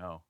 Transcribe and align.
no. 0.00 0.22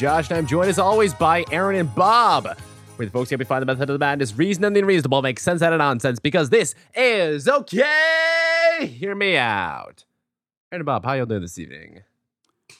Josh, 0.00 0.30
and 0.30 0.38
I'm 0.38 0.46
joined 0.46 0.70
as 0.70 0.78
always 0.78 1.12
by 1.12 1.44
Aaron 1.52 1.76
and 1.76 1.94
Bob. 1.94 2.56
We're 2.96 3.04
the 3.04 3.10
folks 3.10 3.28
here 3.28 3.36
we 3.36 3.44
find 3.44 3.60
the 3.60 3.66
method 3.66 3.82
of 3.82 3.92
the 3.92 3.98
madness, 3.98 4.34
reason 4.34 4.64
and 4.64 4.74
the 4.74 4.80
unreasonable, 4.80 5.20
make 5.20 5.38
sense 5.38 5.60
out 5.60 5.74
of 5.74 5.78
nonsense, 5.78 6.18
because 6.18 6.48
this 6.48 6.74
is 6.94 7.46
okay. 7.46 8.86
Hear 8.98 9.14
me 9.14 9.36
out. 9.36 10.04
Aaron 10.72 10.80
and 10.80 10.86
Bob, 10.86 11.04
how 11.04 11.12
y'all 11.12 11.26
doing 11.26 11.42
this 11.42 11.58
evening? 11.58 12.00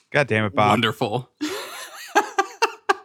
God 0.09 0.25
damn 0.25 0.45
it, 0.45 0.55
Bob. 0.55 0.71
Wonderful. 0.71 1.29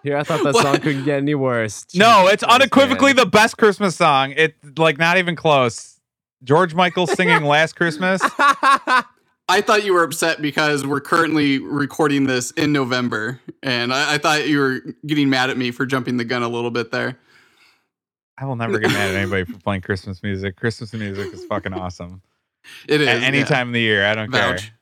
Here, 0.03 0.17
I 0.17 0.23
thought 0.23 0.43
that 0.45 0.55
What? 0.55 0.63
song 0.63 0.79
couldn't 0.81 1.05
get 1.05 1.19
any 1.19 1.35
worse. 1.35 1.85
No, 1.95 2.27
it's 2.29 2.43
Christ, 2.43 2.55
unequivocally 2.63 3.13
man. 3.13 3.17
the 3.17 3.27
best 3.27 3.59
Christmas 3.59 3.97
song. 3.97 4.33
It's 4.35 4.55
like 4.79 4.97
not 4.97 5.19
even 5.19 5.37
close. 5.37 6.01
George 6.43 6.75
Michael 6.75 7.07
singing 7.07 7.45
Last 7.45 7.77
Christmas. 7.77 8.23
I 9.49 9.61
thought 9.61 9.85
you 9.85 9.95
were 9.95 10.03
upset 10.03 10.43
because 10.43 10.85
we're 10.85 11.01
currently 11.01 11.59
recording 11.59 12.27
this 12.27 12.51
in 12.53 12.73
November, 12.73 13.41
and 13.63 13.93
I, 13.95 14.15
I 14.15 14.19
thought 14.19 14.49
you 14.49 14.59
were 14.59 14.81
getting 15.07 15.31
mad 15.31 15.51
at 15.51 15.57
me 15.57 15.71
for 15.71 15.87
jumping 15.87 16.17
the 16.17 16.25
gun 16.25 16.43
a 16.43 16.49
little 16.49 16.73
bit 16.73 16.91
there. 16.91 17.17
I 18.39 18.45
will 18.45 18.57
never 18.57 18.79
get 18.79 18.91
mad 18.91 19.11
at 19.11 19.17
anybody 19.17 19.45
for 19.53 19.59
playing 19.59 19.83
Christmas 19.83 20.23
music. 20.23 20.57
Christmas 20.57 20.93
music 20.93 21.33
is 21.33 21.45
fucking 21.45 21.73
awesome. 21.73 22.23
It 22.89 23.01
is 23.01 23.09
At 23.09 23.23
any 23.23 23.39
yeah. 23.39 23.45
time 23.45 23.69
of 23.69 23.75
the 23.75 23.81
year, 23.81 24.05
I 24.05 24.15
don't 24.17 24.31
Vouch, 24.33 24.73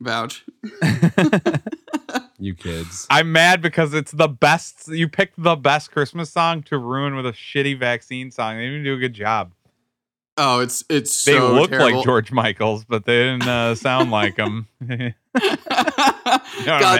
vouch. 0.00 0.44
you 2.38 2.54
kids. 2.54 3.06
I'm 3.10 3.30
mad 3.32 3.60
because 3.60 3.92
it's 3.92 4.12
the 4.12 4.28
best. 4.28 4.88
You 4.88 5.08
picked 5.08 5.42
the 5.42 5.56
best 5.56 5.92
Christmas 5.92 6.30
song 6.30 6.62
to 6.64 6.78
ruin 6.78 7.14
with 7.14 7.26
a 7.26 7.32
shitty 7.32 7.78
vaccine 7.78 8.30
song. 8.30 8.56
They 8.56 8.64
didn't 8.64 8.84
do 8.84 8.94
a 8.94 8.98
good 8.98 9.12
job. 9.12 9.52
Oh, 10.38 10.60
it's 10.60 10.84
it's 10.90 11.24
They 11.24 11.32
so 11.32 11.52
look 11.52 11.70
terrible. 11.70 11.96
like 11.98 12.04
George 12.04 12.30
Michaels, 12.32 12.84
but 12.84 13.04
they 13.06 13.16
didn't 13.18 13.46
uh, 13.48 13.74
sound 13.74 14.10
like 14.10 14.36
him. 14.36 14.66
God, 14.86 15.14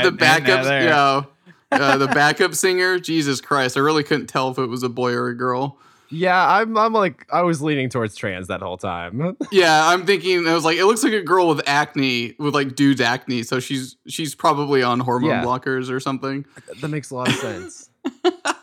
the 0.05 0.13
man, 0.13 0.17
backups, 0.19 0.65
there. 0.65 0.85
yeah, 0.85 1.23
uh, 1.73 1.97
the 1.99 2.07
backup 2.09 2.55
singer. 2.55 2.99
Jesus 2.99 3.41
Christ, 3.41 3.77
I 3.77 3.81
really 3.81 4.05
couldn't 4.05 4.27
tell 4.29 4.51
if 4.51 4.59
it 4.59 4.67
was 4.67 4.83
a 4.83 4.89
boy 4.89 5.13
or 5.13 5.29
a 5.29 5.37
girl. 5.37 5.79
Yeah, 6.09 6.41
I'm. 6.49 6.79
I'm 6.79 6.93
like, 6.93 7.27
I 7.33 7.43
was 7.43 7.61
leaning 7.61 7.89
towards 7.91 8.15
trans 8.15 8.47
that 8.47 8.61
whole 8.63 8.77
time. 8.77 9.37
Yeah, 9.51 9.89
I'm 9.89 10.07
thinking. 10.07 10.47
I 10.47 10.55
was 10.55 10.65
like, 10.65 10.77
it 10.79 10.85
looks 10.87 11.03
like 11.03 11.13
a 11.13 11.23
girl 11.23 11.49
with 11.49 11.61
acne, 11.69 12.37
with 12.39 12.55
like 12.55 12.77
dude's 12.77 13.01
acne. 13.01 13.43
So 13.43 13.59
she's 13.59 13.97
she's 14.07 14.35
probably 14.35 14.83
on 14.85 15.01
hormone 15.01 15.31
Yeah. 15.31 15.43
blockers 15.45 15.91
or 15.91 15.99
something. 15.99 16.47
that 16.81 16.89
makes 16.89 17.11
a 17.11 17.17
lot 17.17 17.29
of 17.29 17.35
sense. 17.35 17.91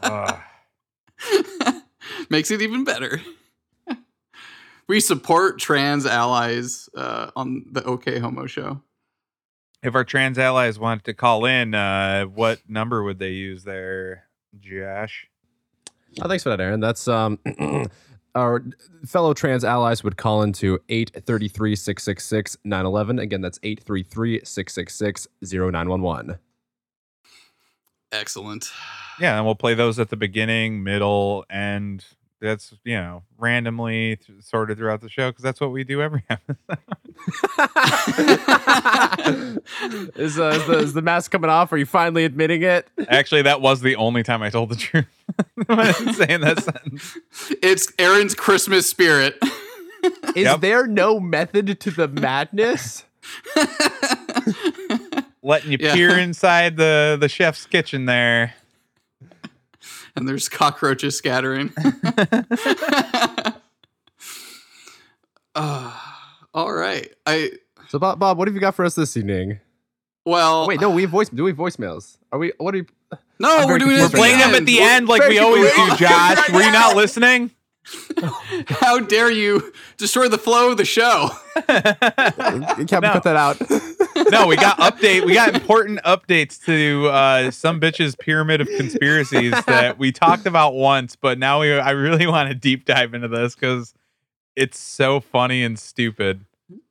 Ugh. 0.03 0.39
Makes 2.29 2.49
it 2.51 2.61
even 2.61 2.83
better. 2.85 3.19
We 4.87 4.99
support 4.99 5.59
trans 5.59 6.05
allies 6.05 6.89
uh, 6.95 7.31
on 7.35 7.65
the 7.71 7.83
OK 7.83 8.19
Homo 8.19 8.45
show. 8.45 8.81
if 9.81 9.95
our 9.95 10.03
trans 10.03 10.37
allies 10.37 10.79
wanted 10.79 11.03
to 11.05 11.13
call 11.13 11.45
in, 11.45 11.73
uh, 11.73 12.25
what 12.25 12.59
number 12.67 13.03
would 13.03 13.19
they 13.19 13.31
use 13.31 13.63
there, 13.63 14.25
Josh? 14.59 15.27
Oh, 16.21 16.27
thanks 16.27 16.43
for 16.43 16.49
that, 16.49 16.61
Aaron. 16.61 16.79
That's 16.79 17.07
um, 17.07 17.39
our 18.35 18.63
fellow 19.05 19.33
trans 19.33 19.63
allies 19.63 20.03
would 20.03 20.17
call 20.17 20.43
into 20.43 20.79
833 20.89 21.75
666 21.75 22.57
911. 22.63 23.19
Again, 23.19 23.41
that's 23.41 23.59
833 23.63 24.41
666 24.43 25.27
0911. 25.41 26.37
Excellent. 28.11 28.71
Yeah, 29.19 29.37
and 29.37 29.45
we'll 29.45 29.55
play 29.55 29.73
those 29.73 29.97
at 29.99 30.09
the 30.09 30.15
beginning, 30.17 30.83
middle, 30.83 31.45
end. 31.49 32.05
That's 32.43 32.73
you 32.83 32.97
know 32.97 33.23
randomly 33.37 34.17
th- 34.17 34.41
sorted 34.41 34.77
throughout 34.77 34.99
the 34.99 35.07
show 35.09 35.29
because 35.31 35.43
that's 35.43 35.61
what 35.61 35.71
we 35.71 35.85
do 35.85 36.01
every 36.01 36.23
episode. 36.29 36.57
is, 40.15 40.37
uh, 40.37 40.49
is, 40.49 40.67
the, 40.67 40.77
is 40.79 40.93
the 40.93 41.01
mask 41.01 41.31
coming 41.31 41.49
off? 41.49 41.71
Are 41.71 41.77
you 41.77 41.85
finally 41.85 42.25
admitting 42.25 42.63
it? 42.63 42.87
Actually, 43.07 43.43
that 43.43 43.61
was 43.61 43.79
the 43.81 43.95
only 43.95 44.23
time 44.23 44.43
I 44.43 44.49
told 44.49 44.69
the 44.69 44.75
truth 44.75 45.05
when 45.67 45.79
I 45.79 45.87
was 45.87 46.17
saying 46.17 46.41
that 46.41 46.61
sentence. 46.63 47.17
It's 47.61 47.91
Aaron's 47.97 48.35
Christmas 48.35 48.89
spirit. 48.89 49.37
Is 50.35 50.43
Yep. 50.43 50.59
there 50.59 50.85
no 50.85 51.21
method 51.21 51.79
to 51.79 51.91
the 51.91 52.09
madness? 52.09 53.05
Letting 55.41 55.71
you 55.71 55.77
Yeah. 55.79 55.93
peer 55.93 56.17
inside 56.17 56.75
the 56.75 57.17
the 57.19 57.29
chef's 57.29 57.65
kitchen 57.65 58.05
there. 58.05 58.53
and 60.15 60.27
there's 60.27 60.49
cockroaches 60.49 61.17
scattering. 61.17 61.71
uh, 65.55 65.99
all 66.53 66.73
right. 66.73 67.11
I 67.25 67.51
So, 67.89 67.99
Bob, 67.99 68.19
Bob, 68.19 68.37
what 68.37 68.47
have 68.47 68.55
you 68.55 68.61
got 68.61 68.75
for 68.75 68.85
us 68.85 68.95
this 68.95 69.17
evening? 69.17 69.59
well 70.25 70.67
wait, 70.67 70.79
no, 70.79 70.89
we 70.89 71.01
have 71.01 71.11
voice. 71.11 71.29
Do 71.29 71.43
we 71.43 71.51
have 71.51 71.57
voicemails? 71.57 72.17
Are 72.31 72.39
we? 72.39 72.53
What 72.57 72.73
are 72.73 72.77
you? 72.77 72.85
no, 73.39 73.57
I'm 73.57 73.67
we're 73.67 73.77
doing 73.77 73.91
confused 73.91 74.13
We're 74.13 74.19
playing 74.19 74.39
them 74.39 74.55
at 74.55 74.65
the 74.65 74.79
end 74.79 75.07
like 75.09 75.27
we 75.27 75.39
always 75.39 75.69
do. 75.73 75.95
Josh. 75.97 76.37
Right 76.37 76.49
Were 76.53 76.61
you 76.61 76.71
not 76.71 76.95
listening? 76.95 77.51
How 78.67 78.99
dare 78.99 79.29
you 79.29 79.73
destroy 79.97 80.29
the 80.29 80.37
flow 80.37 80.71
of 80.71 80.77
the 80.77 80.85
show? 80.85 81.29
Captain, 81.55 82.87
cut 82.87 83.23
that 83.23 83.35
out. 83.35 83.59
no, 84.31 84.47
we 84.47 84.55
got 84.55 84.77
update. 84.77 85.25
We 85.25 85.33
got 85.33 85.53
important 85.53 85.99
updates 86.03 86.63
to 86.65 87.07
uh, 87.07 87.51
some 87.51 87.79
bitch's 87.79 88.15
pyramid 88.15 88.61
of 88.61 88.67
conspiracies 88.77 89.51
that 89.65 89.97
we 89.97 90.11
talked 90.11 90.45
about 90.45 90.75
once, 90.75 91.15
but 91.15 91.37
now 91.37 91.59
we 91.61 91.73
I 91.73 91.91
really 91.91 92.25
want 92.27 92.49
to 92.49 92.55
deep 92.55 92.85
dive 92.85 93.13
into 93.13 93.27
this 93.27 93.55
because 93.55 93.93
it's 94.55 94.79
so 94.79 95.19
funny 95.19 95.63
and 95.63 95.77
stupid. 95.77 96.45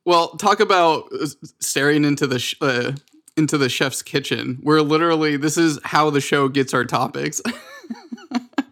Well, 0.05 0.29
talk 0.29 0.59
about 0.59 1.07
uh, 1.13 1.25
staring 1.59 2.05
into 2.05 2.27
the 2.27 2.39
sh- 2.39 2.55
uh, 2.61 2.93
into 3.35 3.57
the 3.57 3.69
chef's 3.69 4.01
kitchen. 4.01 4.59
We're 4.61 4.81
literally 4.81 5.37
this 5.37 5.57
is 5.57 5.79
how 5.83 6.09
the 6.09 6.21
show 6.21 6.47
gets 6.49 6.73
our 6.73 6.85
topics. 6.85 7.41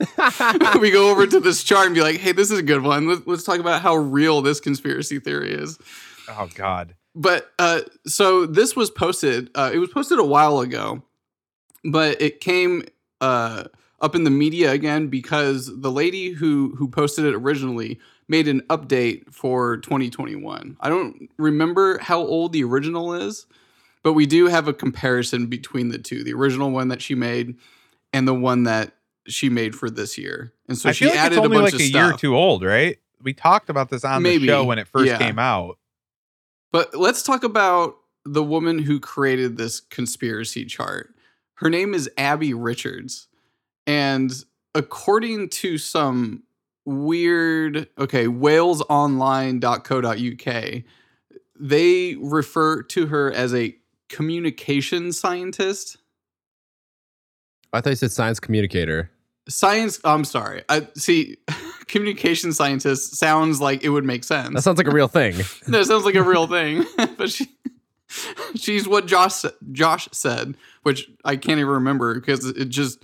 we 0.80 0.92
go 0.92 1.12
over 1.12 1.28
to 1.28 1.40
this 1.40 1.64
chart 1.64 1.86
and 1.86 1.96
be 1.96 2.02
like, 2.02 2.18
"Hey, 2.18 2.32
this 2.32 2.52
is 2.52 2.60
a 2.60 2.64
good 2.64 2.84
one. 2.84 3.08
Let's, 3.08 3.28
let's 3.28 3.44
talk 3.44 3.60
about 3.60 3.82
how 3.82 3.96
real 3.96 4.42
this 4.42 4.60
conspiracy 4.60 5.20
theory 5.20 5.52
is." 5.52 5.78
Oh 6.30 6.50
God. 6.56 6.96
But 7.14 7.52
uh, 7.60 7.82
so 8.06 8.46
this 8.46 8.76
was 8.76 8.90
posted. 8.90 9.50
Uh, 9.54 9.72
it 9.74 9.80
was 9.80 9.90
posted 9.90 10.20
a 10.20 10.24
while 10.24 10.60
ago, 10.60 11.04
but 11.84 12.22
it 12.22 12.40
came 12.40 12.84
uh, 13.20 13.66
up 14.00 14.16
in 14.16 14.24
the 14.24 14.30
media 14.30 14.72
again 14.72 15.08
because 15.08 15.70
the 15.82 15.92
lady 15.92 16.32
who 16.32 16.74
who 16.78 16.88
posted 16.88 17.26
it 17.26 17.36
originally 17.36 18.00
made 18.28 18.48
an 18.48 18.62
update 18.70 19.32
for 19.34 19.78
2021. 19.78 20.78
I 20.80 20.90
don't 20.90 21.30
remember 21.38 21.98
how 21.98 22.20
old 22.20 22.54
the 22.54 22.64
original 22.64 23.14
is, 23.14 23.46
but 24.04 24.14
we 24.14 24.26
do 24.26 24.48
have 24.48 24.70
a 24.70 24.74
comparison 24.74 25.48
between 25.48 25.90
the 25.90 26.00
two: 26.00 26.24
the 26.24 26.34
original 26.34 26.72
one 26.72 26.88
that 26.88 27.02
she 27.02 27.14
made 27.14 27.56
and 28.14 28.28
the 28.28 28.34
one 28.34 28.64
that 28.64 28.94
she 29.34 29.50
made 29.50 29.76
for 29.76 29.90
this 29.90 30.18
year. 30.18 30.54
And 30.68 30.78
so 30.78 30.90
I 30.90 30.92
she 30.92 31.06
feel 31.06 31.14
like 31.14 31.26
added 31.26 31.38
it's 31.38 31.46
only 31.46 31.58
a 31.58 31.62
bunch 31.62 31.74
like 31.74 31.82
of 31.82 31.82
a 31.82 31.90
stuff. 31.90 32.10
year 32.10 32.18
too 32.18 32.36
old, 32.36 32.64
right? 32.64 32.98
We 33.22 33.34
talked 33.34 33.70
about 33.70 33.90
this 33.90 34.04
on 34.04 34.24
Maybe, 34.24 34.46
the 34.46 34.54
show 34.54 34.64
when 34.64 34.80
it 34.80 34.88
first 34.88 35.08
yeah. 35.08 35.18
came 35.18 35.40
out. 35.40 35.78
But 36.72 36.96
let's 36.96 37.24
talk 37.24 37.44
about 37.44 37.96
the 38.26 38.44
woman 38.44 38.80
who 38.80 39.00
created 39.00 39.58
this 39.58 39.80
conspiracy 39.80 40.66
chart. 40.66 41.14
Her 41.56 41.70
name 41.70 41.94
is 41.94 42.10
Abby 42.18 42.54
Richards. 42.54 43.28
And 43.86 44.32
according 44.74 45.50
to 45.50 45.78
some 45.78 46.44
weird 46.84 47.88
okay 48.00 48.26
walesonline.co.uk 48.26 50.84
they 51.60 52.16
refer 52.16 52.82
to 52.82 53.06
her 53.06 53.32
as 53.32 53.54
a 53.54 53.76
communication 54.10 55.12
scientist 55.12 55.98
I 57.74 57.82
thought 57.82 57.92
you 57.92 57.96
said 57.96 58.12
science 58.12 58.40
communicator. 58.40 59.12
Science 59.52 60.00
i'm 60.04 60.24
sorry. 60.24 60.64
I 60.70 60.88
see 60.96 61.38
communication 61.88 62.54
scientist 62.54 63.16
sounds 63.18 63.60
like 63.62 63.84
it 63.84 63.90
would 63.90 64.06
make 64.06 64.24
sense. 64.24 64.54
That 64.56 64.62
sounds 64.62 64.78
like 64.78 64.88
a 64.88 64.92
real 64.92 65.08
thing. 65.08 65.36
that 65.68 65.86
sounds 65.86 66.06
like 66.06 66.16
a 66.16 66.24
real 66.24 66.48
thing 66.48 66.86
but 67.18 67.30
she 67.30 67.48
she's 68.56 68.88
what 68.88 69.06
josh 69.06 69.44
josh 69.72 70.08
said 70.12 70.56
which 70.84 71.10
i 71.24 71.36
can't 71.36 71.60
even 71.60 71.72
remember 71.72 72.16
because 72.16 72.46
it 72.46 72.70
just 72.70 73.04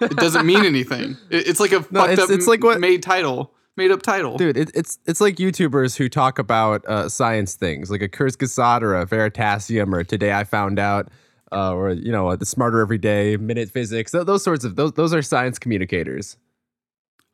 it 0.00 0.16
doesn't 0.16 0.46
mean 0.46 0.64
anything. 0.64 1.16
It- 1.30 1.46
it's 1.48 1.60
like 1.60 1.72
a 1.72 1.84
No, 1.90 2.00
fucked 2.00 2.12
it's- 2.14 2.28
up 2.30 2.30
it's 2.34 2.46
like 2.46 2.62
what- 2.64 2.80
made 2.80 3.02
title 3.02 3.52
made 3.76 3.90
up 3.90 4.02
title. 4.02 4.36
Dude, 4.36 4.56
it, 4.56 4.70
it's 4.74 4.98
it's 5.06 5.20
like 5.20 5.36
YouTubers 5.36 5.96
who 5.96 6.08
talk 6.08 6.38
about 6.38 6.84
uh, 6.86 7.08
science 7.08 7.54
things, 7.54 7.90
like 7.90 8.02
a 8.02 8.08
Kurzgesagt 8.08 8.82
or 8.82 8.94
a 8.94 9.06
Veritasium 9.06 9.94
or 9.94 10.04
Today 10.04 10.32
I 10.32 10.44
Found 10.44 10.78
Out, 10.78 11.08
uh, 11.52 11.74
or 11.74 11.90
you 11.90 12.10
know, 12.10 12.34
the 12.36 12.46
Smarter 12.46 12.80
Every 12.80 12.98
Day, 12.98 13.36
Minute 13.36 13.70
Physics. 13.70 14.12
Th- 14.12 14.24
those 14.26 14.42
sorts 14.42 14.64
of 14.64 14.76
those 14.76 14.92
those 14.92 15.12
are 15.14 15.22
science 15.22 15.58
communicators. 15.58 16.36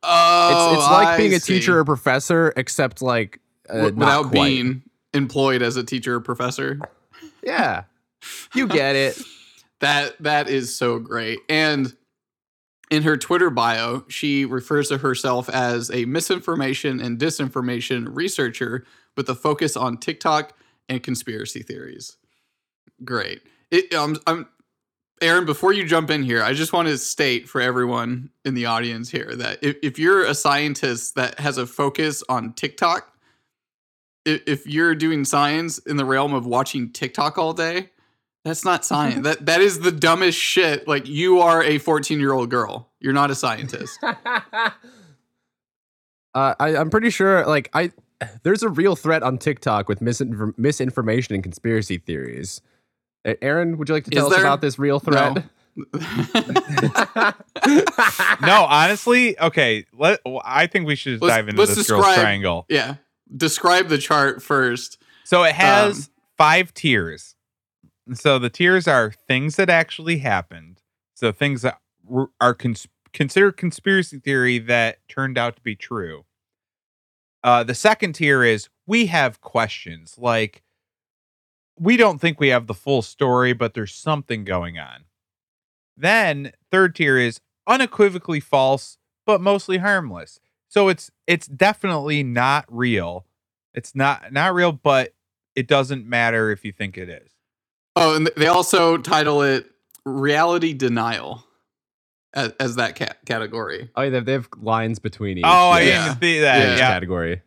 oh 0.03 0.73
it's 0.73 0.81
it's 0.83 0.91
like 0.91 1.07
I 1.09 1.17
being 1.17 1.33
a 1.33 1.39
see. 1.39 1.59
teacher 1.59 1.79
or 1.79 1.85
professor, 1.85 2.53
except 2.57 3.01
like 3.01 3.39
uh, 3.69 3.73
W- 3.73 3.95
without 3.95 4.31
being 4.31 4.83
employed 5.13 5.61
as 5.61 5.75
a 5.77 5.83
teacher 5.83 6.15
or 6.15 6.19
professor 6.19 6.79
Yeah, 7.43 7.83
you 8.53 8.67
get 8.67 8.95
it. 8.95 9.19
That 9.79 10.21
that 10.21 10.49
is 10.49 10.75
so 10.75 10.99
great. 10.99 11.39
And 11.47 11.95
in 12.91 13.03
her 13.03 13.15
Twitter 13.17 13.49
bio, 13.49 14.03
she 14.09 14.45
refers 14.45 14.89
to 14.89 14.97
herself 14.97 15.47
as 15.49 15.89
a 15.91 16.05
misinformation 16.05 16.99
and 16.99 17.17
disinformation 17.19 18.07
researcher 18.11 18.85
with 19.15 19.29
a 19.29 19.35
focus 19.35 19.77
on 19.77 19.97
TikTok 19.97 20.53
and 20.89 21.01
conspiracy 21.03 21.61
theories. 21.61 22.17
Great. 23.05 23.41
It, 23.71 23.93
um, 23.93 24.17
I'm 24.27 24.47
Aaron, 25.21 25.45
before 25.45 25.73
you 25.73 25.85
jump 25.85 26.09
in 26.09 26.23
here, 26.23 26.41
I 26.41 26.53
just 26.53 26.71
want 26.71 26.87
to 26.87 26.97
state 26.97 27.49
for 27.49 27.59
everyone 27.59 28.29
in 28.45 28.53
the 28.53 28.67
audience 28.67 29.09
here 29.09 29.35
that 29.35 29.59
if, 29.61 29.75
if 29.83 29.99
you're 29.99 30.23
a 30.23 30.33
scientist 30.33 31.15
that 31.15 31.39
has 31.39 31.57
a 31.57 31.67
focus 31.67 32.23
on 32.29 32.53
TikTok, 32.53 33.05
i- 34.25 34.41
if 34.47 34.65
you're 34.65 34.95
doing 34.95 35.25
science 35.25 35.77
in 35.79 35.97
the 35.97 36.05
realm 36.05 36.33
of 36.33 36.45
watching 36.45 36.89
TikTok 36.91 37.37
all 37.37 37.51
day, 37.53 37.89
that's 38.45 38.63
not 38.63 38.85
science. 38.85 39.23
that 39.25 39.45
that 39.45 39.59
is 39.61 39.81
the 39.81 39.91
dumbest 39.91 40.39
shit. 40.39 40.87
Like 40.87 41.05
you 41.07 41.41
are 41.41 41.61
a 41.63 41.77
14 41.79 42.17
year 42.19 42.31
old 42.31 42.49
girl. 42.49 42.89
You're 43.01 43.13
not 43.13 43.29
a 43.31 43.35
scientist. 43.35 43.99
Uh, 46.35 46.53
I, 46.59 46.77
I'm 46.77 46.91
pretty 46.91 47.09
sure, 47.09 47.43
like, 47.47 47.69
I 47.73 47.91
there's 48.43 48.61
a 48.61 48.69
real 48.69 48.95
threat 48.95 49.23
on 49.23 49.39
TikTok 49.39 49.89
with 49.89 49.99
misinfor- 49.99 50.53
misinformation 50.59 51.33
and 51.33 51.41
conspiracy 51.43 51.97
theories. 51.97 52.61
Aaron, 53.25 53.77
would 53.77 53.89
you 53.89 53.95
like 53.95 54.05
to 54.05 54.11
Is 54.11 54.17
tell 54.17 54.27
us 54.27 54.33
there? 54.35 54.43
about 54.45 54.61
this 54.61 54.79
real 54.79 54.99
threat? 54.99 55.43
No, 58.41 58.65
honestly, 58.69 59.39
okay. 59.39 59.85
Let 59.93 60.19
I 60.43 60.67
think 60.67 60.87
we 60.87 60.95
should 60.95 61.21
Let's- 61.21 61.35
dive 61.35 61.47
into 61.49 61.59
let's 61.61 61.75
this 61.75 61.89
girl's 61.89 62.05
triangle. 62.15 62.65
yeah. 62.69 62.95
Describe 63.35 63.89
the 63.89 63.97
chart 63.97 64.41
first. 64.41 64.97
So 65.23 65.43
it 65.43 65.53
has 65.55 66.07
Um, 66.07 66.13
five 66.37 66.73
tiers. 66.73 67.35
So 68.13 68.39
the 68.39 68.49
tiers 68.49 68.87
are 68.87 69.11
things 69.27 69.55
that 69.57 69.69
actually 69.69 70.17
happened. 70.19 70.81
So 71.13 71.31
things 71.31 71.61
that 71.61 71.79
are 72.41 72.53
cons- 72.55 72.87
considered 73.13 73.55
conspiracy 73.57 74.17
theory 74.19 74.57
that 74.59 75.07
turned 75.07 75.37
out 75.37 75.55
to 75.57 75.61
be 75.61 75.75
true. 75.75 76.25
Uh, 77.43 77.63
the 77.63 77.75
second 77.75 78.13
tier 78.13 78.43
is 78.43 78.67
we 78.87 79.05
have 79.07 79.41
questions 79.41 80.15
like 80.17 80.63
we 81.79 81.97
don't 81.97 82.19
think 82.19 82.39
we 82.39 82.49
have 82.49 82.67
the 82.67 82.73
full 82.73 83.01
story, 83.01 83.53
but 83.53 83.73
there's 83.73 83.93
something 83.93 84.43
going 84.43 84.77
on. 84.77 85.05
Then 85.97 86.51
third 86.71 86.95
tier 86.95 87.17
is 87.17 87.41
unequivocally 87.67 88.39
false, 88.39 88.97
but 89.25 89.41
mostly 89.41 89.77
harmless. 89.77 90.39
So 90.67 90.87
it's 90.87 91.09
it's 91.27 91.47
definitely 91.47 92.23
not 92.23 92.65
real. 92.69 93.25
It's 93.73 93.95
not 93.95 94.31
not 94.31 94.53
real, 94.53 94.71
but 94.71 95.13
it 95.55 95.67
doesn't 95.67 96.05
matter 96.07 96.51
if 96.51 96.63
you 96.63 96.71
think 96.71 96.97
it 96.97 97.09
is. 97.09 97.31
Oh, 97.95 98.15
and 98.15 98.29
they 98.37 98.47
also 98.47 98.97
title 98.97 99.41
it 99.41 99.69
reality 100.05 100.73
denial 100.73 101.43
as, 102.33 102.53
as 102.59 102.75
that 102.75 102.95
cat 102.95 103.17
category. 103.25 103.89
Oh, 103.95 104.03
yeah, 104.03 104.19
they 104.19 104.31
have 104.33 104.47
lines 104.61 104.99
between 104.99 105.37
each. 105.39 105.43
Oh, 105.45 105.69
I 105.71 105.81
yeah, 105.81 106.07
didn't 106.09 106.21
see 106.21 106.39
that. 106.39 106.57
Yeah. 106.59 106.73
each 106.73 106.79
Yeah. 106.79 106.87
category. 106.89 107.41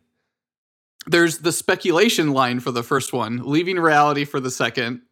There's 1.06 1.38
the 1.38 1.52
speculation 1.52 2.32
line 2.32 2.60
for 2.60 2.70
the 2.70 2.82
first 2.82 3.12
one, 3.12 3.40
leaving 3.44 3.76
reality 3.78 4.24
for 4.24 4.40
the 4.40 4.50
second. 4.50 5.02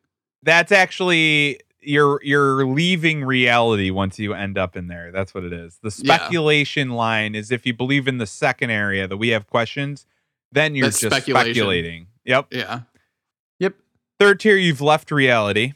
That's 0.43 0.73
actually 0.73 1.61
you're 1.81 2.21
you're 2.23 2.67
leaving 2.67 3.25
reality 3.25 3.91
once 3.91 4.19
you 4.19 4.35
end 4.35 4.59
up 4.59 4.77
in 4.77 4.87
there. 4.87 5.11
That's 5.11 5.35
what 5.35 5.45
it 5.45 5.53
is. 5.53 5.79
The 5.83 5.95
Yeah. 6.03 6.17
speculation 6.17 6.91
line 6.91 7.35
is 7.35 7.51
if 7.51 7.67
you 7.67 7.73
believe 7.75 8.07
in 8.07 8.19
the 8.19 8.27
second 8.27 8.71
area 8.71 9.09
that 9.09 9.17
we 9.17 9.29
have 9.29 9.47
questions, 9.49 10.07
then 10.53 10.75
you're 10.75 10.87
That's 10.89 11.01
just 11.01 11.17
speculating. 11.25 12.07
Yep. 12.25 12.49
Yeah. 12.51 12.81
Yep. 13.59 13.75
Third 14.19 14.41
tier, 14.41 14.57
you've 14.57 14.81
left 14.83 15.11
reality. 15.11 15.73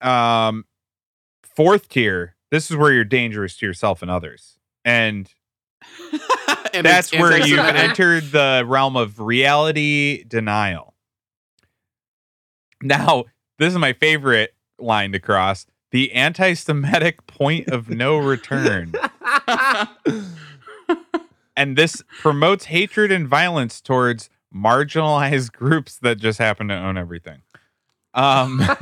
Um, 0.00 0.64
fourth 1.42 1.88
tier, 1.88 2.34
this 2.50 2.70
is 2.70 2.76
where 2.76 2.92
you're 2.92 3.04
dangerous 3.04 3.56
to 3.58 3.66
yourself 3.66 4.02
and 4.02 4.10
others. 4.10 4.58
And 4.84 5.32
that's 6.72 7.12
it's 7.12 7.20
where 7.20 7.46
you've 7.46 7.58
entered 7.58 8.24
the 8.32 8.64
realm 8.66 8.96
of 8.96 9.18
reality 9.20 10.24
denial. 10.24 10.94
Now, 12.82 13.24
this 13.58 13.72
is 13.72 13.78
my 13.78 13.92
favorite 13.92 14.54
line 14.78 15.12
to 15.12 15.18
cross 15.18 15.66
the 15.90 16.12
anti 16.12 16.54
Semitic 16.54 17.26
point 17.26 17.68
of 17.68 17.88
no 17.88 18.16
return. 18.18 18.92
and 21.56 21.76
this 21.76 22.02
promotes 22.20 22.66
hatred 22.66 23.10
and 23.10 23.26
violence 23.26 23.80
towards 23.80 24.28
marginalized 24.54 25.52
groups 25.52 25.98
that 25.98 26.18
just 26.18 26.38
happen 26.38 26.68
to 26.68 26.74
own 26.74 26.96
everything. 26.98 27.42
Um, 28.14 28.62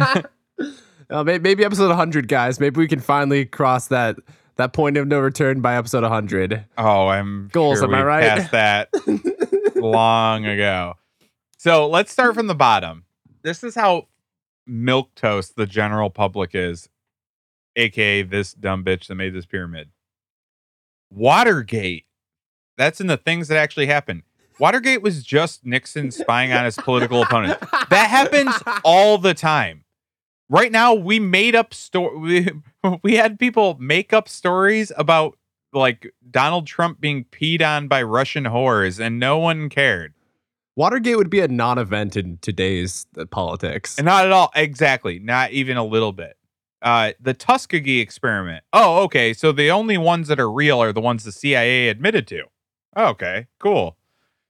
Uh, 1.11 1.23
may- 1.23 1.39
maybe 1.39 1.65
episode 1.65 1.89
100, 1.89 2.29
guys. 2.29 2.59
Maybe 2.59 2.79
we 2.79 2.89
can 2.89 3.01
finally 3.01 3.45
cross 3.45 3.89
that 3.89 4.17
that 4.57 4.73
point 4.73 4.97
of 4.97 5.07
no 5.07 5.19
return 5.21 5.61
by 5.61 5.77
episode 5.77 6.03
100. 6.03 6.65
oh, 6.79 7.09
I'm 7.09 7.49
Goals, 7.53 7.79
sure 7.79 7.89
am 7.89 7.95
I 7.95 8.03
right? 8.03 8.23
passed 8.23 8.53
that 8.53 8.89
long 9.77 10.47
ago. 10.47 10.95
So 11.59 11.89
let's 11.89 12.13
start 12.13 12.35
from 12.35 12.47
the 12.47 12.55
bottom. 12.55 13.05
This 13.43 13.65
is 13.65 13.75
how 13.75 14.09
milk 14.67 15.15
toast 15.15 15.57
the 15.57 15.67
general 15.67 16.11
public 16.11 16.55
is, 16.55 16.89
aka 17.77 18.23
this 18.23 18.53
dumb 18.55 18.85
bitch 18.85 19.07
that 19.09 19.15
made 19.15 19.35
this 19.35 19.47
pyramid. 19.47 19.91
Watergate. 21.11 22.07
That's 22.77 23.01
in 23.01 23.07
the 23.07 23.17
things 23.17 23.49
that 23.49 23.57
actually 23.59 23.87
happened. 23.87 24.23
Watergate 24.59 25.03
was 25.03 25.23
just 25.23 25.65
Nixon 25.65 26.11
spying 26.11 26.53
on 26.53 26.65
his 26.65 26.77
political 26.77 27.23
opponent. 27.23 27.59
That 27.91 28.09
happens 28.09 28.55
all 28.85 29.19
the 29.19 29.35
time. 29.35 29.84
Right 30.49 30.71
now, 30.71 30.95
we 30.95 31.19
made 31.19 31.55
up 31.55 31.73
story. 31.73 32.19
We, 32.83 32.99
we 33.03 33.15
had 33.17 33.39
people 33.39 33.77
make 33.81 34.13
up 34.13 34.29
stories 34.29 34.93
about 34.97 35.39
like 35.73 36.13
Donald 36.31 36.67
Trump 36.67 37.01
being 37.01 37.25
peed 37.25 37.63
on 37.63 37.89
by 37.89 38.03
Russian 38.03 38.45
whores, 38.45 39.01
and 39.01 39.19
no 39.19 39.39
one 39.39 39.69
cared. 39.69 40.15
Watergate 40.77 41.17
would 41.17 41.31
be 41.31 41.41
a 41.41 41.49
non-event 41.49 42.17
in 42.17 42.39
today's 42.39 43.07
uh, 43.17 43.25
politics. 43.27 43.97
And 43.97 44.05
not 44.07 44.25
at 44.25 44.33
all. 44.33 44.51
Exactly. 44.57 45.21
Not 45.21 45.53
even 45.53 45.77
a 45.77 45.85
little 45.85 46.13
bit. 46.13 46.37
Uh, 46.83 47.13
the 47.21 47.33
Tuskegee 47.33 48.01
experiment. 48.01 48.65
Oh, 48.73 49.05
okay. 49.05 49.33
So 49.33 49.53
the 49.53 49.71
only 49.71 49.97
ones 49.97 50.29
that 50.29 50.41
are 50.41 50.51
real 50.51 50.83
are 50.83 50.93
the 50.93 51.01
ones 51.01 51.25
the 51.25 51.33
CIA 51.33 51.89
admitted 51.89 52.27
to. 52.29 52.45
Okay, 52.97 53.47
cool. 53.59 53.97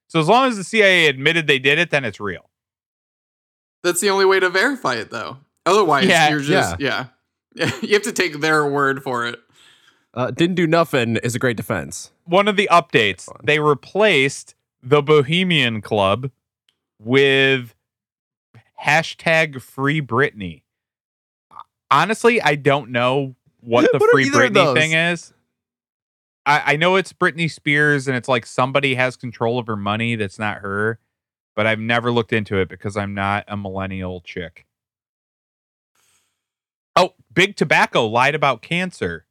So 0.08 0.20
as 0.20 0.28
long 0.28 0.48
as 0.48 0.56
the 0.56 0.64
CIA 0.64 1.06
admitted 1.06 1.46
they 1.46 1.58
did 1.58 1.78
it, 1.78 1.90
then 1.90 2.04
it's 2.04 2.20
real. 2.20 2.50
That's 3.82 4.00
the 4.00 4.10
only 4.10 4.24
way 4.24 4.40
to 4.40 4.48
verify 4.48 4.94
it, 4.94 5.10
though. 5.10 5.38
Otherwise, 5.66 6.06
Yeah, 6.06 6.30
you're 6.30 6.40
just 6.40 6.80
yeah. 6.80 7.06
you 7.54 7.94
have 7.94 8.02
to 8.02 8.12
take 8.12 8.40
their 8.40 8.66
word 8.66 9.02
for 9.02 9.26
it. 9.26 9.40
Uh, 10.12 10.30
didn't 10.30 10.54
do 10.54 10.66
nothing 10.66 11.16
is 11.16 11.35
a 11.35 11.38
great 11.38 11.56
defense. 11.56 12.12
One 12.25 12.47
of 12.47 12.56
the 12.56 12.68
updates, 12.71 13.28
they 13.42 13.59
replaced 13.59 14.54
the 14.83 15.02
Bohemian 15.02 15.80
Club 15.80 16.30
with 17.00 17.75
hashtag 18.85 19.61
Free 19.61 20.00
Britney. 20.00 20.62
Honestly, 21.90 22.40
I 22.40 22.54
don't 22.54 22.90
know 22.90 23.35
what 23.61 23.90
the 23.92 23.99
What 23.99 24.11
Free 24.11 24.26
either 24.26 24.50
Britney 24.50 24.75
thing 24.75 24.92
is. 24.92 25.33
I, 26.47 26.73
I 26.73 26.76
know 26.76 26.97
it's 26.97 27.12
Britney 27.12 27.50
Spears 27.50 28.06
and 28.06 28.16
it's 28.16 28.28
like 28.28 28.47
somebody 28.47 28.94
has 28.94 29.16
control 29.16 29.59
of 29.59 29.66
her 29.66 29.76
money 29.76 30.16
that's 30.16 30.38
not 30.38 30.59
her, 30.59 30.99
but 31.56 31.66
I've 31.66 31.78
never 31.78 32.12
looked 32.12 32.33
into 32.33 32.59
it 32.59 32.68
because 32.68 32.97
I'm 32.97 33.14
not 33.14 33.44
a 33.49 33.56
millennial 33.56 34.21
chick. 34.21 34.63
Oh, 36.96 37.14
Big 37.32 37.56
Tobacco 37.56 38.06
lied 38.06 38.34
about 38.34 38.62
cancer. 38.62 39.26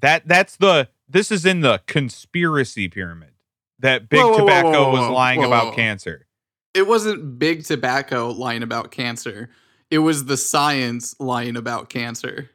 That 0.00 0.26
that's 0.26 0.56
the 0.56 0.88
this 1.08 1.30
is 1.30 1.46
in 1.46 1.60
the 1.60 1.80
conspiracy 1.86 2.88
pyramid 2.88 3.34
that 3.84 4.08
big 4.08 4.20
Whoa, 4.20 4.30
whoa, 4.30 4.38
tobacco 4.38 4.70
whoa, 4.70 4.92
was 4.92 5.10
lying 5.10 5.44
about 5.44 5.74
cancer. 5.74 6.26
It 6.72 6.86
wasn't 6.86 7.38
big 7.38 7.64
tobacco 7.64 8.30
lying 8.30 8.62
about 8.62 8.90
cancer. 8.90 9.50
It 9.90 9.98
was 9.98 10.24
the 10.24 10.36
science 10.36 11.14
lying 11.20 11.56
about 11.56 11.88
cancer. 11.88 12.50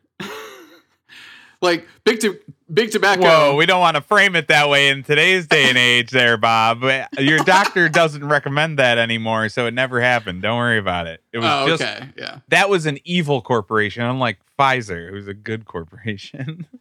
Like 1.62 1.88
big 2.04 2.20
to 2.22 2.40
big 2.72 2.92
tobacco. 2.92 3.24
Whoa, 3.24 3.56
we 3.56 3.66
don't 3.66 3.82
want 3.82 3.96
to 3.96 4.02
frame 4.02 4.36
it 4.36 4.48
that 4.48 4.70
way 4.70 4.90
in 4.90 5.04
today's 5.04 5.48
day 5.48 5.70
and 5.70 5.78
age, 5.78 6.12
there, 6.12 6.38
Bob. 6.38 6.84
Your 7.18 7.40
doctor 7.40 7.90
doesn't 7.90 8.26
recommend 8.26 8.80
that 8.80 8.98
anymore, 8.98 9.50
so 9.50 9.66
it 9.66 9.74
never 9.74 10.00
happened. 10.02 10.42
Don't 10.42 10.58
worry 10.58 10.78
about 10.78 11.08
it. 11.08 11.22
It 11.34 11.40
was 11.40 11.48
oh, 11.48 11.68
just 11.68 11.84
okay. 11.84 12.10
Yeah. 12.18 12.40
that 12.50 12.70
was 12.70 12.86
an 12.86 13.00
evil 13.04 13.42
corporation, 13.42 14.04
unlike 14.04 14.40
Pfizer, 14.58 15.10
who's 15.10 15.28
a 15.28 15.34
good 15.34 15.66
corporation. 15.66 16.68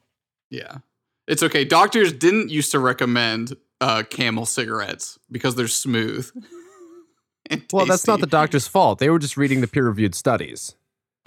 Yeah. 0.51 0.79
It's 1.27 1.43
okay. 1.43 1.67
Doctors 1.67 2.11
didn't 2.11 2.49
used 2.49 2.73
to 2.73 2.79
recommend 2.79 3.55
uh, 3.83 4.03
camel 4.09 4.47
cigarettes 4.47 5.19
because 5.31 5.55
they're 5.57 5.69
smooth. 5.69 6.31
Well, 7.73 7.87
that's 7.87 8.07
not 8.07 8.21
the 8.21 8.27
doctor's 8.27 8.69
fault. 8.69 8.99
They 8.99 9.09
were 9.09 9.19
just 9.19 9.39
reading 9.39 9.63
the 9.63 9.69
peer-reviewed 9.69 10.15
studies. 10.15 10.75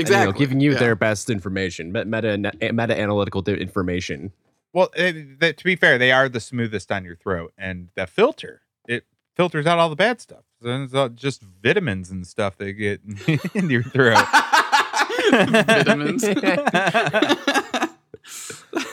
And, 0.02 0.10
you 0.10 0.16
know, 0.16 0.22
exactly 0.24 0.40
giving 0.46 0.60
you 0.60 0.74
Yeah. 0.74 0.80
their 0.80 0.96
best 0.96 1.30
information, 1.30 1.92
meta 1.92 2.38
meta 2.38 3.00
analytical 3.00 3.42
information. 3.48 4.32
well, 4.74 4.90
it, 4.96 5.40
that, 5.40 5.58
to 5.58 5.64
be 5.64 5.76
fair, 5.76 5.98
they 5.98 6.12
are 6.12 6.30
the 6.30 6.40
smoothest 6.40 6.92
on 6.92 7.04
your 7.06 7.16
throat, 7.16 7.54
and 7.58 7.90
the 7.96 8.08
filter 8.08 8.62
it 8.88 9.06
filters 9.36 9.66
out 9.68 9.78
all 9.80 9.90
the 9.90 9.96
bad 9.96 10.20
stuff. 10.22 10.44
So 10.62 10.70
it's 10.84 10.94
all 10.94 11.10
just 11.10 11.42
vitamins 11.64 12.10
and 12.12 12.26
stuff 12.28 12.58
they 12.58 12.74
get 12.74 13.02
in 13.56 13.70
your 13.70 13.84
throat. 13.84 14.24
vitamins. 15.32 16.22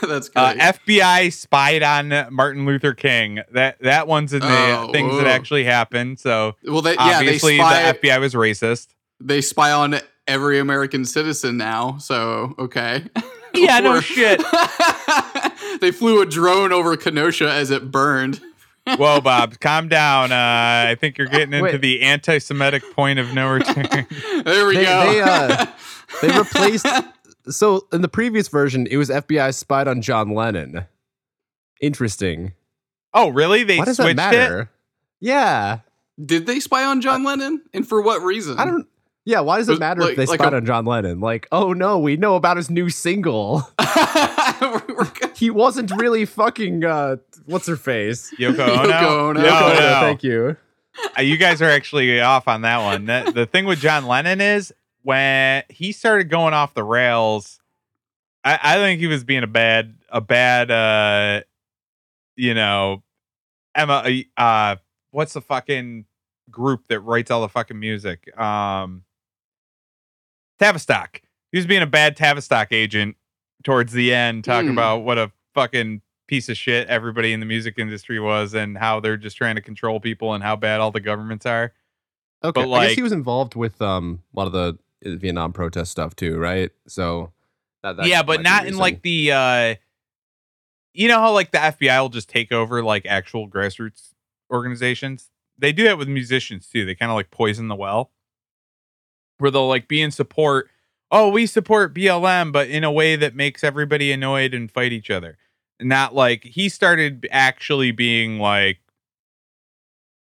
that's 0.09 0.31
Uh. 0.35 0.55
FBI 0.55 1.33
spied 1.33 1.83
on 1.83 2.09
Martin 2.35 2.65
Luther 2.67 2.95
King. 2.95 3.41
That 3.53 3.79
that 3.81 4.07
one's 4.09 4.33
in 4.33 4.41
the 4.41 4.47
Oh, 4.49 4.91
things 4.93 5.15
that 5.19 5.27
actually 5.27 5.65
happened. 5.65 6.19
So 6.19 6.57
well, 6.65 6.83
they, 6.83 6.95
yeah, 6.95 7.09
they 7.09 7.15
obviously 7.27 7.57
spy. 7.59 7.93
the 7.93 7.99
FBI 7.99 8.21
was 8.21 8.35
racist. 8.35 8.88
they 9.21 9.41
spy 9.41 9.73
on 9.73 10.00
every 10.28 10.58
American 10.61 11.04
citizen 11.04 11.56
now. 11.56 11.99
So 11.99 12.54
okay. 12.58 13.04
Yeah, 13.54 13.80
no 13.80 14.00
shit. 14.00 14.40
they 15.80 15.90
flew 15.90 16.20
a 16.20 16.26
drone 16.26 16.70
over 16.70 16.97
Kenosha 16.99 17.50
as 17.50 17.70
it 17.70 17.90
burned. 17.90 18.40
Whoa, 18.87 19.20
Bob, 19.23 19.58
calm 19.58 19.88
down. 19.88 20.30
Uh, 20.32 20.90
I 20.90 20.97
think 21.00 21.16
you're 21.18 21.26
getting 21.26 21.54
into 21.54 21.62
Wait. 21.64 21.80
the 21.80 22.02
anti-Semitic 22.02 22.82
point 22.94 23.18
of 23.18 23.32
no 23.35 23.50
return. 23.54 24.06
There 24.44 24.66
we 24.66 24.76
They- 24.76 24.85
go. 24.85 25.12
they, 25.12 25.20
uh, 25.23 25.66
They 26.20 26.38
replaced. 26.38 26.87
so 27.49 27.88
in 27.90 28.02
the 28.02 28.08
previous 28.08 28.49
version, 28.49 28.87
it 28.90 28.99
was 28.99 29.08
FBI 29.08 29.52
spied 29.54 29.88
on 29.88 30.02
John 30.02 30.35
Lennon. 30.35 30.85
Interesting. 31.80 32.52
oh, 33.14 33.30
really? 33.30 33.64
They 33.64 33.78
Why 33.78 33.87
does 33.87 33.97
switched 33.97 34.16
that 34.16 34.35
it. 34.35 34.68
Yeah, 35.20 35.80
Did 36.25 36.47
they 36.47 36.61
spy 36.61 36.85
on 36.85 37.00
John 37.00 37.25
Lennon? 37.25 37.62
And 37.73 37.88
for 37.88 38.00
what 38.02 38.23
reason? 38.23 38.58
I 38.58 38.66
don't. 38.66 38.87
Yeah, 39.28 39.40
why 39.40 39.58
does 39.58 39.68
it 39.68 39.78
matter 39.78 40.00
like- 40.00 40.12
if 40.12 40.16
they 40.16 40.25
like 40.25 40.40
spied 40.40 40.54
a- 40.54 40.56
on 40.56 40.64
John 40.64 40.87
Lennon? 40.87 41.20
Like, 41.20 41.49
oh 41.52 41.75
no, 41.75 41.99
we 41.99 42.16
know 42.16 42.35
about 42.35 42.56
his 42.56 42.70
new 42.70 42.88
single. 42.88 43.68
He 45.37 45.50
wasn't 45.50 45.92
really 45.92 46.25
fucking. 46.25 46.85
uh 46.85 47.16
What's 47.47 47.66
her 47.68 47.76
face? 47.76 48.35
Yoko 48.38 48.56
Yoko 48.56 48.78
Ono. 48.78 49.28
Ono. 49.28 49.32
No, 49.40 49.49
Yoko 49.49 49.62
Ono, 49.70 49.80
no. 49.80 50.00
Thank 50.00 50.23
you. 50.25 50.56
Uh, 51.16 51.20
you 51.23 51.37
guys 51.37 51.62
are 51.62 51.68
actually 51.70 52.20
off 52.20 52.49
on 52.49 52.62
that 52.62 52.78
one. 52.82 53.04
That- 53.04 53.35
the 53.35 53.47
thing 53.47 53.66
with 53.66 53.78
John 53.80 54.06
Lennon 54.06 54.40
is 54.40 54.73
when 55.02 55.62
he 55.68 55.92
started 55.92 56.28
going 56.30 56.54
off 56.54 56.75
the 56.75 56.82
rails, 56.82 57.61
I, 58.44 58.58
I 58.62 58.75
think 58.76 58.99
he 59.00 59.06
was 59.06 59.23
being 59.25 59.42
a 59.44 59.47
bad, 59.49 59.94
a 60.11 60.20
bad, 60.20 60.70
uh, 60.70 61.42
you 62.35 62.54
know, 62.54 63.02
Emma. 63.75 64.02
Uh, 64.37 64.76
what's 65.12 65.35
the 65.35 65.40
fucking 65.42 66.06
group 66.50 66.88
that 66.88 67.00
writes 67.00 67.30
all 67.30 67.42
the 67.42 67.49
fucking 67.49 67.78
music? 67.78 68.37
Um, 68.38 69.04
Tavistock. 70.59 71.23
He 71.53 71.59
was 71.59 71.67
being 71.67 71.83
a 71.83 71.87
bad 71.87 72.17
Tavistock 72.17 72.73
agent 72.73 73.17
towards 73.65 73.93
the 73.93 74.12
end, 74.15 74.45
talking 74.45 74.69
Hmm. 74.69 74.75
about 74.79 74.99
what 75.05 75.19
a 75.19 75.33
fucking 75.55 76.03
piece 76.27 76.49
of 76.49 76.57
shit 76.57 76.87
everybody 76.88 77.33
in 77.33 77.41
the 77.41 77.47
music 77.47 77.75
industry 77.79 78.21
was 78.21 78.53
and 78.55 78.77
how 78.77 79.00
they're 79.00 79.17
just 79.17 79.37
trying 79.37 79.55
to 79.57 79.62
control 79.62 79.99
people 79.99 80.35
and 80.35 80.45
how 80.45 80.55
bad 80.55 80.79
all 80.81 80.91
the 80.91 81.00
governments 81.00 81.47
are. 81.47 81.73
Okay, 82.45 82.61
But, 82.61 82.62
I 82.62 82.65
like- 82.67 82.88
guess 82.91 82.97
he 82.97 83.03
was 83.03 83.12
involved 83.12 83.55
with 83.57 83.81
um 83.83 84.23
a 84.35 84.38
lot 84.38 84.47
of 84.47 84.53
the 84.53 84.79
uh, 85.07 85.17
Vietnam 85.17 85.53
protest 85.53 85.91
stuff 85.91 86.15
too, 86.15 86.37
right? 86.38 86.71
So 86.87 87.33
that, 87.83 87.97
that 87.97 88.07
yeah, 88.07 88.23
but 88.23 88.43
not 88.43 88.67
in 88.67 88.77
like 88.77 89.03
the 89.03 89.33
uh 89.33 89.75
you 90.93 91.09
know 91.09 91.19
how 91.21 91.33
like 91.33 91.50
the 91.53 91.59
FBI 91.59 92.00
will 92.00 92.09
just 92.11 92.29
take 92.29 92.53
over 92.53 92.83
like 92.83 93.07
actual 93.07 93.49
grassroots 93.49 94.12
organizations? 94.53 95.31
They 95.59 95.73
do 95.73 95.85
that 95.85 95.99
with 95.99 96.09
musicians 96.09 96.69
too. 96.69 96.85
They 96.85 96.95
kind 96.95 97.11
of 97.11 97.17
like 97.17 97.31
poison 97.31 97.69
the 97.69 97.75
well. 97.77 98.11
Where 99.38 99.50
they'll 99.50 99.68
like 99.68 99.88
be 99.88 100.00
in 100.02 100.11
support. 100.11 100.68
Oh, 101.11 101.30
we 101.30 101.47
support 101.47 101.95
BLM, 101.95 102.52
but 102.52 102.68
in 102.68 102.85
a 102.85 102.92
way 102.92 103.16
that 103.16 103.35
makes 103.35 103.64
everybody 103.64 104.12
annoyed 104.12 104.52
and 104.52 104.71
fight 104.71 104.92
each 104.92 105.11
other. 105.11 105.38
Not 105.80 106.14
like 106.14 106.45
he 106.45 106.68
started 106.68 107.26
actually 107.30 107.92
being 107.92 108.38
like 108.38 108.78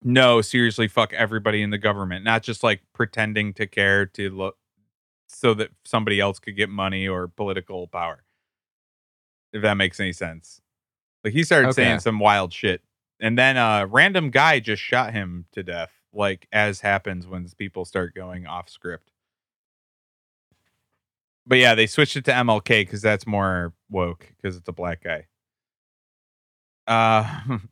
no, 0.06 0.42
seriously, 0.42 0.86
fuck 0.86 1.14
everybody 1.14 1.62
in 1.62 1.70
the 1.70 1.78
government. 1.78 2.24
Not 2.24 2.42
just 2.42 2.62
like 2.62 2.82
pretending 2.92 3.54
to 3.54 3.66
care 3.66 4.04
to 4.04 4.28
look 4.28 4.58
so 5.28 5.54
that 5.54 5.70
somebody 5.86 6.20
else 6.20 6.38
could 6.38 6.56
get 6.56 6.68
money 6.68 7.08
or 7.08 7.26
political 7.26 7.86
power. 7.88 8.22
If 9.54 9.62
that 9.62 9.74
makes 9.78 9.98
any 10.00 10.12
sense. 10.12 10.60
Like 11.22 11.32
he 11.32 11.42
started 11.42 11.68
Okay. 11.68 11.84
saying 11.84 12.00
some 12.00 12.18
wild 12.18 12.52
shit. 12.52 12.82
And 13.18 13.38
then 13.38 13.56
a 13.56 13.86
random 13.86 14.28
guy 14.30 14.60
just 14.60 14.82
shot 14.82 15.14
him 15.14 15.46
to 15.52 15.62
death, 15.62 15.92
like 16.14 16.48
as 16.52 16.80
happens 16.80 17.26
when 17.26 17.46
people 17.58 17.84
start 17.84 18.14
going 18.14 18.46
off 18.46 18.68
script. 18.68 19.10
But 21.46 21.58
yeah, 21.58 21.74
they 21.74 21.86
switched 21.86 22.16
it 22.16 22.24
to 22.26 22.32
MLK 22.32 22.82
because 22.82 23.02
that's 23.02 23.26
more 23.26 23.74
woke 23.90 24.32
because 24.36 24.56
it's 24.56 24.68
a 24.68 24.72
black 24.72 25.02
guy. 25.02 25.26
Uh 26.86 27.58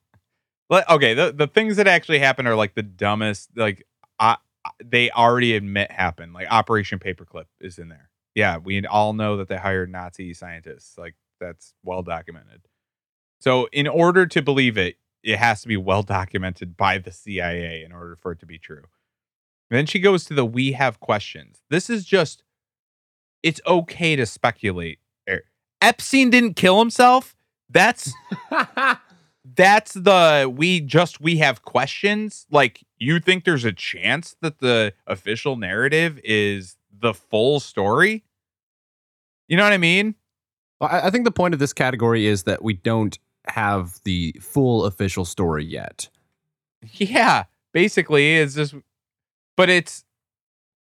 But 0.72 0.88
okay, 0.88 1.12
the, 1.12 1.32
the 1.32 1.46
things 1.46 1.76
that 1.76 1.86
actually 1.86 2.20
happen 2.20 2.46
are 2.46 2.54
like 2.54 2.74
the 2.74 2.82
dumbest. 2.82 3.50
Like, 3.54 3.86
I, 4.18 4.38
they 4.82 5.10
already 5.10 5.54
admit 5.54 5.90
happen. 5.90 6.32
Like 6.32 6.46
Operation 6.50 6.98
Paperclip 6.98 7.44
is 7.60 7.78
in 7.78 7.90
there. 7.90 8.08
Yeah, 8.34 8.56
we 8.56 8.82
all 8.86 9.12
know 9.12 9.36
that 9.36 9.48
they 9.48 9.58
hired 9.58 9.92
Nazi 9.92 10.32
scientists. 10.32 10.96
Like 10.96 11.14
that's 11.38 11.74
well 11.84 12.02
documented. 12.02 12.62
So 13.38 13.68
in 13.70 13.86
order 13.86 14.24
to 14.24 14.40
believe 14.40 14.78
it, 14.78 14.96
it 15.22 15.38
has 15.38 15.62
to 15.62 15.68
be 15.68 15.76
well 15.76 16.02
documented 16.02 16.76
by 16.76 16.98
the 16.98 17.12
CIA 17.12 17.84
in 17.84 17.92
order 17.92 18.16
for 18.16 18.32
it 18.32 18.40
to 18.40 18.46
be 18.46 18.58
true. 18.58 18.84
then 19.70 19.86
she 19.86 19.98
goes 19.98 20.24
to 20.26 20.34
the 20.34 20.44
we 20.44 20.72
have 20.72 21.00
questions. 21.00 21.62
This 21.70 21.88
is 21.88 22.04
just 22.04 22.42
it's 23.42 23.60
okay 23.66 24.16
to 24.16 24.26
speculate. 24.26 24.98
Er, 25.28 25.42
Epstein 25.80 26.30
didn't 26.30 26.54
kill 26.54 26.78
himself. 26.78 27.34
That's 27.70 28.12
that's 29.44 29.94
the 29.94 30.52
we 30.54 30.80
just 30.80 31.20
we 31.20 31.38
have 31.38 31.62
questions 31.62 32.46
like 32.50 32.84
you 32.98 33.18
think 33.18 33.44
there's 33.44 33.64
a 33.64 33.72
chance 33.72 34.36
that 34.40 34.60
the 34.60 34.94
official 35.06 35.56
narrative 35.56 36.20
is 36.22 36.76
the 36.96 37.12
full 37.12 37.58
story 37.58 38.22
you 39.48 39.56
know 39.56 39.64
what 39.64 39.72
i 39.72 39.78
mean 39.78 40.14
I 40.80 41.06
I 41.06 41.10
think 41.10 41.24
the 41.24 41.32
point 41.32 41.54
of 41.54 41.60
this 41.60 41.72
category 41.72 42.26
is 42.26 42.42
that 42.44 42.62
we 42.62 42.74
don't 42.74 43.18
have 43.48 44.00
the 44.04 44.32
full 44.40 44.84
official 44.84 45.24
story 45.24 45.64
yet. 45.64 46.08
yeah 46.94 47.44
basically 47.72 48.36
it's 48.38 48.54
just 48.54 48.74
but 49.56 49.68
it's 49.70 50.04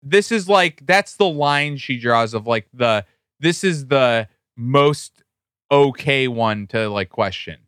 this 0.03 0.31
is 0.33 0.49
like 0.49 0.83
that's 0.87 1.17
the 1.17 1.29
line 1.29 1.77
she 1.77 1.99
draws 1.99 2.35
of 2.35 2.47
like 2.47 2.69
the 2.75 3.05
this 3.41 3.65
is 3.65 3.87
the 3.89 4.29
most 4.57 5.23
okay 5.71 6.29
one 6.29 6.67
to 6.67 6.89
like 6.89 7.09
question 7.11 7.59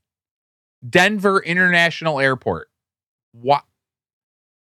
denver 0.89 1.41
international 1.43 2.21
airport 2.21 2.69
what 3.33 3.65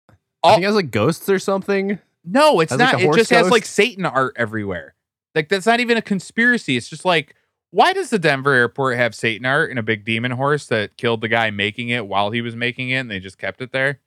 I 0.08 0.14
Oh. 0.46 0.50
think 0.52 0.62
it 0.64 0.66
has 0.66 0.74
like 0.74 0.90
ghosts 0.90 1.28
or 1.30 1.38
something. 1.38 1.98
No, 2.22 2.60
it's 2.60 2.70
Has, 2.70 2.78
not. 2.78 2.94
a 3.00 3.08
it 3.08 3.14
just 3.14 3.30
has 3.30 3.50
like 3.50 3.64
Satan 3.64 4.04
art 4.04 4.34
everywhere. 4.36 4.94
Like 5.34 5.48
that's 5.48 5.64
not 5.64 5.80
even 5.80 5.96
a 5.96 6.02
conspiracy. 6.02 6.76
It's 6.76 6.86
just 6.88 7.06
like, 7.06 7.34
why 7.74 7.92
does 7.92 8.10
the 8.10 8.18
Denver 8.20 8.52
airport 8.52 8.96
have 8.96 9.14
Satan 9.16 9.44
art 9.44 9.70
and 9.70 9.78
a 9.78 9.82
big 9.82 10.04
demon 10.04 10.30
horse 10.30 10.66
that 10.66 10.96
killed 10.96 11.20
the 11.20 11.28
guy 11.28 11.50
making 11.50 11.88
it 11.88 12.06
while 12.06 12.30
he 12.30 12.40
was 12.40 12.54
making 12.54 12.90
it, 12.90 12.98
and 12.98 13.10
they 13.10 13.18
just 13.18 13.36
kept 13.36 13.60
it 13.60 13.72
there? 13.72 13.98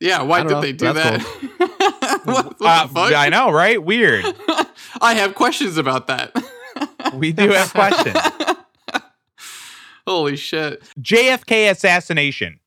Yeah, 0.00 0.22
why 0.22 0.42
did 0.42 0.48
don't 0.48 0.62
they 0.62 0.72
do 0.72 0.92
That's 0.92 1.24
that? 1.24 2.20
what 2.24 2.58
what 2.58 2.60
Uh, 2.60 2.86
the 2.86 2.94
fuck? 2.94 3.12
I 3.14 3.28
know, 3.28 3.52
right? 3.52 3.82
Weird. 3.82 4.24
I 5.00 5.14
have 5.14 5.34
questions 5.34 5.76
about 5.78 6.08
that. 6.08 6.32
We 7.14 7.30
do 7.32 7.50
have 7.50 7.72
questions. 7.72 8.16
Holy 10.04 10.34
shit. 10.36 10.82
JFK 11.00 11.70
assassination. 11.70 12.58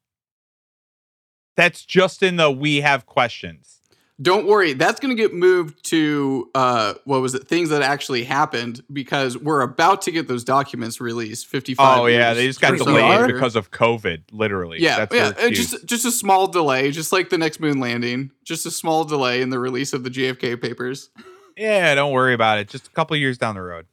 That's 1.57 1.83
just 1.83 2.23
in 2.23 2.37
the 2.37 2.49
we 2.49 2.77
have 2.77 3.05
questions. 3.05 3.76
Don't 4.19 4.47
worry, 4.47 4.73
that's 4.73 4.99
going 4.99 5.15
to 5.15 5.21
get 5.21 5.33
moved 5.33 5.83
to 5.85 6.49
uh, 6.55 6.95
what 7.05 7.21
was 7.21 7.35
it? 7.35 7.47
Things 7.47 7.69
that 7.69 7.83
actually 7.83 8.23
happened 8.23 8.83
because 8.91 9.37
we're 9.37 9.61
about 9.61 10.01
to 10.03 10.11
get 10.11 10.27
those 10.27 10.43
documents 10.43 10.99
released. 10.99 11.45
Fifty-five. 11.47 11.99
Oh 11.99 12.05
yeah, 12.07 12.29
years 12.29 12.37
they 12.37 12.47
just 12.47 12.61
got 12.61 12.73
or 12.73 12.77
so 12.79 12.85
delayed 12.85 13.27
because 13.27 13.55
of 13.55 13.69
COVID. 13.69 14.23
Literally. 14.31 14.81
Yeah, 14.81 15.05
That's 15.05 15.15
yeah, 15.15 15.31
their 15.31 15.51
just 15.51 15.85
just 15.85 16.05
a 16.05 16.11
small 16.11 16.47
delay, 16.47 16.89
just 16.91 17.11
like 17.11 17.29
the 17.29 17.37
next 17.37 17.59
moon 17.59 17.79
landing, 17.79 18.31
just 18.43 18.65
a 18.65 18.71
small 18.71 19.03
delay 19.03 19.41
in 19.41 19.51
the 19.51 19.59
release 19.59 19.93
of 19.93 20.03
the 20.03 20.09
JFK 20.09 20.59
papers. 20.59 21.09
yeah. 21.55 21.93
Don't 21.93 22.11
worry 22.11 22.33
about 22.33 22.57
it. 22.57 22.69
Just 22.69 22.87
a 22.87 22.91
couple 22.91 23.15
years 23.17 23.37
down 23.37 23.53
the 23.53 23.61
road. 23.61 23.85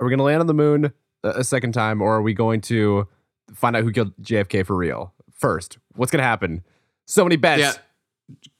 Are 0.00 0.06
we 0.06 0.10
going 0.10 0.18
to 0.18 0.24
land 0.24 0.40
on 0.40 0.48
the 0.48 0.54
moon 0.54 0.92
a, 1.22 1.28
a 1.28 1.44
second 1.44 1.72
time, 1.72 2.02
or 2.02 2.16
are 2.16 2.22
we 2.22 2.34
going 2.34 2.60
to 2.62 3.06
find 3.54 3.76
out 3.76 3.84
who 3.84 3.92
killed 3.92 4.16
JFK 4.20 4.66
for 4.66 4.74
real 4.74 5.14
first? 5.32 5.78
What's 5.94 6.10
going 6.10 6.18
to 6.18 6.24
happen? 6.24 6.64
So 7.06 7.24
many 7.24 7.36
bets. 7.36 7.60
Yeah, 7.60 7.72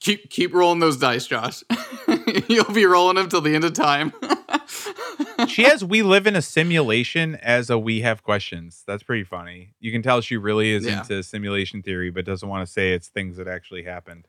keep 0.01 0.31
keep 0.31 0.55
rolling 0.55 0.79
those 0.81 0.97
dice, 0.97 1.27
Josh. 1.27 1.63
You'll 2.49 2.73
be 2.73 2.85
rolling 2.87 3.17
them 3.17 3.29
till 3.29 3.41
the 3.41 3.55
end 3.55 3.65
of 3.65 3.73
time. 3.73 4.13
she 5.49 5.63
has 5.63 5.85
we 5.85 6.03
live 6.03 6.27
in 6.27 6.37
a 6.37 6.43
simulation 6.43 7.37
as 7.37 7.71
a 7.71 7.79
we 7.79 8.01
have 8.01 8.23
questions. 8.23 8.83
That's 8.87 9.03
pretty 9.03 9.25
funny. 9.25 9.75
You 9.81 9.93
can 9.93 10.03
tell 10.03 10.21
she 10.21 10.37
really 10.37 10.71
is 10.73 10.85
Yeah. 10.85 11.01
into 11.01 11.23
simulation 11.23 11.83
theory, 11.83 12.11
but 12.11 12.25
doesn't 12.25 12.49
want 12.49 12.67
to 12.67 12.73
say 12.73 12.93
it's 12.93 13.09
things 13.09 13.37
that 13.37 13.49
actually 13.49 13.85
happened. 13.85 14.27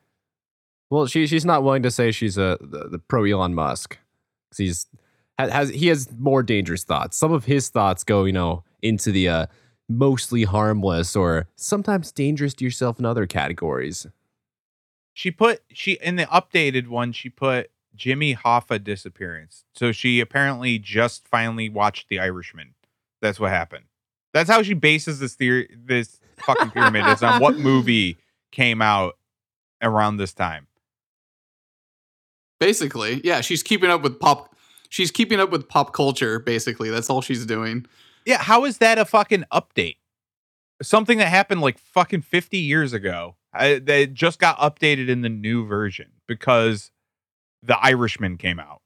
Well, 0.90 1.06
she 1.06 1.26
she's 1.26 1.44
not 1.44 1.62
willing 1.62 1.82
to 1.84 1.90
say 1.90 2.10
she's 2.12 2.36
a 2.38 2.58
the, 2.60 2.88
the 2.90 2.98
pro 2.98 3.24
Elon 3.24 3.54
Musk. 3.54 3.98
'Cause 4.50 4.58
He's 4.58 4.86
ha- 5.38 5.48
has 5.48 5.70
he 5.70 5.86
has 5.88 6.08
more 6.18 6.42
dangerous 6.42 6.84
thoughts. 6.84 7.16
Some 7.16 7.32
of 7.32 7.44
his 7.46 7.68
thoughts 7.70 8.04
go, 8.04 8.24
you 8.24 8.32
know, 8.32 8.64
into 8.82 9.10
the 9.12 9.28
uh, 9.28 9.46
mostly 9.88 10.44
harmless 10.44 11.16
or 11.16 11.48
sometimes 11.56 12.12
dangerous 12.12 12.52
to 12.54 12.64
yourself 12.64 12.98
in 12.98 13.04
other 13.06 13.26
categories. 13.26 14.06
She 15.14 15.30
put 15.30 15.62
she 15.72 15.92
in 15.92 16.16
the 16.16 16.26
updated 16.26 16.88
one, 16.88 17.12
she 17.12 17.28
put 17.28 17.70
Jimmy 17.94 18.34
Hoffa 18.34 18.82
disappearance. 18.82 19.64
So 19.74 19.92
she 19.92 20.20
apparently 20.20 20.78
just 20.78 21.28
finally 21.28 21.68
watched 21.68 22.08
The 22.08 22.18
Irishman. 22.18 22.74
That's 23.20 23.38
what 23.38 23.50
happened. 23.50 23.84
That's 24.32 24.48
how 24.48 24.62
she 24.62 24.74
bases 24.74 25.20
this 25.20 25.34
theory 25.34 25.68
this 25.76 26.18
fucking 26.38 26.70
pyramid 26.70 27.06
is 27.06 27.22
on 27.22 27.40
what 27.40 27.58
movie 27.58 28.16
came 28.50 28.80
out 28.82 29.18
around 29.82 30.16
this 30.16 30.32
time. 30.32 30.66
basically, 32.58 33.20
yeah, 33.24 33.40
she's 33.40 33.62
keeping 33.62 33.90
up 33.90 34.02
with 34.02 34.18
pop. 34.20 34.54
She's 34.88 35.10
keeping 35.10 35.40
up 35.40 35.50
with 35.50 35.68
pop 35.68 35.92
culture. 35.92 36.38
Basically, 36.38 36.90
that's 36.90 37.10
all 37.10 37.20
she's 37.20 37.44
doing. 37.46 37.86
Yeah, 38.24 38.38
how 38.38 38.64
is 38.64 38.78
that 38.78 38.98
a 38.98 39.04
fucking 39.04 39.44
update? 39.52 39.96
Something 40.80 41.18
that 41.18 41.28
happened 41.28 41.60
like 41.60 41.78
fucking 41.78 42.22
50 42.22 42.58
years 42.58 42.92
ago. 42.92 43.36
I, 43.54 43.78
that 43.80 44.14
just 44.14 44.38
got 44.38 44.58
updated 44.58 45.08
in 45.08 45.20
the 45.22 45.28
new 45.28 45.66
version 45.66 46.10
because 46.26 46.90
The 47.62 47.78
Irishman 47.78 48.38
came 48.38 48.58
out. 48.58 48.80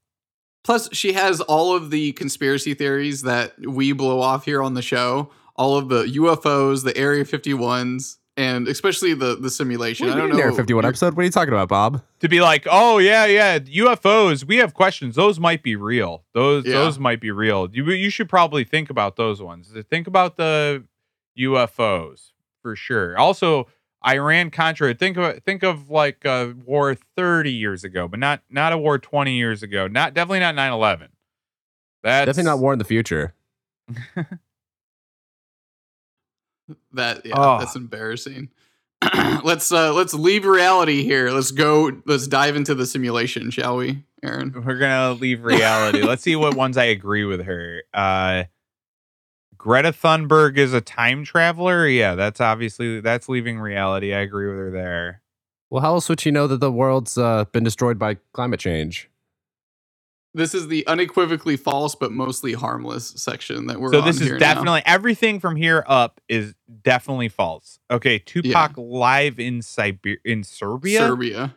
Plus, 0.64 0.88
she 0.92 1.12
has 1.12 1.40
all 1.42 1.76
of 1.76 1.90
the 1.90 2.12
conspiracy 2.12 2.75
theories 2.75 3.23
that 3.23 3.54
we 3.61 3.92
blow 3.92 4.20
off 4.20 4.44
here 4.44 4.62
on 4.62 4.75
the 4.75 4.82
show. 4.82 5.30
All 5.54 5.76
of 5.78 5.88
the 5.88 6.04
UFOs, 6.04 6.82
the 6.85 6.94
Area 6.96 7.25
51s, 7.25 8.16
and 8.37 8.66
especially 8.68 9.14
the 9.14 9.37
the 9.37 9.49
simulation. 9.49 10.11
I 10.11 10.16
don't 10.16 10.28
know. 10.30 10.38
Area 10.38 10.54
51 10.54 10.85
episode. 10.85 11.14
What 11.14 11.23
are 11.23 11.25
you 11.25 11.30
talking 11.30 11.54
about, 11.54 11.68
Bob? 11.68 12.02
To 12.20 12.28
be 12.28 12.40
like, 12.42 12.66
oh 12.70 12.99
yeah, 12.99 13.25
yeah, 13.25 13.58
UFOs. 13.61 14.44
We 14.44 14.56
have 14.56 14.75
questions. 14.75 15.14
Those 15.14 15.38
might 15.40 15.62
be 15.62 15.76
real. 15.76 16.25
Those 16.35 16.66
Yeah. 16.66 16.73
those 16.75 16.99
might 16.99 17.20
be 17.20 17.30
real. 17.30 17.68
You 17.73 17.88
you 17.92 18.11
should 18.11 18.28
probably 18.28 18.64
think 18.64 18.90
about 18.90 19.16
those 19.16 19.40
ones. 19.40 19.73
Think 19.88 20.06
about 20.08 20.37
the 20.37 20.85
UFOs 21.38 22.32
for 22.62 22.75
sure. 22.76 23.16
Also, 23.18 23.68
Iran 24.06 24.50
Contra. 24.50 24.94
Think 24.94 25.16
of 25.16 25.42
think 25.44 25.62
of 25.62 25.90
like 25.90 26.25
a 26.25 26.54
war 26.64 26.94
30 27.16 27.52
years 27.52 27.84
ago, 27.84 28.06
but 28.08 28.18
not 28.20 28.42
not 28.50 28.72
a 28.72 28.78
war 28.78 28.98
20 28.98 29.34
years 29.36 29.62
ago. 29.62 29.86
Not 29.88 30.14
definitely 30.14 30.40
not 30.40 30.54
9/11. 30.54 31.08
That's 32.02 32.26
Definitely 32.26 32.44
not 32.50 32.58
war 32.60 32.72
in 32.72 32.78
the 32.78 32.84
future. 32.84 33.34
That 36.92 37.25
yeah, 37.25 37.34
Oh. 37.36 37.58
that's 37.58 37.76
embarrassing. 37.76 38.48
let's 39.44 39.70
uh 39.70 39.92
let's 39.92 40.14
leave 40.14 40.44
reality 40.44 41.04
here. 41.04 41.30
Let's 41.30 41.50
go. 41.52 41.92
Let's 42.06 42.26
dive 42.26 42.56
into 42.56 42.75
the 42.75 42.86
simulation, 42.86 43.50
shall 43.50 43.76
we, 43.76 44.02
Aaron? 44.22 44.52
We're 44.64 44.78
gonna 44.78 45.12
leave 45.12 45.44
reality. 45.44 46.02
Let's 46.02 46.22
see 46.22 46.35
what 46.35 46.54
ones 46.57 46.76
I 46.76 46.85
agree 46.85 47.24
with 47.24 47.44
her. 47.44 47.83
Uh 47.94 48.44
Greta 49.66 49.90
Thunberg 49.90 50.59
is 50.59 50.72
a 50.72 50.81
time 50.81 51.24
traveler. 51.24 51.88
Yeah, 51.88 52.14
that's 52.14 52.40
obviously 52.40 53.00
that's 53.00 53.29
leaving 53.29 53.59
reality. 53.59 54.14
I 54.14 54.20
agree 54.20 54.46
with 54.46 54.59
her 54.59 54.70
there. 54.70 55.22
Well, 55.70 55.83
how 55.83 55.94
else 55.94 56.09
would 56.09 56.20
she 56.20 56.31
know 56.31 56.46
that 56.46 56.61
the 56.61 56.70
world's 56.70 57.18
uh, 57.18 57.46
been 57.46 57.64
destroyed 57.64 57.98
by 57.98 58.18
climate 58.33 58.61
change? 58.61 59.11
This 60.35 60.55
is 60.55 60.68
the 60.68 60.87
unequivocally 60.87 61.57
false 61.57 61.96
but 61.96 62.12
mostly 62.12 62.52
harmless 62.52 63.09
section 63.16 63.66
that 63.66 63.81
we're 63.81 63.90
so 63.90 63.98
on 64.02 64.07
this 64.07 64.20
is 64.20 64.29
here 64.29 64.35
now. 64.35 64.38
definitely 64.38 64.83
everything 64.87 65.40
from 65.40 65.57
here 65.57 65.83
up 65.88 66.20
is 66.29 66.55
definitely 66.85 67.29
false. 67.29 67.81
Okay, 67.90 68.20
Tupac 68.20 68.74
live 68.76 69.40
in 69.40 69.62
Siberia 69.62 70.18
in 70.24 70.44
Serbia. 70.44 71.00
Serbia. 71.00 71.57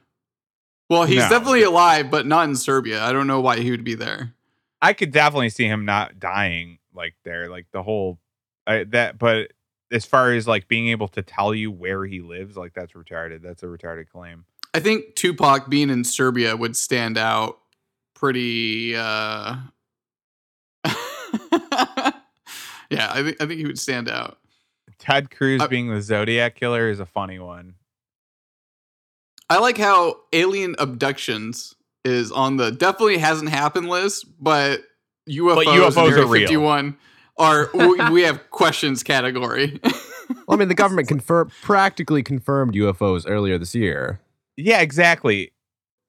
Well, 0.89 1.03
he's 1.03 1.19
No. 1.19 1.29
definitely 1.29 1.61
alive, 1.61 2.09
but 2.09 2.25
not 2.25 2.49
in 2.49 2.55
Serbia. 2.55 3.03
I 3.03 3.11
don't 3.13 3.27
know 3.27 3.39
why 3.39 3.59
he 3.59 3.69
would 3.69 3.83
be 3.83 3.93
there. 3.93 4.33
I 4.81 4.93
could 4.93 5.11
definitely 5.11 5.49
see 5.49 5.65
him 5.65 5.85
not 5.85 6.19
dying 6.19 6.78
like 6.93 7.15
there, 7.23 7.49
like 7.49 7.67
the 7.71 7.83
whole 7.83 8.19
I, 8.67 8.83
that. 8.85 9.17
But 9.17 9.51
as 9.91 10.05
far 10.05 10.33
as 10.33 10.47
like 10.47 10.67
being 10.67 10.89
able 10.89 11.07
to 11.09 11.21
tell 11.21 11.53
you 11.55 11.71
where 11.71 12.05
he 12.05 12.21
lives, 12.21 12.55
like 12.57 12.73
that's 12.73 12.93
retarded. 12.93 13.41
That's 13.41 13.63
a 13.63 13.67
retarded 13.67 14.09
claim. 14.09 14.45
I 14.73 14.79
think 14.79 15.15
Tupac 15.15 15.69
being 15.69 15.89
in 15.89 16.03
Serbia 16.03 16.55
would 16.55 16.75
stand 16.75 17.17
out 17.17 17.59
pretty. 18.13 18.95
uh 18.95 19.55
Yeah, 22.91 23.11
I 23.11 23.21
think 23.23 23.41
I 23.41 23.45
think 23.45 23.59
he 23.59 23.65
would 23.65 23.79
stand 23.79 24.09
out. 24.09 24.39
Ted 24.97 25.29
Cruz 25.31 25.61
I- 25.61 25.67
being 25.67 25.89
the 25.93 26.01
Zodiac 26.01 26.55
killer 26.55 26.89
is 26.89 26.99
a 26.99 27.05
funny 27.05 27.39
one. 27.39 27.75
I 29.49 29.59
like 29.59 29.77
how 29.77 30.17
alien 30.33 30.75
abductions 30.77 31.73
is 32.05 32.31
on 32.31 32.57
the 32.57 32.71
definitely 32.71 33.17
hasn't 33.17 33.49
happened 33.49 33.89
list, 33.89 34.25
but 34.39 34.81
UFOs, 35.29 35.65
UFOs 35.65 35.97
and 35.97 36.11
Area 36.11 36.23
are 36.23 36.27
real. 36.27 36.47
51 36.47 36.97
are 37.37 37.69
we, 37.73 38.09
we 38.11 38.21
have 38.23 38.49
questions 38.51 39.03
category. 39.03 39.79
Well, 40.47 40.55
I 40.55 40.59
mean, 40.59 40.67
the 40.67 40.75
government 40.75 41.07
confirmed, 41.07 41.51
practically 41.63 42.21
confirmed 42.21 42.75
UFOs 42.75 43.25
earlier 43.27 43.57
this 43.57 43.73
year. 43.73 44.19
Yeah, 44.57 44.79
exactly. 44.79 45.53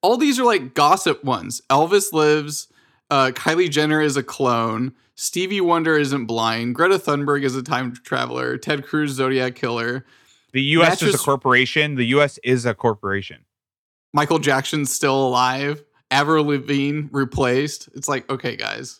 All 0.02 0.18
these 0.18 0.38
are 0.38 0.44
like 0.44 0.74
gossip 0.74 1.24
ones. 1.24 1.62
Elvis 1.70 2.12
lives. 2.12 2.68
Uh, 3.10 3.32
Kylie 3.34 3.70
Jenner 3.70 4.00
is 4.00 4.16
a 4.16 4.22
clone. 4.22 4.92
Stevie 5.14 5.60
Wonder 5.60 5.96
isn't 5.96 6.26
blind. 6.26 6.74
Greta 6.74 6.98
Thunberg 6.98 7.44
is 7.44 7.56
a 7.56 7.62
time 7.62 7.94
traveler. 8.04 8.56
Ted 8.56 8.84
Cruz 8.84 9.12
Zodiac 9.12 9.54
killer. 9.54 10.04
The 10.52 10.62
U.S. 10.62 11.02
is 11.02 11.14
a 11.14 11.18
corporation. 11.18 11.94
The 11.94 12.06
U.S. 12.06 12.38
is 12.42 12.66
a 12.66 12.74
corporation. 12.74 13.44
Michael 14.12 14.38
Jackson's 14.38 14.92
still 14.92 15.26
alive. 15.26 15.82
Avril 16.10 16.46
Lavigne 16.46 17.08
replaced. 17.12 17.88
It's 17.94 18.08
like 18.08 18.28
okay, 18.30 18.56
guys, 18.56 18.99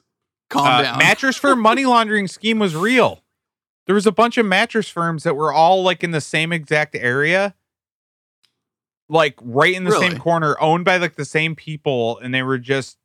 calm 0.51 0.67
Uh, 0.67 0.83
down. 0.83 0.99
mattress 0.99 1.37
firm 1.37 1.61
money 1.63 1.87
laundering 1.87 2.29
scheme 2.29 2.59
was 2.59 2.77
real. 2.77 3.23
There 3.87 3.95
was 3.95 4.07
a 4.07 4.13
bunch 4.13 4.37
of 4.39 4.45
mattress 4.47 4.89
firms 4.89 5.23
that 5.25 5.35
were 5.35 5.53
all 5.53 5.83
like 5.83 6.05
in 6.05 6.11
the 6.11 6.21
same 6.21 6.53
exact 6.53 6.95
area, 6.95 7.55
like 9.09 9.35
right 9.43 9.75
in 9.75 9.85
the 9.85 9.91
Really? 9.91 10.11
same 10.11 10.19
corner, 10.19 10.57
owned 10.61 10.85
by 10.85 10.99
like 10.99 11.17
the 11.17 11.25
same 11.25 11.57
people, 11.57 12.19
and 12.19 12.33
they 12.35 12.43
were 12.43 12.59
just 12.59 12.99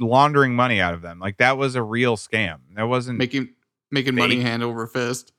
laundering 0.00 0.54
money 0.54 0.80
out 0.80 0.94
of 0.94 1.02
them. 1.02 1.18
Like 1.20 1.36
that 1.36 1.56
was 1.58 1.74
a 1.74 1.82
real 1.82 2.16
scam. 2.16 2.58
That 2.74 2.84
wasn't 2.84 3.18
making 3.18 3.50
making 3.90 4.14
money 4.16 4.40
hand 4.40 4.62
over 4.62 4.86
fist. 4.86 5.32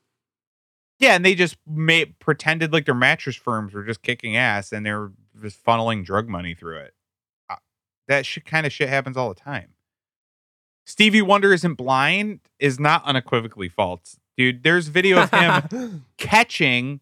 Yeah, 0.98 1.14
and 1.14 1.24
they 1.24 1.34
just 1.34 1.56
made 1.66 2.18
pretended 2.18 2.72
like 2.72 2.84
their 2.84 2.94
mattress 2.94 3.36
firms 3.36 3.72
were 3.72 3.84
just 3.84 4.02
kicking 4.02 4.36
ass 4.36 4.70
and 4.72 4.84
they 4.84 4.92
were 4.92 5.12
just 5.42 5.62
funneling 5.64 6.04
drug 6.04 6.28
money 6.28 6.54
through 6.54 6.78
it. 6.78 6.94
Uh, 7.48 7.56
That 8.08 8.26
shit 8.26 8.44
kind 8.44 8.66
of 8.66 8.72
shit 8.72 8.88
happens 8.90 9.16
all 9.16 9.30
the 9.30 9.40
time. 9.40 9.70
Stevie 10.86 11.22
Wonder 11.22 11.52
isn't 11.52 11.74
blind 11.74 12.40
is 12.58 12.80
not 12.80 13.04
unequivocally 13.04 13.68
false. 13.68 14.16
Dude, 14.36 14.62
there's 14.62 14.88
video 14.88 15.22
of 15.22 15.30
him 15.30 16.04
catching 16.16 17.00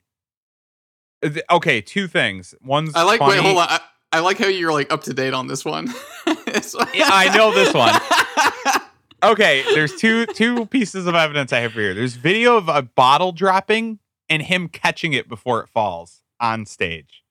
th- 1.23 1.45
Okay, 1.51 1.81
two 1.81 2.07
things. 2.09 2.55
One's 2.63 2.95
I 2.95 3.03
like. 3.03 3.19
funny. 3.21 3.35
Wait, 3.37 3.43
hold 3.43 3.59
on. 3.59 3.69
I, 3.69 3.81
I 4.13 4.19
like 4.21 4.39
how 4.39 4.47
you're 4.49 4.73
like 4.73 4.93
up 4.93 5.03
to 5.05 5.15
date 5.15 5.35
on 5.35 5.47
this 5.47 5.65
one. 5.65 5.89
It's- 6.27 6.75
Yeah, 6.95 7.09
I 7.11 7.35
know 7.37 7.53
this 7.53 7.73
one. 7.75 7.95
Okay, 9.21 9.65
there's 9.75 9.97
two 9.97 10.27
two 10.27 10.67
pieces 10.67 11.09
of 11.09 11.17
evidence 11.17 11.53
I 11.53 11.59
have 11.59 11.73
here. 11.73 11.93
There's 11.93 12.15
video 12.15 12.57
of 12.57 12.69
a 12.69 12.83
bottle 12.83 13.33
dropping 13.33 13.99
and 14.29 14.41
him 14.43 14.69
catching 14.69 15.13
it 15.13 15.29
before 15.29 15.61
it 15.61 15.69
falls 15.69 16.23
on 16.39 16.67
stage. 16.67 17.25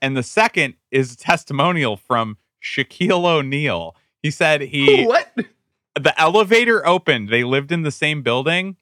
And 0.00 0.16
the 0.16 0.22
second 0.22 0.74
is 0.92 1.12
a 1.14 1.16
testimonial 1.16 1.96
from 1.96 2.36
Shaquille 2.62 3.24
O'Neal. 3.24 3.96
He 4.24 4.30
said 4.30 4.62
he 4.62 5.04
what? 5.06 5.30
the 5.94 6.18
elevator 6.18 6.84
opened. 6.86 7.28
They 7.28 7.44
lived 7.44 7.70
in 7.70 7.82
the 7.82 7.90
same 7.90 8.22
building, 8.22 8.76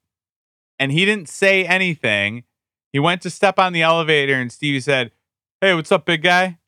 and 0.79 0.93
he 0.93 1.05
didn't 1.05 1.29
say 1.29 1.67
anything. 1.67 2.45
He 2.93 3.01
went 3.01 3.23
to 3.23 3.31
step 3.31 3.59
on 3.59 3.73
the 3.73 3.83
elevator, 3.83 4.35
and 4.35 4.53
Stevie 4.53 4.79
said, 4.79 5.11
"Hey, 5.61 5.75
what's 5.75 5.91
up, 5.91 6.07
big 6.07 6.23
guy?" 6.23 6.59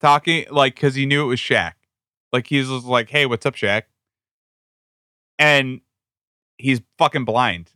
talking 0.00 0.44
like 0.50 0.76
because 0.76 0.94
he 0.94 1.06
knew 1.06 1.24
it 1.24 1.26
was 1.26 1.40
Shaq. 1.40 1.72
Like 2.32 2.46
he 2.46 2.58
was 2.58 2.84
like, 2.84 3.10
"Hey, 3.10 3.26
what's 3.26 3.46
up, 3.46 3.56
Shaq?" 3.56 3.82
And 5.36 5.80
he's 6.56 6.82
fucking 6.98 7.24
blind. 7.24 7.72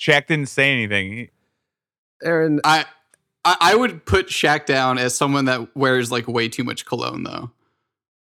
Shaq 0.00 0.26
didn't 0.26 0.48
say 0.48 0.72
anything. 0.72 1.28
Aaron, 2.22 2.60
I, 2.64 2.86
I 3.44 3.56
I 3.60 3.74
would 3.74 4.06
put 4.06 4.28
Shaq 4.28 4.64
down 4.64 4.96
as 4.96 5.14
someone 5.14 5.44
that 5.44 5.76
wears 5.76 6.10
like 6.10 6.26
way 6.28 6.48
too 6.48 6.64
much 6.64 6.86
cologne 6.86 7.24
though. 7.24 7.50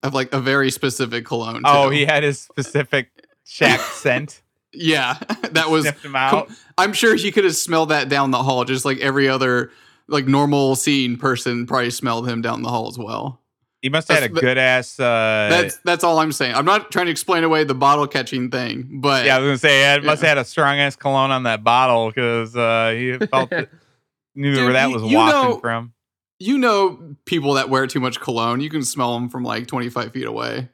Of 0.05 0.13
like 0.13 0.33
a 0.33 0.39
very 0.39 0.71
specific 0.71 1.25
cologne. 1.25 1.61
oh, 1.65 1.89
he 1.89 2.05
had 2.05 2.23
his 2.23 2.39
specific 2.39 3.09
Shaq 3.47 3.79
scent. 3.93 4.41
yeah, 4.73 5.17
that 5.51 5.69
was. 5.69 5.83
sniffed 5.83 6.05
him 6.05 6.15
out. 6.15 6.49
I'm 6.77 6.93
sure 6.93 7.15
he 7.15 7.31
could 7.31 7.43
have 7.43 7.55
smelled 7.55 7.89
that 7.89 8.09
down 8.09 8.31
the 8.31 8.43
hall, 8.43 8.63
just 8.65 8.85
like 8.85 8.99
every 8.99 9.27
other 9.27 9.71
like 10.07 10.27
normal 10.27 10.75
scene 10.75 11.17
person 11.17 11.65
probably 11.65 11.89
smelled 11.89 12.27
him 12.29 12.41
down 12.41 12.61
the 12.61 12.69
hall 12.69 12.87
as 12.87 12.97
well. 12.97 13.41
He 13.81 13.89
must 13.89 14.07
have 14.07 14.19
had 14.21 14.31
a 14.31 14.33
good 14.33 14.57
ass. 14.57 14.99
Uh, 14.99 15.47
That's 15.49 15.77
that's 15.83 16.03
all 16.03 16.17
I'm 16.19 16.31
saying. 16.31 16.55
I'm 16.55 16.65
not 16.65 16.91
trying 16.91 17.05
to 17.05 17.11
explain 17.11 17.43
away 17.43 17.63
the 17.65 17.75
bottle 17.75 18.07
catching 18.07 18.49
thing, 18.49 18.99
but 19.01 19.25
yeah, 19.25 19.35
I 19.35 19.39
was 19.39 19.47
gonna 19.47 19.57
say 19.59 19.93
it 19.95 20.03
must 20.03 20.21
Yeah. 20.23 20.29
have 20.29 20.37
had 20.37 20.45
a 20.45 20.47
strong 20.47 20.79
ass 20.79 20.95
cologne 20.95 21.29
on 21.31 21.43
that 21.43 21.63
bottle 21.63 22.09
because 22.09 22.55
uh, 22.55 22.93
he 22.97 23.17
felt 23.27 23.51
knew 24.35 24.55
Dude, 24.55 24.63
where 24.63 24.73
that 24.73 24.89
you- 24.89 24.93
was 24.95 25.03
you 25.03 25.17
wafting 25.17 25.49
know- 25.51 25.59
from. 25.59 25.93
You 26.39 26.57
know 26.57 27.15
people 27.25 27.53
that 27.53 27.69
wear 27.69 27.87
too 27.87 27.99
much 27.99 28.19
cologne. 28.19 28.61
You 28.61 28.69
can 28.69 28.83
smell 28.83 29.13
them 29.13 29.29
from 29.29 29.43
like 29.43 29.67
25 29.67 30.11
feet 30.11 30.25
away. 30.25 30.69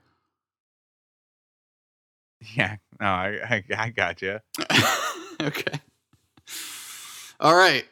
Yeah, 2.55 2.77
no, 2.99 3.07
I 3.07 3.39
I, 3.49 3.63
I 3.77 3.89
got 3.89 4.21
you. 4.21 4.39
okay. 5.41 5.79
All 7.39 7.55
right. 7.55 7.85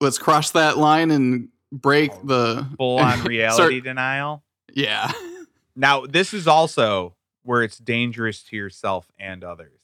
Let's 0.00 0.18
cross 0.18 0.52
that 0.52 0.78
line 0.78 1.10
and 1.10 1.48
break 1.72 2.12
oh, 2.12 2.20
the 2.24 2.66
Full 2.76 2.98
on 2.98 3.18
Start- 3.18 3.28
reality 3.28 3.80
denial. 3.80 4.44
Yeah. 4.72 5.10
Now, 5.74 6.06
this 6.06 6.34
is 6.34 6.46
also 6.46 7.16
where 7.42 7.62
it's 7.62 7.78
dangerous 7.78 8.42
to 8.44 8.56
yourself 8.56 9.10
and 9.18 9.42
others. 9.42 9.80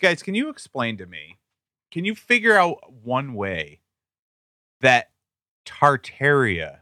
Guys, 0.00 0.22
can 0.22 0.34
you 0.34 0.48
explain 0.48 0.96
to 0.98 1.06
me? 1.06 1.38
Can 1.90 2.04
you 2.04 2.14
figure 2.14 2.56
out 2.56 2.78
one 3.02 3.34
way 3.34 3.80
that 4.80 5.10
Tartaria 5.68 6.80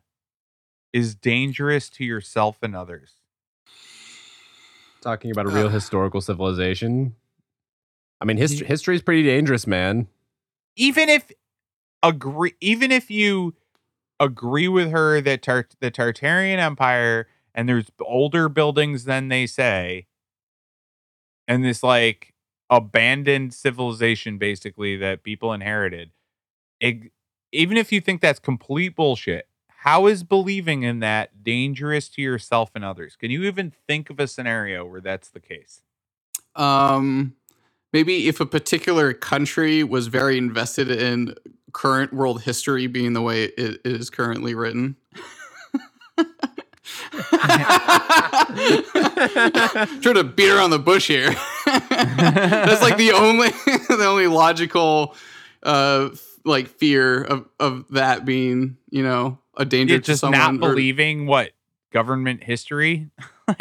is 0.92 1.14
dangerous 1.14 1.90
to 1.90 2.04
yourself 2.04 2.58
and 2.62 2.74
others? 2.74 3.16
talking 5.06 5.30
about 5.30 5.46
a 5.46 5.50
real 5.50 5.68
historical 5.68 6.20
civilization. 6.20 7.14
I 8.20 8.24
mean, 8.24 8.38
history 8.38 8.66
history 8.66 8.96
is 8.96 9.02
pretty 9.02 9.22
dangerous, 9.22 9.66
man. 9.66 10.08
Even 10.76 11.08
if 11.08 11.30
agree 12.02 12.54
even 12.60 12.90
if 12.90 13.10
you 13.10 13.54
agree 14.18 14.68
with 14.68 14.90
her 14.90 15.20
that 15.20 15.42
Tar- 15.42 15.68
the 15.80 15.90
Tartarian 15.90 16.58
Empire 16.58 17.28
and 17.54 17.68
there's 17.68 17.86
older 18.00 18.48
buildings 18.48 19.04
than 19.04 19.28
they 19.28 19.46
say 19.46 20.06
and 21.46 21.64
this 21.64 21.82
like 21.82 22.34
abandoned 22.70 23.54
civilization 23.54 24.38
basically 24.38 24.96
that 24.96 25.22
people 25.22 25.52
inherited 25.52 26.10
ig- 26.80 27.12
even 27.56 27.76
if 27.76 27.92
you 27.92 28.00
think 28.00 28.20
that's 28.20 28.38
complete 28.38 28.94
bullshit 28.94 29.48
how 29.80 30.06
is 30.06 30.24
believing 30.24 30.82
in 30.82 31.00
that 31.00 31.42
dangerous 31.44 32.08
to 32.08 32.22
yourself 32.22 32.70
and 32.74 32.84
others 32.84 33.16
can 33.16 33.30
you 33.30 33.44
even 33.44 33.72
think 33.86 34.10
of 34.10 34.20
a 34.20 34.26
scenario 34.26 34.84
where 34.84 35.00
that's 35.00 35.28
the 35.28 35.40
case 35.40 35.82
Um 36.54 37.34
maybe 37.92 38.28
if 38.28 38.40
a 38.40 38.46
particular 38.46 39.12
country 39.12 39.82
was 39.82 40.08
very 40.08 40.36
invested 40.36 40.90
in 40.90 41.34
current 41.76 42.10
world 42.10 42.40
history 42.40 42.86
being 42.86 43.12
the 43.12 43.20
way 43.20 43.44
it 43.44 43.82
is 43.84 44.08
currently 44.08 44.54
written. 44.54 44.96
Trying 50.00 50.14
to 50.14 50.24
beat 50.24 50.50
around 50.50 50.70
the 50.70 50.78
bush 50.82 51.08
here. 51.08 51.34
That's 51.66 52.80
like 52.80 52.96
the 52.96 53.12
only 53.12 53.48
the 53.88 54.06
only 54.06 54.26
logical 54.26 55.14
uh 55.64 56.08
like 56.46 56.68
fear 56.68 57.22
of 57.22 57.46
of 57.60 57.84
that 57.90 58.24
being, 58.24 58.78
you 58.90 59.02
know, 59.02 59.38
a 59.56 59.64
danger 59.66 59.94
yeah, 59.94 60.00
to 60.00 60.06
just 60.06 60.20
someone. 60.20 60.38
not 60.38 60.54
or- 60.54 60.70
believing 60.70 61.26
what 61.26 61.50
government 61.92 62.42
history 62.44 63.10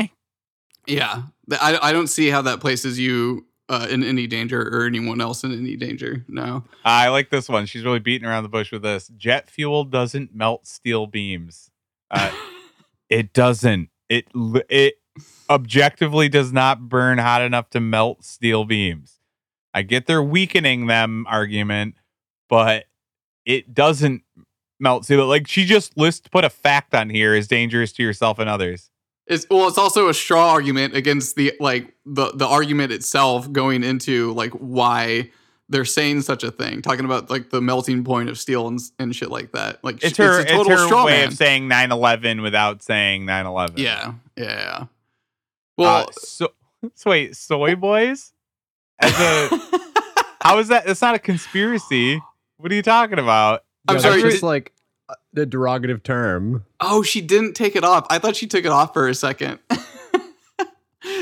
Yeah, 0.87 1.23
I 1.51 1.77
I 1.81 1.91
don't 1.91 2.07
see 2.07 2.29
how 2.29 2.41
that 2.43 2.59
places 2.59 2.99
you 2.99 3.45
uh, 3.69 3.87
in 3.89 4.03
any 4.03 4.27
danger 4.27 4.61
or 4.61 4.85
anyone 4.85 5.21
else 5.21 5.43
in 5.43 5.51
any 5.51 5.75
danger. 5.75 6.23
No. 6.27 6.63
I 6.83 7.09
like 7.09 7.29
this 7.29 7.49
one. 7.49 7.65
She's 7.65 7.83
really 7.83 7.99
beating 7.99 8.27
around 8.27 8.43
the 8.43 8.49
bush 8.49 8.71
with 8.71 8.83
this. 8.83 9.07
Jet 9.17 9.49
fuel 9.49 9.83
doesn't 9.83 10.35
melt 10.35 10.67
steel 10.67 11.07
beams. 11.07 11.71
Uh, 12.11 12.31
it 13.09 13.33
doesn't. 13.33 13.89
It 14.09 14.27
it 14.69 14.95
objectively 15.49 16.29
does 16.29 16.51
not 16.53 16.89
burn 16.89 17.17
hot 17.17 17.41
enough 17.41 17.69
to 17.71 17.79
melt 17.79 18.23
steel 18.23 18.65
beams. 18.65 19.19
I 19.73 19.81
get 19.81 20.05
their 20.05 20.23
weakening 20.23 20.87
them 20.87 21.25
argument, 21.27 21.95
but 22.49 22.85
it 23.45 23.73
doesn't 23.73 24.23
melt 24.79 25.05
steel. 25.05 25.25
Like 25.27 25.47
she 25.47 25.65
just 25.65 25.97
list 25.97 26.31
put 26.31 26.43
a 26.45 26.49
fact 26.49 26.93
on 26.95 27.09
here 27.09 27.33
is 27.35 27.47
dangerous 27.47 27.91
to 27.93 28.03
yourself 28.03 28.39
and 28.39 28.49
others. 28.49 28.89
It's 29.27 29.45
well, 29.49 29.67
it's 29.67 29.77
also 29.77 30.07
a 30.09 30.13
straw 30.13 30.51
argument 30.51 30.95
against 30.95 31.35
the 31.35 31.53
like 31.59 31.95
the 32.05 32.31
the 32.33 32.45
argument 32.47 32.91
itself 32.91 33.51
going 33.51 33.83
into 33.83 34.33
like 34.33 34.51
why 34.51 35.31
they're 35.67 35.83
saying 35.85 36.21
such 36.21 36.43
a 36.43 36.51
thing, 36.51 36.83
talking 36.83 37.05
about 37.05 37.31
like 37.31 37.49
the 37.49 37.59
melting 37.59 38.03
point 38.03 38.29
of 38.29 38.37
steel 38.37 38.67
and, 38.67 38.79
and 38.99 39.15
shit 39.15 39.31
like 39.31 39.51
that. 39.53 39.83
Like 39.83 40.03
It's 40.03 40.15
her. 40.17 40.39
a 40.39 40.41
It's, 40.43 40.51
total 40.51 40.77
her 40.77 40.85
straw 40.85 41.05
way 41.05 41.13
man. 41.13 41.29
of 41.29 41.33
saying 41.33 41.67
9/11 41.67 42.43
without 42.43 42.83
saying 42.83 43.25
9/11. 43.25 43.73
yeah, 43.77 44.13
yeah, 44.35 44.43
yeah. 44.43 44.85
Well, 45.77 46.05
Well, 46.05 46.11
so, 46.13 46.49
so 46.93 47.09
wait, 47.09 47.35
soy 47.35 47.75
boys? 47.75 48.31
As 48.99 49.11
a 49.19 49.49
how 50.43 50.59
is 50.59 50.67
that? 50.67 50.87
It's 50.87 51.01
not 51.01 51.15
a 51.15 51.19
conspiracy. 51.19 52.21
What 52.57 52.71
are 52.71 52.75
you 52.75 52.81
talking 52.81 53.19
about? 53.19 53.63
I'm 53.87 53.95
Yeah, 53.95 54.01
sorry, 54.01 54.21
That's 54.21 54.33
just 54.35 54.43
like 54.43 54.73
uh, 55.09 55.15
the 55.33 55.45
derogative 55.45 56.03
term. 56.03 56.65
oh, 56.79 57.03
she 57.03 57.21
didn't 57.21 57.53
take 57.53 57.75
it 57.75 57.83
off. 57.83 58.05
I 58.09 58.19
thought 58.19 58.35
she 58.35 58.47
took 58.47 58.65
it 58.65 58.71
off 58.71 58.93
for 58.93 59.07
a 59.07 59.13
second. 59.13 59.59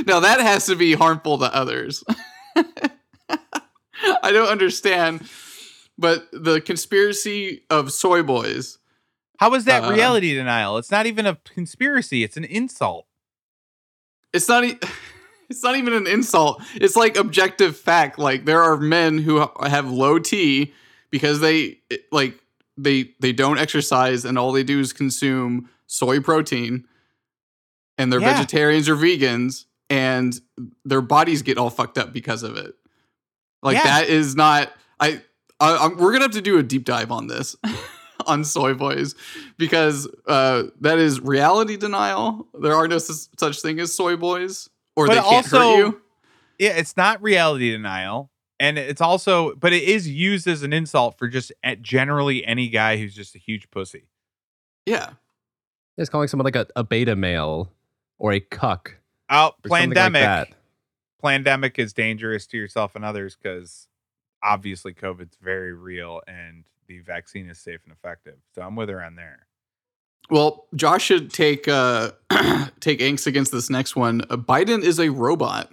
now 0.07 0.19
that 0.21 0.39
has 0.41 0.65
to 0.67 0.75
be 0.75 0.93
harmful 0.93 1.37
to 1.39 1.53
others. 1.53 2.03
I 2.55 4.31
don't 4.31 4.47
understand, 4.49 5.27
but 5.97 6.27
the 6.31 6.61
conspiracy 6.61 7.63
of 7.69 7.91
soy 7.91 8.21
boys. 8.23 8.77
How 9.39 9.53
is 9.55 9.65
that 9.65 9.83
Uh, 9.83 9.91
reality 9.91 10.33
denial? 10.33 10.77
It's 10.77 10.91
not 10.91 11.05
even 11.05 11.25
a 11.25 11.37
conspiracy. 11.45 12.23
It's 12.23 12.37
an 12.37 12.43
insult. 12.45 13.07
it's 14.33 14.47
not 14.47 14.63
e- 14.65 14.79
it's 15.49 15.63
not 15.63 15.75
even 15.75 15.93
an 15.93 16.07
insult 16.07 16.61
it's 16.75 16.95
like 16.95 17.15
objective 17.17 17.77
fact 17.77 18.17
like 18.17 18.45
there 18.45 18.61
are 18.63 18.77
men 18.77 19.17
who 19.19 19.47
have 19.63 19.91
low 19.91 20.17
t 20.17 20.73
because 21.13 21.39
they 21.39 21.77
like 22.11 22.37
they 22.75 23.11
they 23.19 23.31
don't 23.31 23.59
exercise 23.59 24.25
and 24.25 24.35
all 24.37 24.51
they 24.51 24.63
do 24.63 24.79
is 24.79 24.91
consume 24.93 25.69
soy 25.85 26.19
protein 26.19 26.85
and 27.99 28.11
they're 28.11 28.19
Yeah. 28.19 28.33
vegetarians 28.33 28.89
or 28.89 28.95
vegans 28.95 29.65
and 29.91 30.33
their 30.83 31.01
bodies 31.01 31.43
get 31.43 31.59
all 31.59 31.69
fucked 31.69 31.99
up 31.99 32.11
because 32.11 32.41
of 32.41 32.57
it 32.57 32.73
like 33.61 33.75
Yeah. 33.77 33.83
that 33.83 34.07
is 34.09 34.35
not 34.35 34.73
i, 34.99 35.21
I 35.59 35.77
I'm, 35.85 35.97
we're 35.97 36.11
gonna 36.13 36.23
have 36.25 36.31
to 36.31 36.41
do 36.41 36.57
a 36.57 36.63
deep 36.63 36.83
dive 36.83 37.11
on 37.11 37.27
this 37.27 37.55
on 38.25 38.43
soy 38.43 38.73
boys 38.73 39.13
because 39.57 40.07
uh, 40.27 40.63
that 40.81 40.97
is 40.97 41.19
reality 41.19 41.75
denial. 41.77 42.47
There 42.59 42.73
are 42.73 42.87
no 42.87 42.95
s- 42.95 43.27
such 43.37 43.61
thing 43.61 43.79
as 43.81 43.93
soy 43.93 44.15
boys, 44.15 44.69
or 44.95 45.07
But 45.07 45.15
they 45.15 45.19
can't 45.21 45.45
hurt 45.45 45.61
also- 45.61 45.77
you. 45.77 46.01
Yeah, 46.57 46.77
it's 46.77 46.95
not 46.95 47.21
reality 47.21 47.71
denial, 47.71 48.31
and 48.59 48.77
it's 48.77 49.01
also, 49.01 49.55
but 49.55 49.73
it 49.73 49.83
is 49.83 50.07
used 50.07 50.47
as 50.47 50.63
an 50.63 50.73
insult 50.73 51.17
for 51.17 51.27
just 51.27 51.51
a- 51.63 51.75
generally 51.75 52.45
any 52.45 52.69
guy 52.69 52.97
who's 52.97 53.15
just 53.15 53.35
a 53.35 53.39
huge 53.39 53.69
pussy. 53.71 54.07
Yeah, 54.85 55.11
It's 55.97 56.09
calling 56.09 56.27
someone 56.27 56.45
like 56.45 56.55
a, 56.55 56.67
a 56.75 56.83
beta 56.83 57.15
male 57.15 57.71
or 58.17 58.33
a 58.33 58.39
cuck. 58.39 58.97
Out 59.29 59.55
or 59.65 59.69
something 59.69 59.89
like 59.89 59.97
pandemic. 59.97 60.53
pandemic 61.21 61.79
is 61.79 61.93
dangerous 61.93 62.45
to 62.47 62.57
yourself 62.57 62.95
and 62.95 63.03
others 63.05 63.35
because 63.41 63.87
obviously 64.43 64.93
COVID's 64.93 65.37
very 65.41 65.73
real 65.73 66.21
and 66.27 66.65
the 66.87 66.99
vaccine 66.99 67.49
is 67.49 67.57
safe 67.57 67.79
and 67.85 67.93
effective. 67.93 68.35
So 68.53 68.61
I'm 68.61 68.75
with 68.75 68.89
her 68.89 69.01
on 69.03 69.15
there. 69.15 69.47
Well, 70.29 70.67
Josh 70.75 71.03
should 71.03 71.31
take 71.33 71.67
uh, 71.67 72.11
take 72.79 72.99
angst 72.99 73.25
against 73.27 73.51
this 73.51 73.69
next 73.69 73.95
one. 73.95 74.21
Uh, 74.29 74.37
Biden 74.37 74.83
is 74.83 74.99
a 74.99 75.09
robot. 75.09 75.71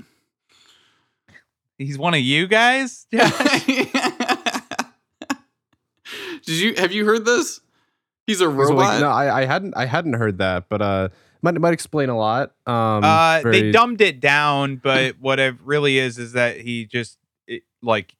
He's 1.80 1.96
one 1.98 2.12
of 2.14 2.20
you 2.20 2.46
guys? 2.46 3.06
Yeah. 3.12 3.30
Did 6.44 6.56
you 6.56 6.74
have 6.76 6.92
you 6.92 7.04
heard 7.04 7.24
this? 7.24 7.60
He's 8.26 8.40
a 8.40 8.44
So, 8.44 8.50
like, 8.50 8.70
robot. 8.70 9.00
no, 9.00 9.08
I, 9.08 9.42
I 9.42 9.44
hadn't 9.44 9.74
I 9.76 9.86
hadn't 9.86 10.14
heard 10.14 10.38
that, 10.38 10.68
but 10.68 10.82
uh, 10.82 11.08
might 11.42 11.58
might 11.60 11.72
explain 11.72 12.08
a 12.08 12.16
lot. 12.16 12.52
Um, 12.66 13.04
uh, 13.04 13.42
they 13.42 13.70
dumbed 13.70 14.00
it 14.00 14.20
down, 14.20 14.76
but 14.82 15.16
what 15.20 15.38
it 15.38 15.56
really 15.62 15.98
is 15.98 16.18
is 16.18 16.32
that 16.32 16.60
he 16.60 16.86
just 16.86 17.18
it, 17.46 17.62
like 17.82 18.16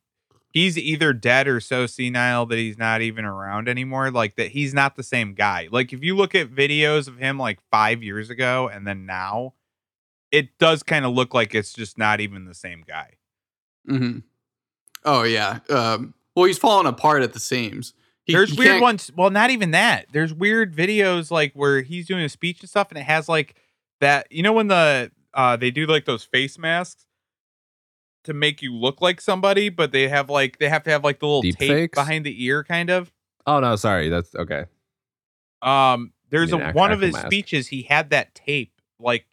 he's 0.53 0.77
either 0.79 1.13
dead 1.13 1.49
or 1.49 1.61
so 1.61 1.87
senile 1.87 2.47
that 2.47 2.59
he's 2.59 2.79
not 2.79 3.01
even 3.01 3.25
around 3.25 3.69
anymore. 3.69 4.11
Like 4.11 4.37
that 4.37 4.49
he's 4.51 4.75
not 4.75 4.97
the 4.97 5.03
same 5.03 5.35
guy. 5.35 5.69
Like 5.71 5.93
if 5.93 6.05
you 6.05 6.15
look 6.17 6.35
at 6.35 6.49
videos 6.51 7.09
of 7.09 7.19
him 7.19 7.39
like 7.39 7.59
five 7.71 8.03
years 8.03 8.31
ago 8.31 8.69
and 8.73 8.87
then 8.87 9.07
now, 9.07 9.55
it 10.31 10.57
does 10.59 10.83
kind 10.83 11.05
of 11.05 11.13
look 11.15 11.35
like 11.35 11.55
it's 11.55 11.73
just 11.73 11.99
not 11.99 12.21
even 12.21 12.45
the 12.45 12.55
same 12.55 12.85
guy. 12.87 13.15
Hmm 13.91 14.19
Oh 15.05 15.23
yeah. 15.25 15.61
Um, 15.69 16.15
well, 16.37 16.45
he's 16.47 16.59
falling 16.59 16.87
apart 16.87 17.23
at 17.23 17.33
the 17.33 17.41
seams. 17.41 17.95
He- 18.25 18.33
There's 18.35 18.51
he 18.51 18.59
weird 18.59 18.71
can't- 18.73 18.83
ones. 18.83 19.11
Well, 19.17 19.31
not 19.31 19.51
even 19.51 19.71
that. 19.73 20.07
There's 20.13 20.33
weird 20.33 20.75
videos 20.77 21.31
like 21.31 21.53
where 21.55 21.81
he's 21.83 22.07
doing 22.07 22.23
a 22.23 22.29
speech 22.29 22.61
and 22.61 22.69
stuff, 22.69 22.89
and 22.91 22.99
it 22.99 23.05
has 23.05 23.29
like 23.29 23.55
that. 24.01 24.27
You 24.31 24.43
know 24.43 24.53
when 24.53 24.69
the 24.69 25.11
uh 25.35 25.57
they 25.57 25.71
do 25.71 25.87
like 25.87 26.05
those 26.05 26.23
face 26.25 26.59
masks 26.59 27.07
to 28.25 28.35
make 28.35 28.61
you 28.61 28.75
look 28.75 29.01
like 29.01 29.21
somebody, 29.21 29.71
but 29.71 29.91
they 29.93 30.07
have 30.09 30.29
like 30.29 30.59
they 30.59 30.69
have 30.69 30.83
to 30.85 30.91
have 30.91 31.03
like 31.03 31.19
the 31.21 31.27
little 31.27 31.43
Deep 31.43 31.57
tape 31.59 31.71
fakes? 31.71 31.95
behind 31.99 32.27
the 32.27 32.45
ear, 32.45 32.63
kind 32.63 32.91
of. 32.91 33.11
Oh 33.47 33.59
no, 33.61 33.75
sorry. 33.77 34.09
That's 34.11 34.35
okay. 34.35 34.67
Um, 35.63 36.13
there's 36.31 36.53
a 36.53 36.59
mean, 36.59 36.67
ac- 36.69 36.75
one 36.77 36.93
of 36.93 37.01
his 37.01 37.15
mask. 37.15 37.27
speeches. 37.27 37.67
He 37.69 37.83
had 37.83 38.11
that 38.11 38.35
tape 38.35 38.73
like 38.99 39.25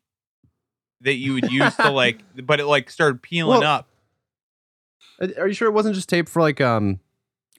that 1.01 1.15
you 1.15 1.33
would 1.33 1.51
use 1.51 1.75
to 1.75 1.91
like, 1.91 2.19
but 2.43 2.59
it 2.61 2.65
like 2.65 2.89
started 2.89 3.21
peeling 3.21 3.59
Well, 3.59 3.69
up. 3.69 3.87
Uh, 5.21 5.27
Are 5.37 5.47
you 5.47 5.53
sure 5.53 5.67
it 5.67 5.71
wasn't 5.73 5.95
just 5.95 6.09
taped 6.09 6.29
for 6.29 6.41
like 6.41 6.61
um 6.61 6.99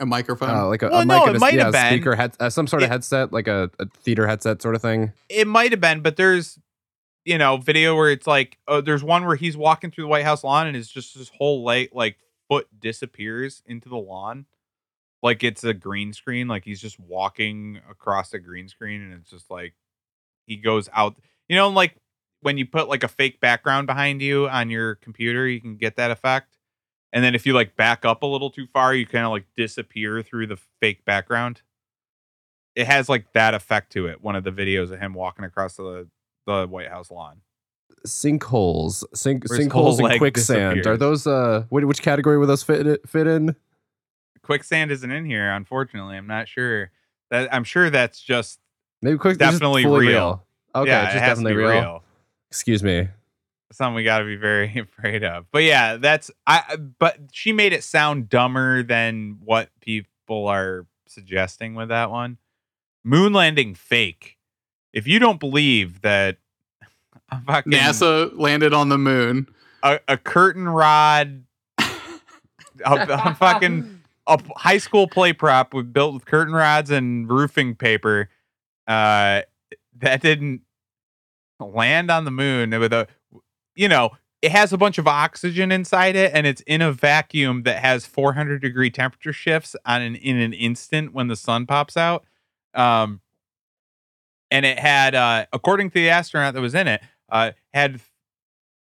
a 0.01 0.07
microphone. 0.07 0.51
uh, 0.51 0.67
like 0.67 0.83
a, 0.83 0.89
Well, 0.89 1.01
a 1.01 1.05
no, 1.05 1.19
mic 1.21 1.29
it 1.29 1.37
a, 1.37 1.39
might 1.41 1.55
yeah, 1.55 1.65
have 1.65 1.69
a 1.71 1.73
been. 1.73 1.87
speaker 1.93 2.15
head 2.17 2.33
uh, 2.39 2.51
some 2.51 2.67
sort 2.67 2.83
of 2.83 2.89
It- 2.89 2.93
headset 2.93 3.33
like 3.33 3.49
a, 3.49 3.71
a 3.81 3.87
theater 4.03 4.27
headset 4.29 4.63
sort 4.63 4.75
of 4.75 4.83
thing? 4.83 5.13
It 5.29 5.47
might 5.49 5.73
have 5.73 5.81
been, 5.81 6.01
but 6.01 6.17
there's 6.17 6.59
you 7.25 7.37
know 7.37 7.57
video 7.57 7.97
where 7.97 8.11
it's 8.11 8.27
like 8.27 8.59
oh, 8.69 8.81
there's 8.81 9.03
one 9.03 9.27
where 9.27 9.37
he's 9.37 9.57
walking 9.57 9.91
through 9.91 10.05
the 10.05 10.09
White 10.09 10.25
House 10.25 10.45
lawn 10.45 10.67
and 10.67 10.77
it's 10.77 10.89
just 10.89 11.15
his 11.15 11.31
whole 11.31 11.65
leg 11.65 11.89
like 11.93 12.17
foot 12.49 12.67
disappears 12.81 13.63
into 13.67 13.89
the 13.89 13.97
lawn, 13.97 14.47
like 15.23 15.43
it's 15.43 15.65
a 15.65 15.75
green 15.75 16.13
screen, 16.13 16.47
like 16.49 16.65
he's 16.65 16.81
just 16.81 16.99
walking 17.01 17.81
across 17.91 18.33
a 18.33 18.39
green 18.39 18.69
screen 18.69 19.03
and 19.03 19.13
it's 19.15 19.31
just 19.31 19.51
like 19.51 19.75
he 20.47 20.57
goes 20.57 20.89
out. 20.95 21.17
You 21.49 21.57
know, 21.57 21.69
like 21.71 21.97
when 22.41 22.57
you 22.57 22.67
put 22.67 22.89
like 22.89 23.03
a 23.03 23.09
fake 23.09 23.41
background 23.41 23.87
behind 23.89 24.23
you 24.23 24.49
on 24.49 24.71
your 24.71 24.95
computer, 24.95 25.47
you 25.49 25.61
can 25.61 25.77
get 25.77 25.97
that 25.97 26.11
effect. 26.13 26.57
And 27.13 27.25
then 27.25 27.35
if 27.35 27.47
you 27.47 27.55
like 27.55 27.77
back 27.77 28.05
up 28.05 28.23
a 28.23 28.27
little 28.27 28.51
too 28.51 28.67
far, 28.73 28.95
you 28.95 29.07
kind 29.07 29.25
of 29.25 29.31
like 29.31 29.47
disappear 29.57 30.23
through 30.23 30.47
the 30.49 30.59
fake 30.81 31.05
background. 31.05 31.63
It 32.75 32.87
has 32.87 33.09
like 33.09 33.33
that 33.33 33.55
effect 33.55 33.93
to 33.93 34.07
it. 34.07 34.23
One 34.23 34.37
of 34.37 34.45
the 34.45 34.53
videos 34.53 34.93
of 34.93 35.01
him 35.01 35.15
walking 35.15 35.45
across 35.45 35.77
the 35.77 36.09
the 36.47 36.67
White 36.67 36.89
House 36.89 37.11
lawn. 37.11 37.41
Sinkholes, 38.07 39.05
sink 39.15 39.45
sinkholes 39.45 39.99
and 39.99 40.19
quicksand. 40.19 40.87
Are 40.87 40.97
those 40.97 41.27
uh 41.27 41.65
which, 41.71 41.85
which 41.85 42.03
category 42.03 42.39
would 42.39 42.49
those 42.49 42.63
fit 42.63 42.87
in, 42.87 42.99
fit 43.07 43.27
in? 43.27 43.57
Quicksand 44.43 44.91
isn't 44.93 45.11
in 45.11 45.25
here, 45.25 45.51
unfortunately. 45.51 46.17
I'm 46.17 46.27
not 46.27 46.49
sure. 46.49 46.91
That 47.31 47.53
I'm 47.53 47.65
sure 47.65 47.91
that's 47.91 48.21
just 48.21 48.61
Maybe 49.03 49.19
quick. 49.19 49.39
Definitely 49.39 49.83
fully 49.83 50.09
real. 50.09 50.45
Okay, 50.75 50.91
yeah, 50.91 51.05
just 51.05 51.17
definitely 51.17 51.55
real. 51.55 51.69
real. 51.69 52.05
Excuse 52.51 52.83
me. 52.83 53.09
Something 53.73 53.95
we 53.95 54.05
got 54.05 54.19
to 54.19 54.25
be 54.25 54.37
very 54.37 54.79
afraid 54.79 55.25
of. 55.25 55.47
But 55.51 55.65
yeah, 55.65 55.97
that's 55.97 56.31
I. 56.47 56.77
But 56.99 57.19
she 57.33 57.53
made 57.53 57.73
it 57.73 57.85
sound 57.85 58.29
dumber 58.29 58.83
than 58.83 59.39
what 59.45 59.71
people 59.81 60.47
are 60.47 60.87
suggesting 61.07 61.75
with 61.75 61.89
that 61.89 62.11
one. 62.11 62.39
Moon 63.05 63.33
landing 63.33 63.75
fake. 63.75 64.37
If 64.93 65.07
you 65.07 65.19
don't 65.19 65.41
believe 65.41 66.01
that 66.03 66.39
a 67.31 67.41
fucking 67.43 67.73
NASA 67.73 68.37
landed 68.39 68.73
on 68.73 68.89
the 68.89 68.99
moon. 68.99 69.49
a, 69.83 70.01
a 70.09 70.17
curtain 70.17 70.69
rod, 70.69 71.45
a, 71.79 71.85
a 72.85 73.35
fucking 73.39 74.01
a 74.27 74.39
high 74.57 74.79
school 74.79 75.09
play 75.09 75.33
prop 75.33 75.73
with 75.73 75.93
built 75.93 76.15
with 76.15 76.27
curtain 76.27 76.55
rods 76.55 76.91
and 76.91 77.31
roofing 77.31 77.75
paper, 77.75 78.29
uh, 78.87 79.43
that 79.97 80.23
didn't 80.23 80.63
land 81.61 82.11
on 82.11 82.25
the 82.25 82.31
moon 82.31 82.79
with 82.79 82.93
a, 82.93 83.09
you 83.79 83.89
know, 83.89 84.11
it 84.43 84.51
has 84.51 84.73
a 84.73 84.77
bunch 84.77 84.99
of 84.99 85.07
oxygen 85.07 85.71
inside 85.71 86.17
it, 86.17 86.33
and 86.35 86.47
it's 86.47 86.61
in 86.63 86.83
a 86.83 86.93
vacuum 86.93 87.63
that 87.63 87.79
has 87.79 88.05
400 88.07 88.61
degree 88.61 88.91
temperature 88.91 89.33
shifts 89.33 89.75
on 89.87 90.03
an 90.03 90.17
in 90.17 90.37
an 90.37 90.53
instant 90.53 91.15
when 91.15 91.29
the 91.29 91.37
sun 91.37 91.65
pops 91.65 91.97
out. 91.97 92.25
Um, 92.75 93.21
and 94.51 94.67
it 94.67 94.79
had, 94.79 95.15
uh, 95.15 95.47
according 95.53 95.91
to 95.91 95.95
the 95.95 96.11
astronaut 96.11 96.55
that 96.55 96.61
was 96.61 96.75
in 96.75 96.89
it, 96.89 97.03
uh, 97.31 97.53
had 97.73 98.01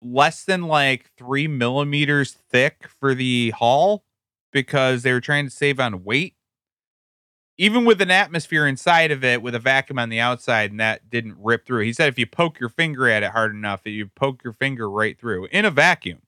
less 0.01 0.43
than 0.43 0.63
like 0.63 1.11
three 1.17 1.47
millimeters 1.47 2.33
thick 2.33 2.87
for 2.87 3.15
the 3.15 3.51
hull 3.51 4.03
because 4.51 5.03
they 5.03 5.13
were 5.13 5.21
trying 5.21 5.45
to 5.45 5.51
save 5.51 5.79
on 5.79 6.03
weight. 6.03 6.35
Even 7.57 7.85
with 7.85 8.01
an 8.01 8.09
atmosphere 8.09 8.65
inside 8.65 9.11
of 9.11 9.23
it, 9.23 9.41
with 9.41 9.53
a 9.53 9.59
vacuum 9.59 9.99
on 9.99 10.09
the 10.09 10.19
outside, 10.19 10.71
and 10.71 10.79
that 10.79 11.09
didn't 11.09 11.37
rip 11.39 11.65
through. 11.65 11.83
He 11.83 11.93
said 11.93 12.09
if 12.09 12.17
you 12.17 12.25
poke 12.25 12.59
your 12.59 12.69
finger 12.69 13.07
at 13.07 13.23
it 13.23 13.31
hard 13.31 13.53
enough, 13.53 13.83
that 13.83 13.91
you 13.91 14.07
poke 14.07 14.43
your 14.43 14.53
finger 14.53 14.89
right 14.89 15.19
through 15.19 15.45
in 15.51 15.63
a 15.63 15.71
vacuum. 15.71 16.21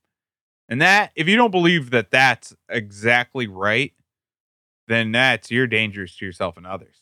And 0.69 0.81
that, 0.81 1.11
if 1.15 1.27
you 1.27 1.35
don't 1.35 1.51
believe 1.51 1.91
that 1.91 2.11
that's 2.11 2.55
exactly 2.69 3.47
right, 3.47 3.93
then 4.88 5.11
that's 5.11 5.51
you're 5.51 5.67
dangerous 5.67 6.15
to 6.17 6.25
yourself 6.25 6.57
and 6.57 6.67
others. 6.67 7.01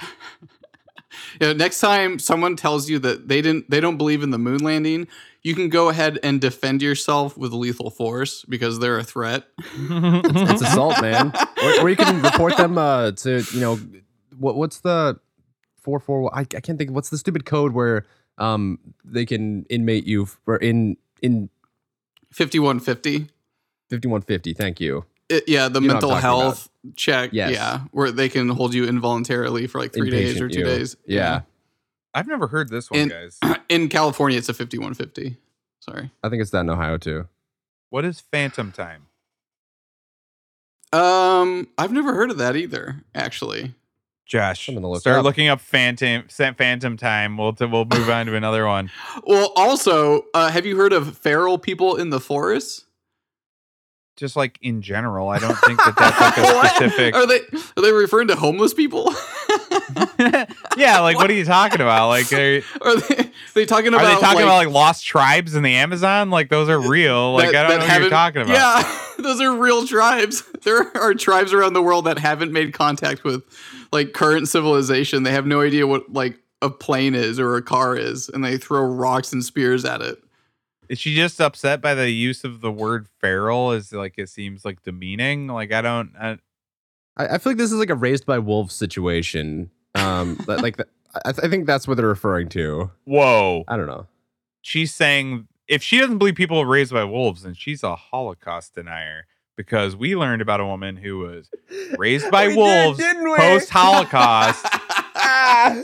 Next 1.40 1.80
time 1.80 2.18
someone 2.18 2.56
tells 2.56 2.88
you 2.88 2.98
that 3.00 3.28
they 3.28 3.42
didn't 3.42 3.70
they 3.70 3.80
don't 3.80 3.96
believe 3.96 4.22
in 4.22 4.30
the 4.30 4.38
moon 4.38 4.60
landing, 4.60 5.08
you 5.42 5.54
can 5.54 5.68
go 5.68 5.88
ahead 5.88 6.18
and 6.22 6.40
defend 6.40 6.82
yourself 6.82 7.36
with 7.36 7.52
lethal 7.52 7.90
force 7.90 8.44
because 8.48 8.78
they're 8.78 8.98
a 8.98 9.04
threat. 9.04 9.44
It's 9.58 10.62
assault, 10.62 11.00
man. 11.00 11.32
Or, 11.62 11.82
or 11.82 11.90
you 11.90 11.96
can 11.96 12.22
report 12.22 12.56
them 12.56 12.78
uh, 12.78 13.12
to 13.12 13.42
you 13.52 13.60
know 13.60 13.78
what 14.38 14.56
what's 14.56 14.80
the 14.80 15.18
four 15.80 16.00
four? 16.00 16.34
I, 16.34 16.40
I 16.40 16.44
can't 16.44 16.78
think. 16.78 16.90
What's 16.90 17.10
the 17.10 17.18
stupid 17.18 17.44
code 17.44 17.72
where 17.72 18.06
um 18.38 18.78
they 19.04 19.26
can 19.26 19.64
inmate 19.64 20.04
you 20.04 20.24
f- 20.24 20.38
or 20.46 20.56
in 20.56 20.96
in 21.22 21.50
5150. 22.30 23.28
fifty 23.88 24.08
one 24.08 24.20
fifty? 24.22 24.54
Thank 24.54 24.80
you. 24.80 25.04
It, 25.28 25.44
yeah, 25.46 25.68
the 25.68 25.80
You 25.80 25.88
know 25.88 25.94
what 25.94 26.04
I'm 26.04 26.10
mental 26.10 26.20
health 26.20 26.68
check. 26.96 27.30
Yes. 27.32 27.52
Yeah, 27.52 27.80
where 27.90 28.10
they 28.10 28.28
can 28.28 28.48
hold 28.48 28.74
you 28.74 28.84
involuntarily 28.84 29.66
for 29.66 29.80
like 29.80 29.92
three 29.92 30.10
days 30.10 30.40
or 30.40 30.48
two 30.48 30.60
you. 30.60 30.64
days. 30.64 30.96
Yeah, 31.06 31.42
I've 32.18 32.26
never 32.26 32.46
heard 32.48 32.68
this 32.68 32.90
one, 32.90 33.00
And- 33.00 33.10
guys. 33.10 33.38
In 33.68 33.88
California, 33.88 34.38
it's 34.38 34.48
a 34.48 34.54
5150. 34.54 35.36
Sorry. 35.80 36.10
I 36.22 36.28
think 36.28 36.42
it's 36.42 36.50
that 36.50 36.60
in 36.60 36.70
Ohio 36.70 36.98
too. 36.98 37.28
What 37.90 38.04
is 38.04 38.20
phantom 38.20 38.72
time? 38.72 39.06
Um, 40.92 41.68
I've 41.76 41.92
never 41.92 42.14
heard 42.14 42.30
of 42.30 42.38
that 42.38 42.56
either. 42.56 43.02
Actually, 43.14 43.74
Josh, 44.26 44.64
Something 44.66 44.82
to 44.82 44.88
look 44.88 45.00
start 45.00 45.18
up. 45.18 45.24
looking 45.24 45.48
up 45.48 45.60
phantom 45.60 46.24
phantom 46.28 46.96
time. 46.96 47.36
We'll 47.36 47.52
t- 47.52 47.66
we'll 47.66 47.84
move 47.84 48.08
on 48.08 48.26
to 48.26 48.34
another 48.34 48.66
one. 48.66 48.90
well, 49.26 49.52
also, 49.56 50.24
uh, 50.34 50.50
have 50.50 50.64
you 50.66 50.76
heard 50.76 50.92
of 50.94 51.16
feral 51.18 51.58
people 51.58 51.96
in 51.96 52.10
the 52.10 52.20
forest? 52.20 52.84
Just 54.16 54.34
like 54.34 54.58
in 54.62 54.82
general, 54.82 55.28
I 55.28 55.38
don't 55.38 55.56
think 55.58 55.78
that 55.78 55.94
that's 55.96 56.20
like 56.20 56.36
a 56.38 56.42
What? 56.56 56.74
specific. 56.74 57.14
Are 57.14 57.26
they 57.26 57.40
are 57.76 57.82
they 57.82 57.92
referring 57.92 58.28
to 58.28 58.36
homeless 58.36 58.72
people? 58.74 59.12
yeah, 60.76 61.00
like 61.00 61.16
what 61.16 61.30
are 61.30 61.34
you 61.34 61.44
talking 61.44 61.80
about? 61.80 62.08
Like, 62.08 62.32
are, 62.32 62.60
are 62.82 62.96
they 63.00 63.30
they 63.54 63.66
talking 63.66 63.94
are 63.94 63.98
about? 63.98 64.14
they 64.14 64.20
talking 64.20 64.36
like, 64.36 64.44
about 64.44 64.56
like 64.56 64.68
lost 64.68 65.06
tribes 65.06 65.54
in 65.54 65.62
the 65.62 65.74
Amazon? 65.74 66.30
Like 66.30 66.48
those 66.48 66.68
are 66.68 66.80
real. 66.80 67.32
Like 67.34 67.52
that- 67.52 67.66
I 67.66 67.68
don't 67.68 67.80
know 67.80 67.86
what 67.86 68.00
you're 68.00 68.10
talking 68.10 68.42
about. 68.42 68.54
Yeah, 68.54 68.98
those 69.22 69.40
are 69.40 69.54
real 69.56 69.86
tribes. 69.86 70.42
There 70.62 70.94
are 70.98 71.14
tribes 71.14 71.52
around 71.52 71.72
the 71.72 71.80
world 71.80 72.04
that 72.06 72.18
haven't 72.18 72.52
made 72.52 72.74
contact 72.74 73.24
with 73.24 73.42
like 73.92 74.12
current 74.12 74.48
civilization. 74.48 75.22
They 75.22 75.30
have 75.30 75.46
no 75.46 75.62
idea 75.62 75.86
what 75.86 76.12
like 76.12 76.38
a 76.60 76.68
plane 76.68 77.14
is 77.14 77.38
or 77.38 77.56
a 77.56 77.62
car 77.62 77.96
is, 77.96 78.28
and 78.28 78.44
they 78.44 78.58
throw 78.58 78.82
rocks 78.82 79.32
and 79.32 79.42
spears 79.42 79.84
at 79.84 80.02
it. 80.02 80.18
Is 80.88 80.98
she 80.98 81.14
just 81.14 81.40
upset 81.40 81.80
by 81.80 81.94
the 81.94 82.10
use 82.10 82.44
of 82.44 82.60
the 82.60 82.72
word 82.72 83.08
feral? 83.20 83.72
Is 83.72 83.92
like 83.92 84.14
it 84.18 84.28
seems 84.28 84.64
like 84.64 84.82
demeaning. 84.82 85.46
Like 85.46 85.72
I 85.72 85.80
don't. 85.80 86.12
I, 86.20 86.38
I, 87.16 87.34
I 87.34 87.38
feel 87.38 87.52
like 87.52 87.58
this 87.58 87.72
is 87.72 87.78
like 87.78 87.90
a 87.90 87.94
raised 87.94 88.26
by 88.26 88.38
wolves 88.38 88.74
situation. 88.74 89.70
Um, 89.94 90.36
that- 90.46 90.62
like 90.62 90.76
the, 90.76 90.86
I, 91.24 91.30
I 91.30 91.48
think 91.48 91.66
that's 91.66 91.88
what 91.88 91.96
they're 91.96 92.06
referring 92.06 92.48
to. 92.50 92.90
whoa. 93.04 93.64
I 93.68 93.76
don't 93.76 93.86
know. 93.86 94.06
she's 94.62 94.94
saying 94.94 95.48
if 95.66 95.82
she 95.82 95.98
doesn't 95.98 96.18
believe 96.18 96.34
people 96.34 96.58
are 96.58 96.66
raised 96.66 96.92
by 96.92 97.04
wolves, 97.04 97.42
then 97.42 97.54
she's 97.54 97.82
a 97.82 97.94
Holocaust 97.96 98.74
denier. 98.74 99.26
Because 99.56 99.96
we 99.96 100.14
learned 100.14 100.40
about 100.40 100.60
a 100.60 100.64
woman 100.64 100.96
who 100.96 101.18
was 101.18 101.50
raised 101.98 102.30
by 102.30 102.46
We 102.48 102.54
did, 102.54 102.58
wolves 102.58 102.98
didn't 103.00 103.24
we? 103.28 103.36
post 103.36 103.68
Holocaust, 103.70 104.64
and 104.64 105.82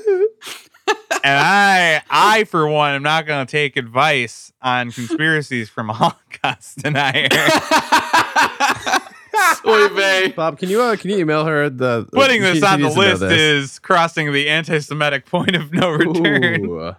I, 1.25 2.01
I 2.09 2.45
for 2.45 2.69
one, 2.69 2.93
am 2.95 3.03
not 3.03 3.27
going 3.27 3.45
to 3.45 3.51
take 3.51 3.77
advice 3.77 4.53
on 4.63 4.93
conspiracies 4.93 5.69
from 5.71 5.91
a 5.91 5.93
Holocaust 5.93 6.79
denier. 6.85 7.27
Oy 9.67 9.89
vey. 9.89 10.29
Bob, 10.37 10.59
can 10.59 10.69
you 10.69 10.81
uh, 10.81 10.97
can 10.97 11.11
you 11.11 11.19
email 11.19 11.45
her 11.45 11.71
the 11.71 12.07
Putting 12.13 12.43
this 12.43 12.59
she 12.59 12.65
on 12.65 12.81
the 12.81 12.89
needs 12.89 12.95
to 12.95 13.01
know 13.01 13.07
list 13.07 13.23
is 13.23 13.79
crossing 13.79 14.33
the 14.33 14.49
anti-Semitic 14.49 15.27
point 15.27 15.57
of 15.57 15.73
no 15.73 15.91
return. 15.91 16.67
Ooh. 16.67 16.95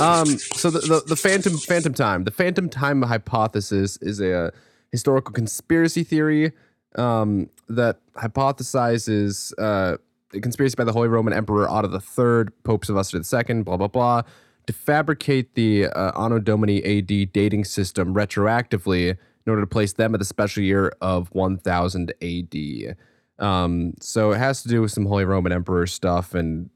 Um, 0.00 0.26
so 0.26 0.70
the, 0.70 0.80
the 0.80 1.02
the 1.08 1.16
phantom 1.16 1.56
phantom 1.58 1.94
time, 1.94 2.24
the 2.24 2.30
phantom 2.30 2.68
time 2.68 3.02
hypothesis 3.02 3.98
is 3.98 4.20
a, 4.20 4.46
uh, 4.46 4.50
historical 4.90 5.32
conspiracy 5.32 6.04
theory 6.04 6.52
um, 6.96 7.48
that 7.68 7.98
hypothesizes 8.14 9.52
uh, 9.58 9.96
a 10.34 10.40
conspiracy 10.40 10.74
by 10.76 10.84
the 10.84 10.92
Holy 10.92 11.08
Roman 11.08 11.32
Emperor 11.32 11.68
Otto 11.68 11.90
III, 11.90 12.52
Pope 12.64 12.84
Sylvester 12.84 13.18
II, 13.18 13.62
blah, 13.62 13.76
blah, 13.76 13.88
blah, 13.88 14.22
to 14.66 14.72
fabricate 14.72 15.54
the 15.54 15.86
uh, 15.86 16.12
Anno 16.18 16.38
Domini 16.38 16.82
AD 16.84 17.32
dating 17.32 17.64
system 17.64 18.14
retroactively 18.14 19.16
in 19.46 19.50
order 19.50 19.62
to 19.62 19.66
place 19.66 19.92
them 19.94 20.14
at 20.14 20.18
the 20.18 20.24
special 20.24 20.62
year 20.62 20.92
of 21.00 21.28
1000 21.32 22.12
AD. 22.22 22.96
Um, 23.38 23.94
so 24.00 24.32
it 24.32 24.38
has 24.38 24.62
to 24.62 24.68
do 24.68 24.82
with 24.82 24.92
some 24.92 25.06
Holy 25.06 25.24
Roman 25.24 25.52
Emperor 25.52 25.86
stuff 25.86 26.34
and 26.34 26.70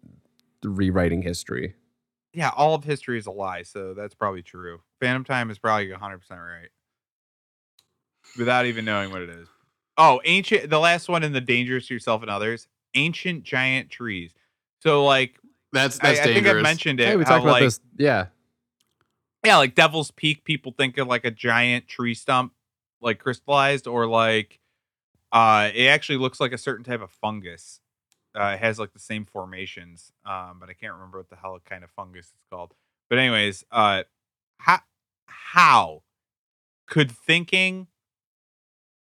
rewriting 0.62 1.22
history. 1.22 1.74
Yeah, 2.32 2.50
all 2.56 2.74
of 2.74 2.84
history 2.84 3.18
is 3.18 3.26
a 3.26 3.30
lie, 3.30 3.62
so 3.62 3.94
that's 3.94 4.14
probably 4.14 4.42
true. 4.42 4.80
Phantom 5.00 5.24
Time 5.24 5.50
is 5.50 5.58
probably 5.58 5.88
100% 5.88 6.20
right. 6.30 6.68
Without 8.36 8.66
even 8.66 8.84
knowing 8.84 9.10
what 9.10 9.22
it 9.22 9.30
is. 9.30 9.48
Oh, 9.96 10.20
ancient 10.24 10.68
the 10.68 10.78
last 10.78 11.08
one 11.08 11.22
in 11.22 11.32
the 11.32 11.40
dangerous 11.40 11.86
to 11.86 11.94
yourself 11.94 12.20
and 12.20 12.30
others, 12.30 12.68
ancient 12.94 13.44
giant 13.44 13.88
trees. 13.88 14.34
So 14.80 15.04
like 15.04 15.38
That's 15.72 15.98
I, 16.00 16.08
that's 16.08 16.20
I 16.20 16.34
think. 16.34 16.46
I 16.46 16.54
mentioned 16.54 17.00
it. 17.00 17.08
Hey, 17.08 17.16
we 17.16 17.24
how, 17.24 17.30
talked 17.30 17.44
about 17.44 17.52
like, 17.52 17.62
this. 17.62 17.80
Yeah. 17.96 18.26
Yeah, 19.44 19.56
like 19.58 19.74
Devil's 19.74 20.10
Peak, 20.10 20.44
people 20.44 20.74
think 20.76 20.98
of 20.98 21.06
like 21.06 21.24
a 21.24 21.30
giant 21.30 21.86
tree 21.86 22.14
stump, 22.14 22.52
like 23.00 23.18
crystallized, 23.18 23.86
or 23.86 24.06
like 24.06 24.60
uh 25.32 25.70
it 25.74 25.86
actually 25.86 26.18
looks 26.18 26.40
like 26.40 26.52
a 26.52 26.58
certain 26.58 26.84
type 26.84 27.02
of 27.02 27.10
fungus. 27.10 27.80
Uh, 28.38 28.52
it 28.54 28.58
has 28.58 28.78
like 28.78 28.92
the 28.92 28.98
same 28.98 29.24
formations, 29.24 30.12
um, 30.26 30.58
but 30.60 30.68
I 30.68 30.74
can't 30.74 30.92
remember 30.92 31.18
what 31.18 31.30
the 31.30 31.36
hell 31.36 31.58
kind 31.64 31.82
of 31.82 31.90
fungus 31.90 32.32
it's 32.34 32.44
called. 32.50 32.74
But 33.08 33.18
anyways, 33.18 33.64
uh, 33.70 34.02
how 34.58 34.80
how 35.26 36.02
could 36.86 37.10
thinking 37.10 37.88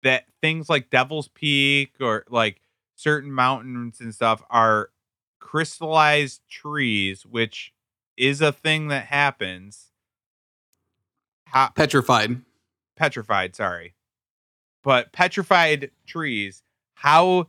that 0.03 0.25
things 0.41 0.69
like 0.69 0.89
Devil's 0.89 1.29
Peak 1.29 1.93
or 1.99 2.25
like 2.29 2.61
certain 2.95 3.31
mountains 3.31 3.99
and 3.99 4.13
stuff 4.13 4.43
are 4.49 4.89
crystallized 5.39 6.41
trees, 6.49 7.25
which 7.25 7.73
is 8.17 8.41
a 8.41 8.51
thing 8.51 8.89
that 8.89 9.05
happens. 9.05 9.91
How, 11.45 11.69
Petrified. 11.69 12.41
Petrified, 12.95 13.55
sorry. 13.55 13.95
But 14.83 15.11
petrified 15.11 15.91
trees, 16.05 16.61
how 16.95 17.47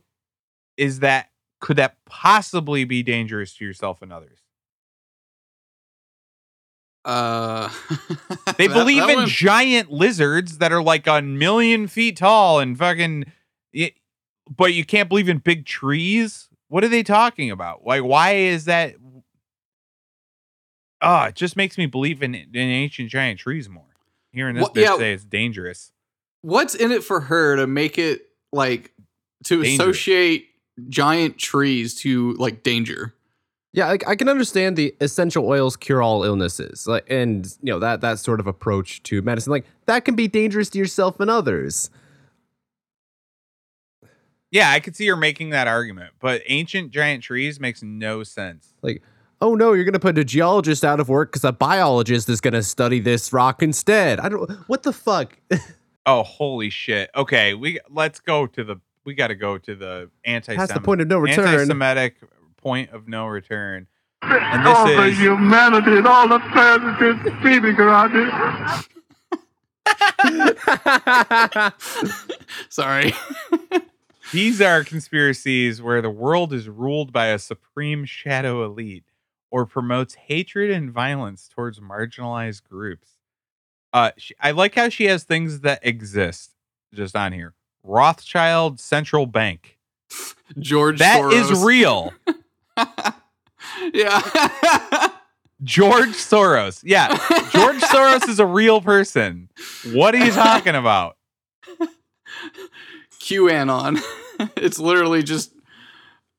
is 0.77 0.99
that 0.99 1.29
could 1.61 1.77
that 1.77 1.97
possibly 2.05 2.83
be 2.85 3.01
dangerous 3.03 3.55
to 3.55 3.65
yourself 3.65 4.01
and 4.01 4.11
others? 4.13 4.39
Uh, 7.03 7.69
They 8.57 8.67
that- 8.67 8.73
believe 8.73 9.01
that 9.03 9.09
in 9.11 9.15
one- 9.17 9.27
giant 9.27 9.91
lizards 9.91 10.57
that 10.59 10.71
are 10.71 10.81
like 10.83 11.07
a 11.07 11.21
million 11.21 11.87
feet 11.87 12.17
tall 12.17 12.59
and 12.59 12.77
fucking 12.77 13.25
but 14.55 14.73
you 14.75 14.85
can't 14.85 15.09
believe 15.09 15.27
in 15.27 15.39
big 15.39 15.65
trees? 15.65 16.49
What 16.67 16.83
are 16.83 16.87
they 16.87 17.03
talking 17.03 17.49
about? 17.51 17.85
Like 17.85 18.03
why 18.03 18.31
is 18.35 18.65
that 18.65 18.95
Ah, 21.01 21.27
it 21.27 21.35
just 21.35 21.55
makes 21.55 21.77
me 21.77 21.85
believe 21.85 22.23
in, 22.23 22.33
in 22.33 22.55
ancient 22.55 23.09
giant 23.09 23.39
trees 23.39 23.67
more. 23.69 23.94
Hearing 24.35 24.55
this 24.55 24.61
Well, 24.63 24.73
bitch 24.73 24.81
yeah. 24.83 24.97
say 24.97 25.13
it's 25.13 25.23
dangerous. 25.23 25.91
What's 26.41 26.75
in 26.75 26.91
it 26.91 27.03
for 27.03 27.21
her 27.21 27.55
to 27.55 27.65
make 27.65 27.97
it 27.97 28.27
like 28.51 28.93
to 29.45 29.63
Dangerous. 29.63 29.79
associate 29.79 30.47
giant 30.89 31.37
trees 31.37 31.95
to 32.01 32.33
like 32.33 32.61
danger? 32.61 33.15
Yeah, 33.73 33.87
I, 33.87 33.97
I 34.07 34.15
can 34.15 34.29
understand 34.29 34.75
the 34.77 34.95
essential 35.01 35.45
oils 35.47 35.75
cure 35.75 36.01
all 36.01 36.23
illnesses, 36.23 36.85
like, 36.87 37.05
and 37.09 37.45
you 37.61 37.73
know 37.73 37.79
that 37.79 38.01
that 38.01 38.19
sort 38.19 38.39
of 38.39 38.47
approach 38.47 39.01
to 39.03 39.21
medicine, 39.21 39.51
like 39.51 39.65
that 39.85 40.05
can 40.05 40.15
be 40.15 40.27
dangerous 40.27 40.69
to 40.71 40.77
yourself 40.79 41.19
and 41.19 41.29
others. 41.29 41.89
Yeah, 44.51 44.69
I 44.69 44.79
could 44.79 44.95
see 44.95 45.07
her 45.07 45.15
making 45.17 45.49
that 45.49 45.67
argument, 45.67 46.13
but 46.21 46.41
ancient 46.47 46.91
giant 46.91 47.23
trees 47.23 47.59
makes 47.59 47.83
no 47.83 48.23
sense. 48.23 48.73
Like, 48.81 49.01
oh 49.45 49.53
no, 49.53 49.73
you're 49.73 49.85
gonna 49.85 49.99
put 49.99 50.17
a 50.17 50.23
geologist 50.23 50.83
out 50.83 50.99
of 50.99 51.07
work 51.07 51.31
because 51.31 51.43
a 51.43 51.51
biologist 51.51 52.27
is 52.29 52.41
gonna 52.41 52.63
study 52.63 52.99
this 52.99 53.31
rock 53.31 53.61
instead. 53.61 54.19
I 54.19 54.29
don't. 54.29 54.49
What 54.67 54.83
the 54.83 54.93
fuck? 54.93 55.37
Oh, 56.07 56.21
holy 56.21 56.69
shit. 56.69 57.09
Okay, 57.15 57.55
we 57.55 57.79
let's 57.89 58.19
go 58.19 58.45
to 58.45 58.63
the 58.63 58.75
we 59.05 59.15
got 59.15 59.29
to 59.29 59.35
go 59.35 59.57
to 59.57 59.75
the 59.75 60.11
anti 60.23 60.55
That's 60.55 60.71
the 60.71 60.79
point 60.79 61.01
of 61.01 61.07
no 61.07 61.17
return. 61.17 61.47
Anti-Semitic 61.47 62.17
point 62.57 62.91
of 62.91 63.07
no 63.07 63.25
return. 63.25 63.87
And 64.21 64.67
all 64.67 64.85
this 64.85 64.97
the 64.97 65.03
is 65.05 65.17
humanity 65.17 65.97
and 65.97 66.05
all 66.05 66.27
the 66.27 66.37
presidents 66.37 67.23
speeding 67.39 67.75
around 67.75 68.11
here. 68.11 68.31
Sorry. 72.69 73.13
these 74.31 74.61
are 74.61 74.83
conspiracies 74.83 75.81
where 75.81 76.03
the 76.03 76.11
world 76.11 76.53
is 76.53 76.69
ruled 76.69 77.11
by 77.11 77.27
a 77.27 77.39
supreme 77.39 78.05
shadow 78.05 78.63
elite 78.63 79.05
or 79.55 79.65
promotes 79.65 80.15
hatred 80.15 80.69
and 80.69 80.91
violence 80.91 81.47
towards 81.47 81.79
marginalized 81.79 82.61
groups. 82.69 83.11
Uh, 83.93 84.11
she, 84.17 84.35
I 84.41 84.51
like 84.51 84.75
how 84.75 84.89
she 84.89 85.05
has 85.05 85.23
things 85.23 85.61
that 85.61 85.79
exist 85.81 86.51
just 86.93 87.15
on 87.15 87.31
here. 87.31 87.53
Rothschild 87.81 88.81
Central 88.81 89.25
Bank. 89.25 89.79
George 90.59 90.99
That 90.99 91.31
is 91.31 91.51
Soros. 91.51 91.65
real. 91.65 92.13
yeah. 93.93 94.19
George 95.63 96.09
Soros. 96.09 96.81
Yeah. 96.83 97.07
George 97.53 97.79
Soros 97.79 98.27
is 98.27 98.41
a 98.41 98.45
real 98.45 98.81
person. 98.81 99.47
What 99.93 100.13
are 100.15 100.25
you 100.25 100.33
talking 100.33 100.75
about? 100.75 101.15
QAnon. 103.21 104.01
it's 104.57 104.79
literally 104.79 105.23
just 105.23 105.53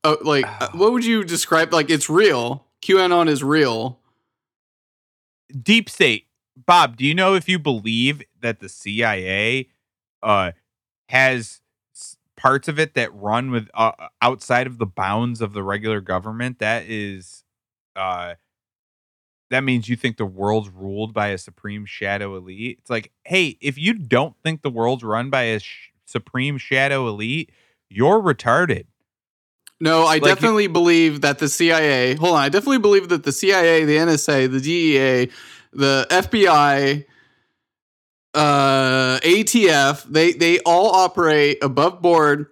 uh, 0.03 0.17
like 0.21 0.45
uh, 0.61 0.69
what 0.73 0.91
would 0.93 1.03
you 1.03 1.23
describe 1.23 1.73
like 1.73 1.89
it's 1.89 2.11
real. 2.11 2.66
QAnon 2.87 3.27
is 3.27 3.43
real. 3.43 3.99
Deep 5.61 5.89
state. 5.89 6.27
Bob, 6.65 6.95
do 6.95 7.05
you 7.05 7.13
know 7.13 7.35
if 7.35 7.49
you 7.49 7.59
believe 7.59 8.23
that 8.41 8.59
the 8.59 8.69
CIA 8.69 9.67
uh 10.23 10.51
has 11.09 11.61
parts 12.37 12.67
of 12.67 12.79
it 12.79 12.93
that 12.93 13.13
run 13.13 13.51
with 13.51 13.69
uh, 13.73 13.91
outside 14.21 14.67
of 14.67 14.77
the 14.77 14.85
bounds 14.85 15.41
of 15.41 15.51
the 15.53 15.63
regular 15.63 15.99
government? 15.99 16.59
That 16.59 16.85
is 16.87 17.43
uh 17.95 18.35
that 19.49 19.63
means 19.63 19.89
you 19.89 19.95
think 19.95 20.17
the 20.17 20.25
world's 20.25 20.69
ruled 20.69 21.13
by 21.13 21.27
a 21.27 21.37
supreme 21.37 21.85
shadow 21.85 22.35
elite. 22.35 22.79
It's 22.79 22.89
like, 22.89 23.11
hey, 23.25 23.57
if 23.61 23.77
you 23.77 23.93
don't 23.93 24.35
think 24.43 24.61
the 24.61 24.69
world's 24.69 25.03
run 25.03 25.29
by 25.29 25.43
a 25.43 25.59
sh- 25.59 25.89
supreme 26.05 26.57
shadow 26.57 27.07
elite, 27.07 27.51
you're 27.89 28.21
retarded. 28.21 28.85
No, 29.79 30.03
I 30.03 30.13
Like- 30.13 30.23
definitely 30.23 30.67
believe 30.67 31.21
that 31.21 31.39
the 31.39 31.47
CIA. 31.49 32.15
Hold 32.15 32.35
on, 32.35 32.41
I 32.41 32.49
definitely 32.49 32.79
believe 32.79 33.09
that 33.09 33.23
the 33.23 33.31
CIA, 33.31 33.85
the 33.85 33.97
NSA, 33.97 34.47
the 34.47 34.59
DEA, 34.59 35.29
the 35.71 36.07
FBI, 36.09 37.05
uh, 38.33 39.19
ATF, 39.23 40.03
they 40.09 40.33
they 40.33 40.59
all 40.59 40.91
operate 40.91 41.59
above 41.63 42.01
board 42.01 42.47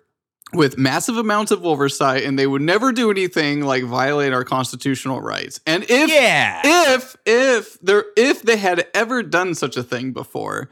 with 0.53 0.77
massive 0.77 1.17
amounts 1.17 1.51
of 1.51 1.65
oversight, 1.65 2.23
and 2.23 2.37
they 2.39 2.47
would 2.47 2.61
never 2.61 2.91
do 2.91 3.09
anything 3.11 3.61
like 3.61 3.83
violate 3.83 4.31
our 4.31 4.43
constitutional 4.43 5.21
rights. 5.21 5.59
And 5.65 5.83
if 5.89 6.09
yeah. 6.09 6.61
if 6.63 7.15
if 7.25 7.79
there 7.81 8.05
if 8.15 8.43
they 8.43 8.57
had 8.57 8.87
ever 8.93 9.23
done 9.23 9.55
such 9.55 9.77
a 9.77 9.83
thing 9.83 10.11
before 10.11 10.69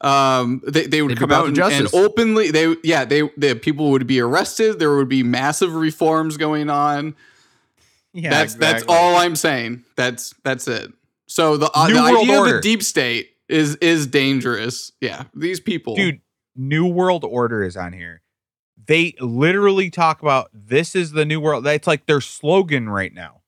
um 0.00 0.62
they, 0.66 0.86
they 0.86 1.02
would 1.02 1.12
They'd 1.12 1.18
come 1.18 1.32
out 1.32 1.54
to 1.54 1.64
and, 1.64 1.72
and 1.72 1.94
openly 1.94 2.50
they 2.50 2.74
yeah 2.82 3.04
they 3.04 3.22
the 3.36 3.54
people 3.54 3.90
would 3.90 4.06
be 4.06 4.20
arrested. 4.20 4.78
There 4.78 4.96
would 4.96 5.08
be 5.08 5.22
massive 5.22 5.74
reforms 5.74 6.36
going 6.36 6.70
on. 6.70 7.14
Yeah, 8.12 8.30
that's 8.30 8.54
that's 8.54 8.84
all 8.88 9.16
i'm 9.16 9.36
saying. 9.36 9.84
That's 9.96 10.34
that's 10.42 10.66
it. 10.66 10.92
So 11.26 11.56
the, 11.56 11.70
uh, 11.72 11.86
the 11.86 11.94
World 11.94 12.18
idea 12.18 12.40
of 12.42 12.48
the 12.48 12.60
deep 12.60 12.82
state 12.82 13.30
is 13.48 13.76
is 13.76 14.06
dangerous. 14.06 14.92
Yeah 15.00 15.24
these 15.34 15.60
people. 15.60 15.94
Dude 15.96 16.20
new 16.56 16.86
world 16.86 17.24
order 17.24 17.62
is 17.62 17.76
on 17.76 17.92
here. 17.92 18.22
They 18.86 19.14
literally 19.20 19.90
talk 19.90 20.22
about 20.22 20.50
this 20.52 20.94
is 20.94 21.12
the 21.12 21.24
new 21.24 21.40
world 21.40 21.64
that's 21.64 21.86
like 21.86 22.06
their 22.06 22.20
slogan 22.20 22.88
right 22.88 23.12
now. 23.12 23.40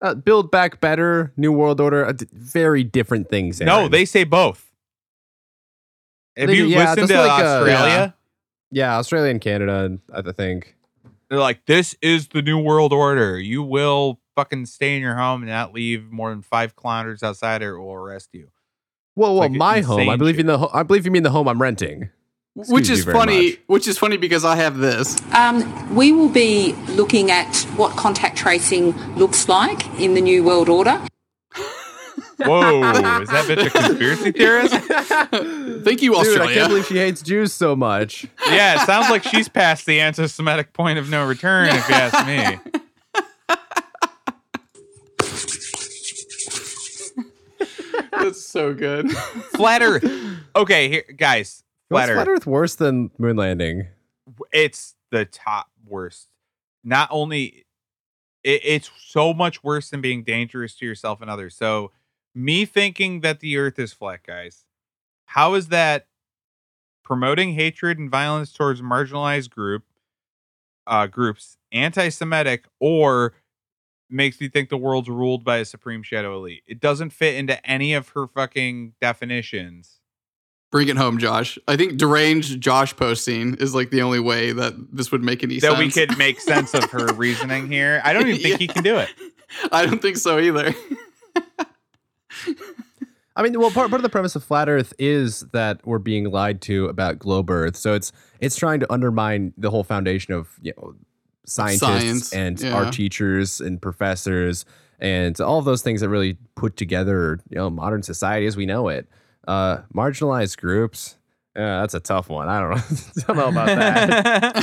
Uh, 0.00 0.14
build 0.14 0.50
back 0.50 0.80
better, 0.80 1.32
New 1.36 1.52
World 1.52 1.80
Order, 1.80 2.04
uh, 2.04 2.10
d- 2.10 2.26
very 2.32 2.82
different 2.82 3.28
things. 3.28 3.60
no 3.60 3.86
they 3.86 4.04
say 4.04 4.24
both 4.24 4.71
have 6.36 6.48
They- 6.48 6.56
you 6.56 6.66
yeah, 6.66 6.78
listened 6.94 7.08
that's 7.08 7.12
to 7.12 7.18
like, 7.26 7.42
uh, 7.42 7.46
australia 7.46 8.14
yeah, 8.74 8.96
Australia 8.96 9.30
and 9.30 9.40
Canada, 9.40 9.98
I 10.14 10.22
think. 10.32 10.74
they're 11.28 11.38
like 11.38 11.66
this 11.66 11.94
is 12.00 12.28
the 12.28 12.40
new 12.42 12.58
world 12.58 12.92
order 12.92 13.38
you 13.38 13.62
will 13.62 14.18
fucking 14.34 14.64
stay 14.64 14.96
in 14.96 15.02
your 15.02 15.14
home 15.16 15.42
and 15.42 15.50
not 15.50 15.74
leave 15.74 16.10
more 16.10 16.30
than 16.30 16.40
five 16.40 16.74
kilometers 16.74 17.22
outside 17.22 17.62
or 17.62 17.78
we'll 17.80 17.92
arrest 17.92 18.30
you 18.32 18.48
Well, 19.14 19.32
well, 19.34 19.40
like 19.40 19.52
my 19.52 19.80
home. 19.82 20.08
I 20.08 20.16
believe 20.16 20.36
shit. 20.36 20.40
in 20.40 20.46
the. 20.46 20.56
Ho- 20.58 20.70
I 20.72 20.82
believe 20.84 21.04
you 21.04 21.10
mean 21.12 21.22
the 21.22 21.30
home 21.30 21.48
I'm 21.48 21.60
renting. 21.60 22.08
which 22.54 22.88
is 22.88 23.04
funny 23.04 23.50
much. 23.50 23.60
which 23.66 23.86
is 23.88 23.98
funny 23.98 24.16
because 24.16 24.42
i 24.44 24.56
have 24.56 24.76
this 24.78 25.16
Um, 25.34 25.60
we 25.94 26.12
will 26.12 26.28
be 26.30 26.72
looking 27.00 27.30
at 27.30 27.54
what 27.76 27.94
contact 27.96 28.36
tracing 28.38 28.92
looks 29.16 29.48
like 29.50 29.84
in 30.00 30.14
the 30.14 30.20
New 30.22 30.42
World 30.44 30.68
Order. 30.70 30.98
Whoa, 32.46 33.20
is 33.20 33.28
that 33.28 33.44
bitch 33.46 33.66
a 33.66 33.70
conspiracy 33.70 34.32
theorist? 34.32 34.74
Thank 35.84 36.02
you, 36.02 36.16
Australia. 36.16 36.40
Dude, 36.40 36.50
I 36.50 36.54
can't 36.54 36.68
believe 36.68 36.86
she 36.86 36.98
hates 36.98 37.22
Jews 37.22 37.52
so 37.52 37.76
much. 37.76 38.26
Yeah, 38.46 38.82
it 38.82 38.86
sounds 38.86 39.10
like 39.10 39.24
she's 39.24 39.48
past 39.48 39.86
the 39.86 40.00
anti-Semitic 40.00 40.72
point 40.72 40.98
of 40.98 41.10
no 41.10 41.26
return, 41.26 41.68
if 41.68 41.88
you 41.88 41.94
ask 41.94 42.26
me. 42.26 42.58
That's 48.12 48.44
so 48.44 48.72
good. 48.72 49.10
Flat 49.10 49.82
Earth. 49.82 50.04
Okay, 50.54 50.88
here, 50.88 51.04
guys. 51.16 51.64
What's 51.88 52.06
Flat 52.06 52.10
Earth. 52.10 52.16
Flat 52.16 52.28
Earth 52.28 52.46
worse 52.46 52.74
than 52.76 53.10
moon 53.18 53.36
landing? 53.36 53.88
It's 54.52 54.94
the 55.10 55.24
top 55.24 55.68
worst. 55.86 56.28
Not 56.84 57.08
only 57.10 57.66
it, 58.44 58.60
it's 58.64 58.90
so 59.06 59.32
much 59.32 59.62
worse 59.62 59.90
than 59.90 60.00
being 60.00 60.24
dangerous 60.24 60.74
to 60.76 60.86
yourself 60.86 61.20
and 61.20 61.30
others. 61.30 61.54
So, 61.54 61.92
me 62.34 62.64
thinking 62.64 63.20
that 63.20 63.40
the 63.40 63.56
Earth 63.56 63.78
is 63.78 63.92
flat, 63.92 64.20
guys. 64.26 64.64
How 65.26 65.54
is 65.54 65.68
that 65.68 66.06
promoting 67.04 67.52
hatred 67.54 67.98
and 67.98 68.10
violence 68.10 68.52
towards 68.52 68.80
marginalized 68.80 69.50
group 69.50 69.84
uh, 70.86 71.06
groups, 71.06 71.56
anti-Semitic, 71.70 72.64
or 72.80 73.34
makes 74.10 74.40
you 74.40 74.48
think 74.48 74.68
the 74.68 74.76
world's 74.76 75.08
ruled 75.08 75.44
by 75.44 75.58
a 75.58 75.64
supreme 75.64 76.02
shadow 76.02 76.36
elite? 76.36 76.62
It 76.66 76.80
doesn't 76.80 77.10
fit 77.10 77.36
into 77.36 77.64
any 77.68 77.94
of 77.94 78.10
her 78.10 78.26
fucking 78.26 78.94
definitions. 79.00 80.00
Bring 80.70 80.88
it 80.88 80.96
home, 80.96 81.18
Josh. 81.18 81.58
I 81.68 81.76
think 81.76 81.98
deranged 81.98 82.58
Josh 82.60 82.96
posting 82.96 83.56
is 83.56 83.74
like 83.74 83.90
the 83.90 84.00
only 84.00 84.20
way 84.20 84.52
that 84.52 84.74
this 84.90 85.12
would 85.12 85.22
make 85.22 85.44
any 85.44 85.60
that 85.60 85.76
sense. 85.76 85.78
we 85.78 85.90
could 85.90 86.16
make 86.16 86.40
sense 86.40 86.72
of 86.72 86.84
her 86.90 87.12
reasoning 87.14 87.70
here. 87.70 88.00
I 88.04 88.14
don't 88.14 88.26
even 88.26 88.40
think 88.40 88.58
he 88.58 88.68
can 88.68 88.82
do 88.82 88.96
it. 88.96 89.10
I 89.70 89.84
don't 89.84 90.00
think 90.00 90.16
so 90.16 90.38
either. 90.38 90.74
I 93.34 93.42
mean, 93.42 93.58
well, 93.58 93.70
part, 93.70 93.88
part 93.88 93.98
of 93.98 94.02
the 94.02 94.10
premise 94.10 94.36
of 94.36 94.44
flat 94.44 94.68
Earth 94.68 94.92
is 94.98 95.40
that 95.52 95.86
we're 95.86 95.98
being 95.98 96.30
lied 96.30 96.60
to 96.62 96.86
about 96.86 97.18
globe 97.18 97.50
Earth. 97.50 97.76
So 97.76 97.94
it's 97.94 98.12
it's 98.40 98.56
trying 98.56 98.80
to 98.80 98.92
undermine 98.92 99.54
the 99.56 99.70
whole 99.70 99.84
foundation 99.84 100.34
of 100.34 100.58
you 100.60 100.72
know 100.76 100.94
scientists 101.46 101.80
Science, 101.80 102.32
and 102.32 102.60
yeah. 102.60 102.74
our 102.74 102.90
teachers 102.90 103.60
and 103.60 103.80
professors 103.80 104.64
and 105.00 105.40
all 105.40 105.58
of 105.58 105.64
those 105.64 105.82
things 105.82 106.02
that 106.02 106.08
really 106.08 106.36
put 106.54 106.76
together 106.76 107.40
you 107.48 107.56
know 107.56 107.70
modern 107.70 108.02
society 108.02 108.46
as 108.46 108.56
we 108.56 108.66
know 108.66 108.88
it. 108.88 109.08
Uh, 109.48 109.78
marginalized 109.94 110.58
groups. 110.58 111.16
Yeah, 111.56 111.80
that's 111.80 111.94
a 111.94 112.00
tough 112.00 112.28
one. 112.28 112.48
I 112.48 112.60
don't 112.60 112.70
know. 112.70 112.76
I 112.76 113.22
don't 113.26 113.36
know 113.36 113.48
about 113.48 113.66
that. 113.66 114.56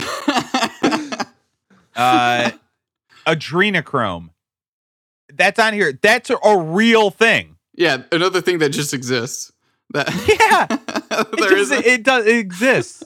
uh, 1.95 2.51
adrenochrome. 3.27 4.30
That's 5.34 5.59
on 5.59 5.73
here. 5.73 5.99
That's 6.01 6.30
a, 6.30 6.38
a 6.43 6.57
real 6.57 7.11
thing. 7.11 7.57
Yeah, 7.80 8.03
another 8.11 8.41
thing 8.41 8.59
that 8.59 8.69
just 8.69 8.93
exists. 8.93 9.51
That 9.91 10.07
Yeah, 10.39 10.67
it, 11.34 11.49
just- 11.49 11.71
is. 11.71 11.86
it 11.86 12.03
does. 12.03 12.25
It 12.27 12.36
exists, 12.38 13.03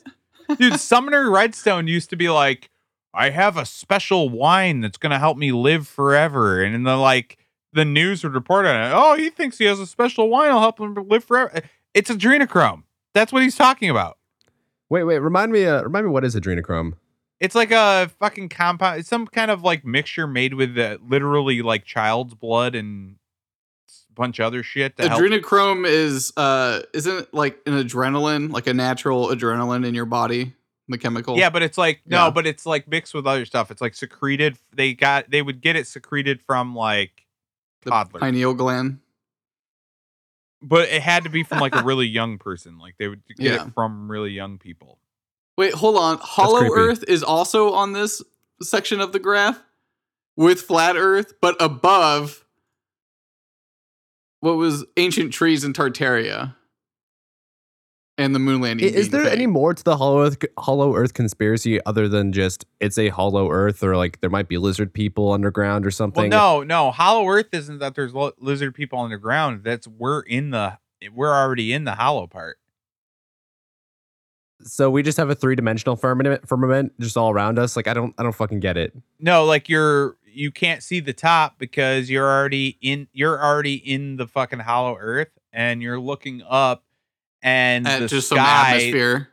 dude. 0.59 0.79
Sumner 0.79 1.31
Redstone 1.31 1.87
used 1.87 2.09
to 2.09 2.15
be 2.17 2.29
like, 2.29 2.69
I 3.13 3.29
have 3.29 3.55
a 3.55 3.65
special 3.65 4.27
wine 4.29 4.81
that's 4.81 4.97
gonna 4.97 5.19
help 5.19 5.37
me 5.37 5.51
live 5.53 5.87
forever, 5.87 6.61
and 6.61 6.75
in 6.75 6.83
the 6.83 6.97
like, 6.97 7.37
the 7.71 7.85
news 7.85 8.23
would 8.23 8.33
report 8.33 8.65
on 8.65 8.75
it. 8.75 8.91
Oh, 8.93 9.15
he 9.15 9.29
thinks 9.29 9.57
he 9.59 9.65
has 9.65 9.79
a 9.79 9.85
special 9.87 10.27
wine 10.29 10.47
that'll 10.47 10.59
help 10.59 10.79
him 10.79 10.93
live 11.07 11.23
forever. 11.23 11.61
It's 11.93 12.09
adrenochrome. 12.11 12.83
That's 13.13 13.31
what 13.31 13.43
he's 13.43 13.55
talking 13.55 13.89
about. 13.91 14.17
wait, 14.89 15.03
wait. 15.03 15.19
Remind 15.19 15.51
me. 15.51 15.65
Uh, 15.65 15.83
remind 15.83 16.07
me. 16.07 16.11
What 16.11 16.25
is 16.25 16.35
adrenochrome? 16.35 16.93
It's 17.39 17.53
like 17.55 17.71
a 17.71 18.09
fucking 18.19 18.49
compound. 18.49 18.99
It's 18.99 19.09
some 19.09 19.27
kind 19.27 19.51
of 19.51 19.61
like 19.63 19.85
mixture 19.85 20.25
made 20.27 20.55
with 20.55 20.77
uh, 20.77 20.97
literally 21.07 21.61
like 21.61 21.85
child's 21.85 22.33
blood 22.33 22.73
and 22.73 23.15
a 23.15 23.17
bunch 24.15 24.39
of 24.39 24.45
other 24.45 24.63
shit. 24.63 24.97
To 24.97 25.09
help. 25.09 25.21
Adrenochrome 25.21 25.87
is 25.87 26.31
uh 26.37 26.81
isn't 26.93 27.15
it 27.17 27.33
like 27.33 27.59
an 27.65 27.73
adrenaline, 27.73 28.51
like 28.51 28.67
a 28.67 28.73
natural 28.73 29.27
adrenaline 29.29 29.85
in 29.85 29.93
your 29.95 30.05
body, 30.05 30.53
the 30.87 30.97
chemical. 30.97 31.37
Yeah, 31.37 31.49
but 31.49 31.61
it's 31.63 31.77
like 31.77 32.01
no, 32.05 32.25
Yeah. 32.25 32.29
but 32.31 32.45
it's 32.47 32.65
like 32.65 32.87
mixed 32.87 33.13
with 33.13 33.25
other 33.27 33.45
stuff. 33.45 33.71
It's 33.71 33.81
like 33.81 33.95
secreted. 33.95 34.57
They 34.73 34.93
got 34.93 35.29
they 35.29 35.41
would 35.41 35.61
get 35.61 35.75
it 35.75 35.87
secreted 35.87 36.41
from 36.41 36.75
like 36.75 37.25
the 37.83 37.89
toddlers, 37.91 38.21
pineal 38.21 38.53
gland. 38.53 38.99
but 40.61 40.87
it 40.89 41.01
had 41.01 41.23
to 41.23 41.29
be 41.29 41.43
from 41.43 41.59
like 41.59 41.75
a 41.75 41.83
really 41.85 42.07
young 42.07 42.37
person. 42.37 42.77
Like 42.77 42.95
they 42.97 43.07
would 43.07 43.21
get 43.27 43.37
Yeah. 43.39 43.65
it 43.67 43.73
from 43.73 44.09
really 44.09 44.31
young 44.31 44.57
people. 44.57 44.99
Wait, 45.57 45.73
hold 45.73 45.97
on. 45.97 46.17
Hollow. 46.19 46.63
Earth 46.73 47.03
is 47.07 47.21
also 47.23 47.73
on 47.73 47.93
this 47.93 48.21
section 48.61 49.01
of 49.01 49.11
the 49.11 49.19
graph 49.19 49.61
with 50.35 50.61
flat 50.61 50.95
Earth, 50.97 51.33
but 51.41 51.55
above 51.61 52.42
what 54.43 54.57
was 54.57 54.83
ancient 54.97 55.31
trees 55.31 55.63
in 55.63 55.71
Tartaria 55.71 56.53
and 58.17 58.35
the 58.35 58.39
moon 58.39 58.59
landing. 58.59 58.85
Is 58.85 59.07
being 59.07 59.11
there 59.11 59.23
fake. 59.23 59.39
any 59.39 59.47
more 59.47 59.73
to 59.73 59.81
the 59.81 59.95
hollow 59.95 60.25
Earth, 60.25 60.37
hollow 60.59 60.95
Earth 60.95 61.13
conspiracy 61.13 61.83
other 61.85 62.09
than 62.09 62.33
just 62.33 62.65
it's 62.81 62.97
a 62.97 63.07
hollow 63.07 63.49
Earth, 63.49 63.81
or 63.81 63.95
like 63.95 64.19
there 64.19 64.29
might 64.29 64.49
be 64.49 64.57
lizard 64.57 64.93
people 64.93 65.31
underground 65.31 65.85
or 65.85 65.91
something? 65.91 66.29
Well, 66.29 66.55
something? 66.55 66.67
no, 66.67 66.87
no. 66.87 66.91
Hollow 66.91 67.25
Earth 67.29 67.53
isn't 67.53 67.79
that 67.79 67.95
there's 67.95 68.13
lo- 68.13 68.33
lizard 68.37 68.75
people 68.75 68.99
underground. 68.99 69.63
That's 69.63 69.87
we're 69.87 70.19
in 70.19 70.49
the 70.49 70.77
we're 71.13 71.33
already 71.33 71.71
in 71.71 71.85
the 71.85 71.95
hollow 71.95 72.27
part. 72.27 72.57
So 74.63 74.89
we 74.89 75.03
just 75.03 75.17
have 75.17 75.29
a 75.29 75.35
three 75.35 75.55
dimensional 75.55 75.95
firmament, 75.95 76.45
firmament 76.47 76.93
just 76.99 77.15
all 77.15 77.31
around 77.31 77.59
us. 77.59 77.77
Like 77.77 77.87
I 77.87 77.93
don't, 77.93 78.13
I 78.17 78.23
don't 78.23 78.35
fucking 78.35 78.59
get 78.59 78.75
it. 78.75 78.93
No, 79.19 79.45
like 79.45 79.69
you're 79.69 80.17
you 80.35 80.51
can't 80.51 80.83
see 80.83 80.99
the 80.99 81.13
top 81.13 81.57
because 81.59 82.09
you're 82.09 82.27
already 82.29 82.77
in 82.81 83.07
you're 83.13 83.41
already 83.43 83.75
in 83.75 84.17
the 84.17 84.27
fucking 84.27 84.59
hollow 84.59 84.97
earth 84.99 85.29
and 85.51 85.81
you're 85.81 85.99
looking 85.99 86.41
up 86.47 86.83
and 87.41 87.87
at 87.87 87.99
the 87.99 88.07
just 88.07 88.29
some 88.29 88.37
sky 88.37 88.69
atmosphere? 88.77 89.29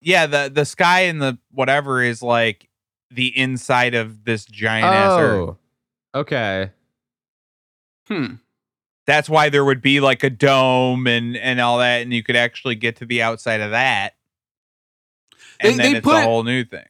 Yeah, 0.00 0.26
the 0.26 0.50
the 0.52 0.64
sky 0.64 1.00
and 1.02 1.20
the 1.20 1.38
whatever 1.50 2.02
is 2.02 2.22
like 2.22 2.68
the 3.10 3.36
inside 3.38 3.94
of 3.94 4.24
this 4.24 4.44
giant 4.44 4.86
ass 4.86 5.18
earth. 5.18 5.56
Oh, 6.14 6.20
okay. 6.20 6.70
Hmm. 8.06 8.34
That's 9.06 9.28
why 9.28 9.48
there 9.48 9.64
would 9.64 9.80
be 9.80 10.00
like 10.00 10.22
a 10.22 10.30
dome 10.30 11.06
and 11.06 11.36
and 11.36 11.60
all 11.60 11.78
that 11.78 12.02
and 12.02 12.12
you 12.12 12.22
could 12.22 12.36
actually 12.36 12.74
get 12.74 12.96
to 12.96 13.06
the 13.06 13.22
outside 13.22 13.60
of 13.60 13.70
that. 13.72 14.14
And 15.60 15.72
They- 15.74 15.82
then 15.82 15.92
they 15.92 15.98
it's 15.98 16.06
a 16.06 16.22
whole 16.22 16.44
new 16.44 16.64
thing. 16.64 16.86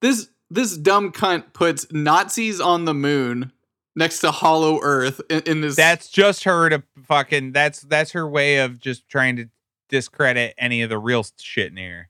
This 0.00 0.28
this 0.52 0.76
dumb 0.76 1.12
cunt 1.12 1.52
puts 1.52 1.86
Nazis 1.90 2.60
on 2.60 2.84
the 2.84 2.94
moon 2.94 3.52
next 3.96 4.20
to 4.20 4.30
Hollow 4.30 4.80
Earth 4.82 5.20
in, 5.28 5.42
in 5.42 5.60
this. 5.60 5.76
That's 5.76 6.08
just 6.08 6.44
her 6.44 6.68
to 6.68 6.82
fucking. 7.04 7.52
That's 7.52 7.80
that's 7.80 8.12
her 8.12 8.28
way 8.28 8.58
of 8.58 8.78
just 8.78 9.08
trying 9.08 9.36
to 9.36 9.48
discredit 9.88 10.54
any 10.58 10.82
of 10.82 10.90
the 10.90 10.98
real 10.98 11.24
shit 11.38 11.70
in 11.70 11.76
here. 11.76 12.08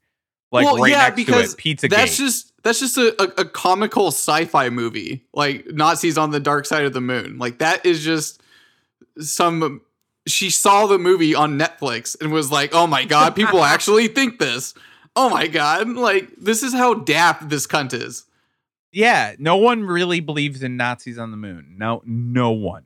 Like 0.50 0.66
Well, 0.66 0.78
right 0.78 0.90
yeah, 0.90 0.98
next 0.98 1.10
to 1.10 1.16
because 1.16 1.54
it, 1.54 1.56
Pizza 1.56 1.88
that's 1.88 2.16
just 2.16 2.52
that's 2.62 2.80
just 2.80 2.98
a, 2.98 3.14
a, 3.20 3.42
a 3.42 3.44
comical 3.44 4.08
sci-fi 4.08 4.68
movie, 4.68 5.24
like 5.32 5.66
Nazis 5.66 6.18
on 6.18 6.30
the 6.30 6.40
dark 6.40 6.66
side 6.66 6.84
of 6.84 6.92
the 6.92 7.00
moon. 7.00 7.38
Like 7.38 7.58
that 7.58 7.84
is 7.86 8.04
just 8.04 8.42
some. 9.18 9.80
She 10.28 10.50
saw 10.50 10.86
the 10.86 10.98
movie 10.98 11.34
on 11.34 11.58
Netflix 11.58 12.20
and 12.20 12.32
was 12.32 12.52
like, 12.52 12.70
"Oh 12.74 12.86
my 12.86 13.04
god, 13.04 13.34
people 13.34 13.64
actually 13.64 14.08
think 14.08 14.38
this." 14.38 14.74
Oh 15.16 15.28
my 15.28 15.46
god, 15.46 15.88
like 15.88 16.28
this 16.36 16.62
is 16.62 16.72
how 16.72 16.94
daft 16.94 17.48
this 17.48 17.66
cunt 17.66 17.92
is. 17.92 18.24
Yeah, 18.92 19.34
no 19.38 19.56
one 19.56 19.84
really 19.84 20.20
believes 20.20 20.62
in 20.62 20.76
Nazis 20.76 21.18
on 21.18 21.30
the 21.30 21.36
moon. 21.36 21.74
No, 21.78 22.02
no 22.04 22.50
one. 22.50 22.84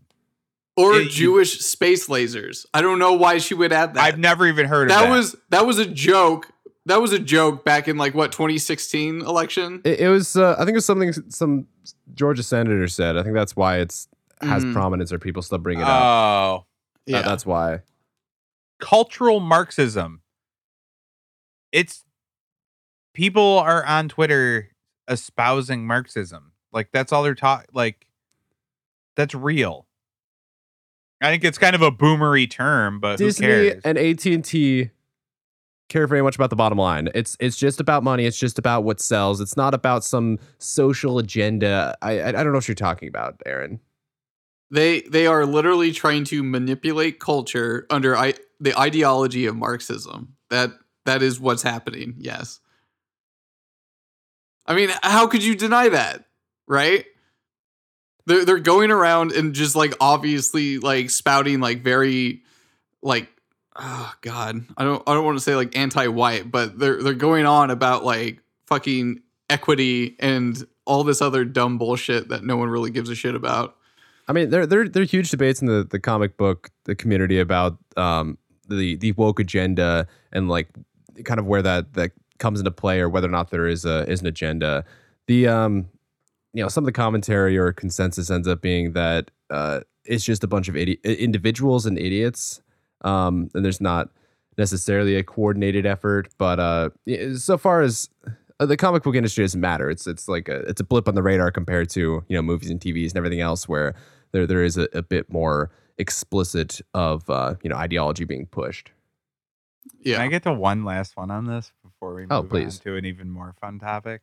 Or 0.77 0.95
Yeah, 0.95 1.01
you- 1.03 1.09
Jewish 1.11 1.61
space 1.61 2.07
lasers. 2.09 2.67
I 2.75 2.83
don't 2.83 2.99
know 2.99 3.15
why 3.15 3.39
she 3.39 3.55
would 3.55 3.73
add 3.73 3.95
that. 3.95 4.03
I've 4.03 4.19
never 4.19 4.47
even 4.47 4.67
heard 4.67 4.91
of 4.91 4.97
that 4.97 5.05
that. 5.05 5.11
was 5.11 5.35
that 5.51 5.67
was 5.67 5.79
a 5.79 5.87
joke. 5.87 6.51
That 6.85 7.01
was 7.03 7.13
a 7.13 7.19
joke 7.19 7.65
back 7.65 7.89
in 7.89 7.97
like 7.97 8.15
what 8.15 8.31
2016 8.33 9.23
election. 9.23 9.81
It, 9.85 10.01
it 10.01 10.09
was. 10.09 10.37
Uh, 10.37 10.53
I 10.55 10.59
think 10.61 10.71
it 10.71 10.75
was 10.75 10.85
something 10.87 11.13
some 11.31 11.67
Georgia 12.15 12.43
senator 12.43 12.87
said. 12.89 13.17
I 13.17 13.23
think 13.23 13.35
that's 13.35 13.57
why 13.57 13.79
it's 13.79 14.07
has 14.43 14.65
Mhm. 14.65 14.75
prominence 14.75 15.13
or 15.13 15.19
people 15.19 15.41
still 15.43 15.59
bring 15.59 15.79
it 15.81 15.85
up. 15.85 16.03
oh, 16.03 16.67
That- 17.07 17.25
that's 17.25 17.47
why. 17.47 17.81
cultural 18.79 19.41
Marxism. 19.41 20.21
It's 21.73 22.05
people 23.15 23.59
are 23.59 23.85
on 23.85 24.09
Twitter 24.11 24.69
espousing 25.09 25.87
Marxism. 25.87 26.53
Like 26.73 26.91
that's 26.93 27.13
all 27.13 27.23
they're 27.23 27.35
talking. 27.35 27.69
Like 27.73 28.07
that's 29.17 29.35
real. 29.35 29.87
I 31.23 31.31
think 31.31 31.45
it's 31.45 31.59
kind 31.59 31.75
of 31.75 31.83
a 31.83 31.91
boomery 31.91 32.51
term, 32.51 33.01
but 33.01 33.17
Disney 33.17 33.47
who 33.47 33.71
cares? 33.71 33.83
and 33.85 33.99
AT 33.99 34.27
and 34.27 34.45
T 34.45 34.91
care 35.89 36.07
very 36.07 36.23
much 36.23 36.35
about 36.35 36.51
the 36.51 36.57
bottom 36.57 36.79
line. 36.79 37.09
It's 37.15 37.37
it's 37.41 37.57
just 37.57 37.81
about 37.81 38.03
money. 38.03 38.27
It's 38.27 38.39
just 38.39 38.59
about 38.59 38.85
what 38.85 39.01
sells. 39.01 39.41
It's 39.41 39.57
not 39.57 39.73
about 39.75 40.05
some 40.05 40.39
social 40.59 41.19
agenda. 41.19 41.97
I 42.03 42.21
I, 42.21 42.29
I 42.29 42.33
don't 42.33 42.53
know 42.53 42.59
what 42.59 42.69
you're 42.69 42.75
talking 42.75 43.09
about, 43.09 43.41
Aaron. 43.47 43.81
They 44.71 45.03
they 45.03 45.27
are 45.27 45.47
literally 45.47 45.93
trying 45.93 46.25
to 46.25 46.43
manipulate 46.43 47.21
culture 47.21 47.87
under 47.89 48.17
I, 48.17 48.35
the 48.61 48.79
ideology 48.79 49.47
of 49.47 49.57
Marxism. 49.57 50.37
That 50.51 50.73
that 51.05 51.23
is 51.23 51.41
what's 51.41 51.63
happening. 51.63 52.15
Yes. 52.19 52.61
I 54.67 54.75
mean, 54.75 54.91
how 55.03 55.27
could 55.27 55.45
you 55.45 55.55
deny 55.55 55.89
that? 55.89 56.25
Right? 56.67 57.07
they're 58.27 58.45
they're 58.45 58.59
going 58.59 58.91
around 58.91 59.33
and 59.33 59.55
just 59.55 59.75
like 59.75 59.95
obviously 60.01 60.79
like 60.79 61.11
spouting 61.11 61.61
like 61.61 61.83
very 61.83 62.43
like 63.03 63.29
oh 63.77 64.12
god 64.21 64.64
I 64.77 64.85
don't 64.85 65.03
I 65.07 65.14
don't 65.14 65.25
want 65.25 65.39
to 65.39 65.45
say 65.45 65.55
like 65.55 65.77
anti-white 65.77 66.51
but 66.51 66.79
they're 66.79 67.03
they're 67.03 67.14
going 67.14 67.47
on 67.47 67.71
about 67.71 68.05
like 68.05 68.43
fucking 68.67 69.23
equity 69.49 70.17
and 70.19 70.67
all 70.85 71.05
this 71.05 71.23
other 71.23 71.45
dumb 71.45 71.79
bullshit 71.79 72.29
that 72.29 72.45
no 72.45 72.57
one 72.57 72.69
really 72.69 72.91
gives 72.91 73.11
a 73.11 73.14
shit 73.14 73.35
about. 73.35 73.77
I 74.29 74.33
mean, 74.33 74.51
there 74.51 74.67
there 74.67 74.89
there 74.89 75.03
are 75.03 75.07
huge 75.07 75.31
debates 75.31 75.61
in 75.61 75.67
the, 75.67 75.85
the 75.89 75.99
comic 75.99 76.37
book 76.37 76.71
the 76.85 76.95
community 76.95 77.39
about 77.39 77.79
um 77.97 78.39
the 78.69 78.97
the 78.97 79.12
woke 79.12 79.39
agenda 79.41 80.07
and 80.33 80.49
like 80.49 80.69
kind 81.25 81.39
of 81.39 81.47
where 81.47 81.62
that 81.62 81.93
that 81.95 82.12
comes 82.39 82.61
into 82.61 82.70
play 82.70 83.01
or 83.01 83.09
whether 83.09 83.28
or 83.28 83.30
not 83.30 83.51
there 83.51 83.66
is 83.66 83.84
a 83.84 84.09
is 84.11 84.20
an 84.20 84.26
agenda. 84.26 84.84
The 85.26 85.49
um 85.49 85.89
you 86.53 86.62
know 86.62 86.68
some 86.68 86.84
of 86.84 86.87
the 86.87 86.93
commentary 86.93 87.57
or 87.57 87.72
consensus 87.72 88.30
ends 88.30 88.49
up 88.49 88.61
being 88.61 88.93
that 88.93 89.30
uh 89.51 89.80
it's 90.05 90.24
just 90.24 90.45
a 90.45 90.47
bunch 90.47 90.68
of 90.68 90.74
idi- 90.74 91.03
individuals 91.03 91.87
and 91.87 91.99
idiots. 91.99 92.62
Um 93.03 93.51
and 93.55 93.64
there's 93.64 93.80
not 93.80 94.11
necessarily 94.59 95.16
a 95.16 95.22
coordinated 95.22 95.84
effort 95.84 96.28
but 96.39 96.59
uh 96.59 96.89
so 97.37 97.59
far 97.59 97.82
as 97.82 98.09
uh, 98.59 98.66
the 98.66 98.76
comic 98.76 99.03
book 99.03 99.14
industry 99.14 99.45
doesn't 99.45 99.61
matter. 99.61 99.91
It's 99.91 100.07
it's 100.07 100.28
like 100.28 100.49
a 100.49 100.61
it's 100.61 100.80
a 100.80 100.84
blip 100.84 101.09
on 101.09 101.14
the 101.14 101.22
radar 101.22 101.51
compared 101.51 101.91
to 101.91 102.24
you 102.28 102.37
know 102.37 102.43
movies 102.43 102.70
and 102.70 102.80
TVs 102.80 103.09
and 103.09 103.16
everything 103.16 103.41
else 103.41 103.68
where 103.68 103.95
there 104.32 104.47
there 104.47 104.64
is 104.64 104.76
a, 104.78 104.89
a 104.93 105.03
bit 105.03 105.30
more 105.30 105.70
explicit 105.99 106.80
of 106.95 107.28
uh 107.30 107.55
you 107.62 107.70
know 107.70 107.76
ideology 107.76 108.24
being 108.24 108.47
pushed. 108.47 108.93
Can 110.05 110.20
I 110.20 110.28
get 110.28 110.43
to 110.45 110.53
one 110.53 110.84
last 110.84 111.16
one 111.16 111.30
on 111.30 111.47
this 111.47 111.72
before 111.99 112.14
we 112.14 112.22
move 112.22 112.32
Oh, 112.32 112.38
on 112.40 112.49
please. 112.49 112.78
to 112.80 112.97
an 112.97 113.05
even 113.05 113.30
more 113.30 113.55
fun 113.61 113.78
topic? 113.78 114.22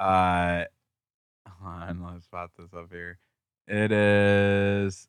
Uh, 0.00 0.64
hold 1.48 1.82
on, 1.82 2.02
let's 2.02 2.24
spot 2.24 2.50
this 2.58 2.72
up 2.74 2.90
here. 2.92 3.18
It 3.68 3.92
is. 3.92 5.08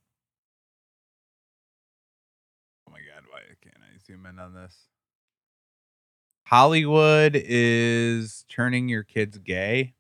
Oh 2.88 2.92
my 2.92 3.00
god, 3.00 3.24
why 3.30 3.40
can't 3.62 3.76
I 3.78 3.98
zoom 4.06 4.26
in 4.26 4.40
on 4.40 4.54
this? 4.54 4.76
Hollywood 6.46 7.42
is 7.44 8.46
turning 8.50 8.90
your 8.90 9.04
kids 9.04 9.38
gay. 9.40 9.94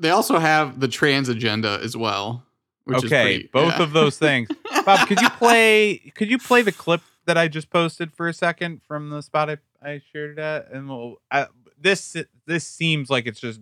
They 0.00 0.10
also 0.10 0.38
have 0.38 0.80
the 0.80 0.88
trans 0.88 1.28
agenda 1.28 1.80
as 1.82 1.96
well. 1.96 2.44
Which 2.84 2.98
is 2.98 3.04
okay, 3.04 3.22
pretty- 3.24 3.48
both 3.52 3.76
yeah. 3.78 3.82
of 3.82 3.92
those 3.92 4.18
things. 4.18 4.48
Bob, 4.84 5.06
could 5.08 5.20
you 5.20 5.30
play? 5.38 6.12
Could 6.14 6.30
you 6.30 6.38
play 6.38 6.62
the 6.62 6.72
clip 6.72 7.00
that 7.26 7.38
I 7.38 7.46
just 7.48 7.70
posted 7.70 8.12
for 8.12 8.28
a 8.28 8.34
second 8.34 8.82
from 8.82 9.10
the 9.10 9.22
spot 9.22 9.48
I, 9.48 9.58
I 9.84 10.00
shared 10.12 10.36
that. 10.36 10.68
And 10.72 10.88
we'll, 10.88 11.16
I, 11.30 11.46
this 11.78 12.16
this 12.46 12.66
seems 12.66 13.10
like 13.10 13.26
it's 13.26 13.40
just 13.40 13.60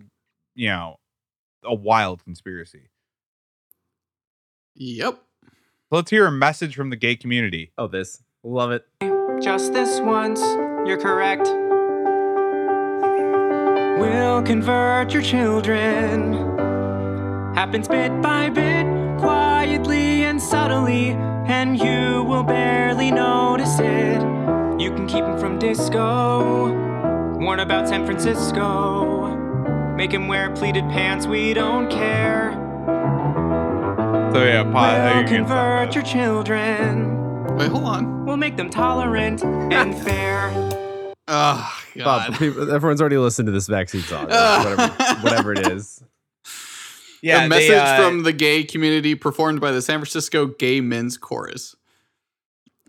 you 0.55 0.69
know 0.69 0.99
a 1.63 1.73
wild 1.73 2.23
conspiracy. 2.23 2.89
Yep. 4.75 5.21
Let's 5.89 6.09
hear 6.09 6.25
a 6.25 6.31
message 6.31 6.75
from 6.75 6.89
the 6.89 6.95
gay 6.95 7.15
community. 7.15 7.71
oh 7.77 7.87
this 7.87 8.23
love 8.43 8.71
it 8.71 8.85
Just 9.41 9.73
this 9.73 9.99
once, 9.99 10.39
you're 10.87 10.99
correct. 10.99 11.47
We'll 13.99 14.41
convert 14.41 15.13
your 15.13 15.21
children. 15.21 16.33
Happens 17.53 17.87
bit 17.87 18.21
by 18.21 18.49
bit, 18.49 18.85
quietly 19.19 20.23
and 20.23 20.41
subtly, 20.41 21.09
and 21.09 21.77
you 21.77 22.23
will 22.23 22.43
barely 22.43 23.11
notice 23.11 23.77
it. 23.79 24.21
You 24.81 24.89
can 24.89 25.05
keep 25.05 25.23
them 25.23 25.37
from 25.37 25.59
disco, 25.59 26.73
warn 27.37 27.59
about 27.59 27.87
San 27.87 28.03
Francisco. 28.03 29.35
Make 29.95 30.11
him 30.11 30.27
wear 30.27 30.49
pleated 30.55 30.85
pants, 30.85 31.27
we 31.27 31.53
don't 31.53 31.87
care. 31.87 32.53
So 34.33 34.43
yeah, 34.43 34.63
pause. 34.63 35.13
We'll 35.13 35.21
you 35.21 35.27
can 35.27 35.45
stop 35.45 35.91
convert 35.91 35.93
your 35.93 36.03
children. 36.03 37.55
Wait, 37.57 37.69
hold 37.69 37.83
on. 37.83 38.25
We'll 38.25 38.37
make 38.37 38.57
them 38.57 38.71
tolerant 38.71 39.43
and 39.43 39.95
fair. 40.03 40.49
Oh 41.27 41.83
Bob, 41.97 42.31
god. 42.31 42.39
people, 42.39 42.73
everyone's 42.73 43.01
already 43.01 43.19
listened 43.19 43.45
to 43.45 43.51
this 43.51 43.67
vaccine 43.67 44.01
song 44.01 44.25
whatever 44.29 44.87
whatever 45.21 45.53
it 45.53 45.67
is 45.67 46.03
yeah, 47.21 47.37
a 47.37 47.41
they, 47.41 47.49
message 47.49 47.71
uh, 47.73 47.97
from 47.97 48.23
the 48.23 48.33
gay 48.33 48.63
community 48.63 49.13
performed 49.13 49.61
by 49.61 49.71
the 49.71 49.81
San 49.81 49.99
Francisco 49.99 50.47
Gay 50.47 50.81
Men's 50.81 51.17
Chorus. 51.17 51.75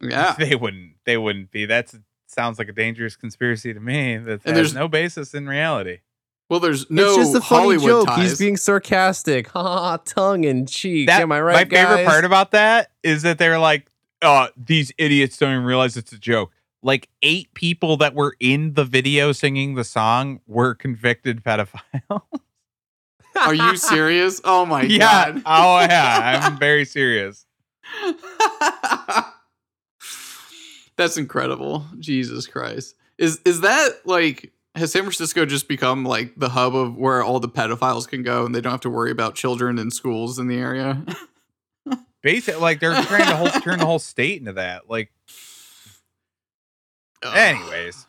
Yeah. 0.03 0.35
They 0.39 0.55
wouldn't. 0.57 0.93
They 1.07 1.17
wouldn't 1.17 1.51
be. 1.51 1.65
That 1.67 1.95
sounds 2.27 2.59
like 2.59 2.69
a 2.69 2.73
dangerous 2.73 3.15
conspiracy 3.17 3.73
to 3.73 3.81
me. 3.81 4.17
That 4.19 4.33
And 4.33 4.41
has 4.45 4.55
there's- 4.55 4.75
no 4.75 4.89
basis 4.89 5.33
in 5.35 5.47
reality. 5.47 5.99
Well, 6.51 6.61
there's 6.61 6.91
no 6.91 7.07
it's 7.09 7.17
just 7.17 7.35
a 7.37 7.41
funny 7.41 7.63
Hollywood 7.77 7.87
joke. 7.87 8.07
ties. 8.09 8.19
He's 8.31 8.39
being 8.39 8.59
sarcastic. 8.59 9.49
Ha 9.49 9.63
ha, 9.63 9.79
ha, 9.79 9.97
tongue 10.05 10.45
in 10.45 10.67
cheek. 10.67 11.07
That, 11.07 11.23
Am 11.23 11.33
I 11.33 11.41
right? 11.41 11.55
My 11.71 11.77
favorite 11.77 12.05
part 12.05 12.27
about 12.27 12.51
that 12.51 12.91
is 13.03 13.23
that 13.23 13.39
they're 13.39 13.59
like, 13.59 13.87
uh, 14.21 14.49
these 14.57 14.93
idiots 14.99 15.39
don't 15.39 15.53
even 15.53 15.65
realize 15.65 15.97
it's 15.97 16.13
a 16.13 16.19
joke. 16.19 16.53
Like 16.83 17.09
eight 17.23 17.55
people 17.55 17.97
that 17.99 18.15
were 18.15 18.37
in 18.39 18.75
the 18.75 18.85
video 18.85 19.33
singing 19.33 19.77
the 19.77 19.85
song 19.85 20.41
were 20.47 20.75
convicted 20.75 21.43
pedophiles. 21.43 22.21
Are 23.41 23.55
you 23.55 23.77
serious? 23.79 24.41
Oh 24.45 24.67
my 24.67 24.83
yeah. 24.83 25.31
god. 25.33 25.43
Oh 25.47 25.81
yeah. 25.81 26.41
I'm 26.43 26.59
very 26.59 26.85
serious. 26.85 27.47
That's 31.03 31.17
incredible. 31.17 31.85
Jesus 31.99 32.47
Christ. 32.47 32.95
Is 33.19 33.41
is 33.45 33.63
that 33.63 33.89
like 34.05 34.53
has 34.77 34.93
San 34.93 35.03
Francisco 35.03 35.45
just 35.45 35.67
become 35.67 36.05
like 36.05 36.33
the 36.37 36.49
hub 36.49 36.77
of 36.77 36.97
where 36.97 37.25
all 37.25 37.41
the 37.41 37.49
pedophiles 37.49 38.07
can 38.07 38.23
go 38.23 38.47
and 38.47 38.55
they 38.55 38.61
don't 38.61 38.71
have 38.71 38.81
to 38.83 38.91
worry 38.91 39.11
about 39.11 39.35
children 39.35 39.81
in 39.81 39.91
schools 39.91 40.39
in 40.39 40.47
the 40.47 40.59
area? 40.59 41.05
Basically, 42.23 42.61
like 42.61 42.79
they're 42.79 42.95
trying 43.03 43.27
to 43.27 43.37
whole, 43.37 43.49
turn 43.49 43.81
the 43.81 43.85
whole 43.85 43.99
state 43.99 44.39
into 44.39 44.53
that. 44.53 44.89
Like, 44.89 45.11
Ugh, 47.25 47.37
anyways. 47.37 48.07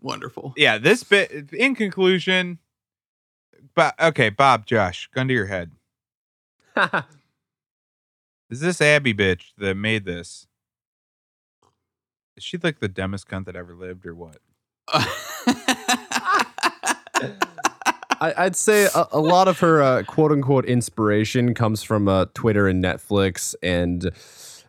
wonderful. 0.00 0.54
yeah, 0.56 0.78
this 0.78 1.02
bit 1.02 1.52
in 1.52 1.74
conclusion. 1.74 2.60
But 3.74 4.00
okay, 4.00 4.28
Bob, 4.28 4.66
Josh, 4.66 5.10
gun 5.12 5.26
to 5.26 5.34
your 5.34 5.46
head. 5.46 5.72
Is 8.50 8.60
this 8.60 8.80
Abby 8.80 9.12
bitch 9.14 9.46
that 9.58 9.74
made 9.74 10.04
this? 10.04 10.45
Is 12.36 12.44
she 12.44 12.58
like 12.58 12.80
the 12.80 12.88
dumbest 12.88 13.28
cunt 13.28 13.46
that 13.46 13.56
ever 13.56 13.74
lived, 13.74 14.06
or 14.06 14.14
what? 14.14 14.38
I, 18.18 18.32
I'd 18.36 18.56
say 18.56 18.88
a, 18.94 19.06
a 19.12 19.20
lot 19.20 19.48
of 19.48 19.58
her 19.60 19.82
uh, 19.82 20.02
quote 20.04 20.32
unquote 20.32 20.64
inspiration 20.64 21.54
comes 21.54 21.82
from 21.82 22.08
uh, 22.08 22.26
Twitter 22.34 22.66
and 22.68 22.82
Netflix, 22.82 23.54
and 23.62 24.10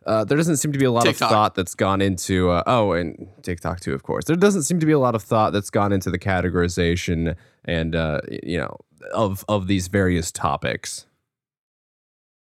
uh, 0.05 0.23
there 0.23 0.37
doesn't 0.37 0.57
seem 0.57 0.71
to 0.71 0.79
be 0.79 0.85
a 0.85 0.91
lot 0.91 1.03
TikTok. 1.03 1.27
of 1.27 1.31
thought 1.31 1.55
that's 1.55 1.75
gone 1.75 2.01
into. 2.01 2.49
Uh, 2.49 2.63
oh, 2.67 2.91
and 2.93 3.27
TikTok 3.43 3.79
too, 3.79 3.93
of 3.93 4.03
course. 4.03 4.25
There 4.25 4.35
doesn't 4.35 4.63
seem 4.63 4.79
to 4.79 4.85
be 4.85 4.91
a 4.91 4.99
lot 4.99 5.15
of 5.15 5.23
thought 5.23 5.53
that's 5.53 5.69
gone 5.69 5.91
into 5.91 6.09
the 6.09 6.19
categorization 6.19 7.35
and 7.65 7.95
uh, 7.95 8.21
you 8.43 8.57
know 8.57 8.77
of 9.13 9.43
of 9.47 9.67
these 9.67 9.87
various 9.87 10.31
topics. 10.31 11.05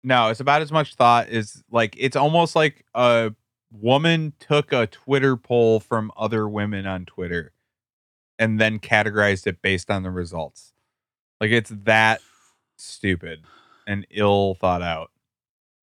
No, 0.05 0.29
it's 0.29 0.41
about 0.41 0.63
as 0.63 0.73
much 0.73 0.95
thought 0.97 1.29
as 1.29 1.63
like 1.71 1.95
it's 1.99 2.17
almost 2.17 2.57
like 2.57 2.85
a 2.95 3.33
woman 3.73 4.35
took 4.39 4.73
a 4.73 4.87
Twitter 4.87 5.37
poll 5.37 5.81
from 5.81 6.13
other 6.17 6.49
women 6.49 6.87
on 6.87 7.05
Twitter 7.05 7.53
and 8.39 8.61
then 8.61 8.79
categorized 8.79 9.47
it 9.47 9.63
based 9.63 9.91
on 9.91 10.03
the 10.03 10.11
results. 10.11 10.73
Like 11.41 11.51
it's 11.51 11.73
that 11.85 12.21
stupid 12.77 13.45
and 13.87 14.07
ill 14.11 14.55
thought 14.55 14.83
out. 14.83 15.11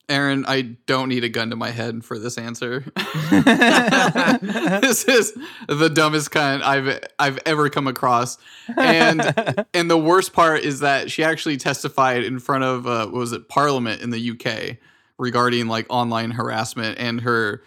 Aaron, 0.09 0.43
I 0.47 0.61
don't 0.87 1.07
need 1.09 1.23
a 1.23 1.29
gun 1.29 1.51
to 1.51 1.55
my 1.55 1.69
head 1.69 2.03
for 2.03 2.17
this 2.17 2.39
answer. 2.39 2.79
this 3.31 5.05
is 5.05 5.37
the 5.67 5.91
dumbest 5.93 6.31
cunt 6.31 6.63
I've 6.63 6.99
I've 7.19 7.37
ever 7.45 7.69
come 7.69 7.87
across. 7.87 8.39
And 8.75 9.21
and 9.73 9.89
the 9.89 9.97
worst 9.97 10.33
part 10.33 10.61
is 10.63 10.79
that 10.79 11.11
she 11.11 11.23
actually 11.23 11.57
testified 11.57 12.23
in 12.23 12.39
front 12.39 12.63
of 12.63 12.87
uh, 12.87 13.05
what 13.05 13.19
was 13.19 13.31
it 13.33 13.49
Parliament 13.49 14.01
in 14.01 14.09
the 14.09 14.31
UK 14.31 14.77
regarding 15.19 15.67
like 15.67 15.85
online 15.89 16.31
harassment 16.31 16.97
and 16.97 17.21
her 17.21 17.61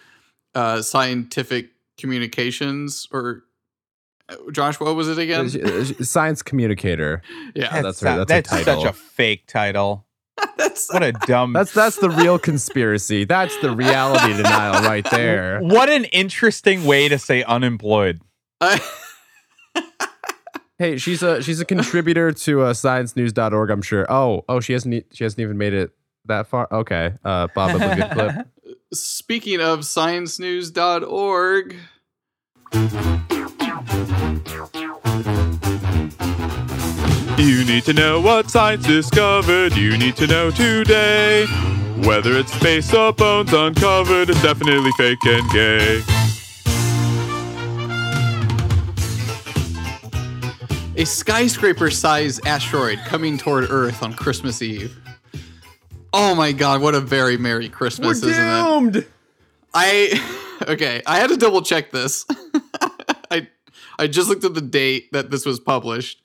uh, 0.54 0.82
scientific 0.82 1.70
communications 1.98 3.06
or 3.12 3.44
uh, 4.28 4.36
Josh, 4.52 4.78
what 4.80 4.94
was 4.94 5.08
it 5.08 5.18
again? 5.18 5.46
Uh, 5.46 5.84
Science 6.04 6.42
communicator. 6.42 7.22
Yeah, 7.54 7.82
that's 7.82 8.00
her- 8.00 8.16
so- 8.18 8.24
that's 8.24 8.50
her 8.50 8.62
such 8.64 8.84
a 8.84 8.92
fake 8.92 9.46
title. 9.46 10.06
that's 10.56 10.90
What 10.92 11.02
a 11.02 11.12
dumb. 11.12 11.52
That's 11.52 11.72
that's 11.72 11.96
the 11.96 12.08
real 12.10 12.38
conspiracy. 12.38 13.24
That's 13.24 13.56
the 13.58 13.74
reality 13.74 14.32
denial 14.36 14.82
right 14.82 15.04
there. 15.10 15.60
what 15.60 15.90
an 15.90 16.04
interesting 16.06 16.84
way 16.84 17.08
to 17.08 17.18
say 17.18 17.42
unemployed. 17.42 18.20
Hey, 20.78 20.96
she's 20.96 21.22
a 21.22 21.40
she's 21.42 21.60
a 21.60 21.64
contributor 21.64 22.32
to 22.32 22.62
uh, 22.62 22.72
sciencenews.org, 22.72 23.70
I'm 23.70 23.82
sure. 23.82 24.04
Oh, 24.10 24.44
oh, 24.48 24.58
she 24.58 24.72
hasn't 24.72 25.04
she 25.12 25.22
hasn't 25.22 25.38
even 25.40 25.56
made 25.56 25.74
it 25.74 25.92
that 26.24 26.48
far. 26.48 26.66
Okay. 26.72 27.12
Uh 27.24 27.46
Bob, 27.54 27.80
a 27.80 27.94
good 27.94 28.10
clip. 28.10 28.46
Speaking 28.92 29.60
of 29.60 29.80
sciencenews.org, 29.80 31.76
You 37.38 37.64
need 37.64 37.84
to 37.84 37.92
know 37.92 38.20
what 38.20 38.50
science 38.50 38.86
discovered. 38.86 39.74
You 39.74 39.96
need 39.98 40.14
to 40.16 40.26
know 40.28 40.50
today. 40.50 41.46
Whether 42.04 42.36
it's 42.36 42.52
space 42.52 42.94
or 42.94 43.12
bones 43.12 43.52
uncovered, 43.52 44.30
it's 44.30 44.40
definitely 44.42 44.92
fake 44.96 45.18
and 45.24 45.50
gay. 45.50 46.02
A 50.96 51.04
skyscraper 51.04 51.90
sized 51.90 52.46
asteroid 52.46 52.98
coming 53.06 53.38
toward 53.38 53.70
Earth 53.70 54.02
on 54.02 54.12
Christmas 54.12 54.62
Eve. 54.62 55.01
Oh 56.12 56.34
my 56.34 56.52
god, 56.52 56.82
what 56.82 56.94
a 56.94 57.00
very 57.00 57.36
Merry 57.36 57.68
Christmas, 57.68 58.22
We're 58.22 58.30
isn't 58.30 58.44
it? 58.44 58.62
doomed. 58.62 59.06
I 59.74 60.58
okay, 60.68 61.02
I 61.06 61.18
had 61.18 61.30
to 61.30 61.36
double 61.36 61.62
check 61.62 61.90
this. 61.90 62.26
I 63.30 63.48
I 63.98 64.06
just 64.06 64.28
looked 64.28 64.44
at 64.44 64.54
the 64.54 64.60
date 64.60 65.12
that 65.12 65.30
this 65.30 65.46
was 65.46 65.58
published. 65.60 66.20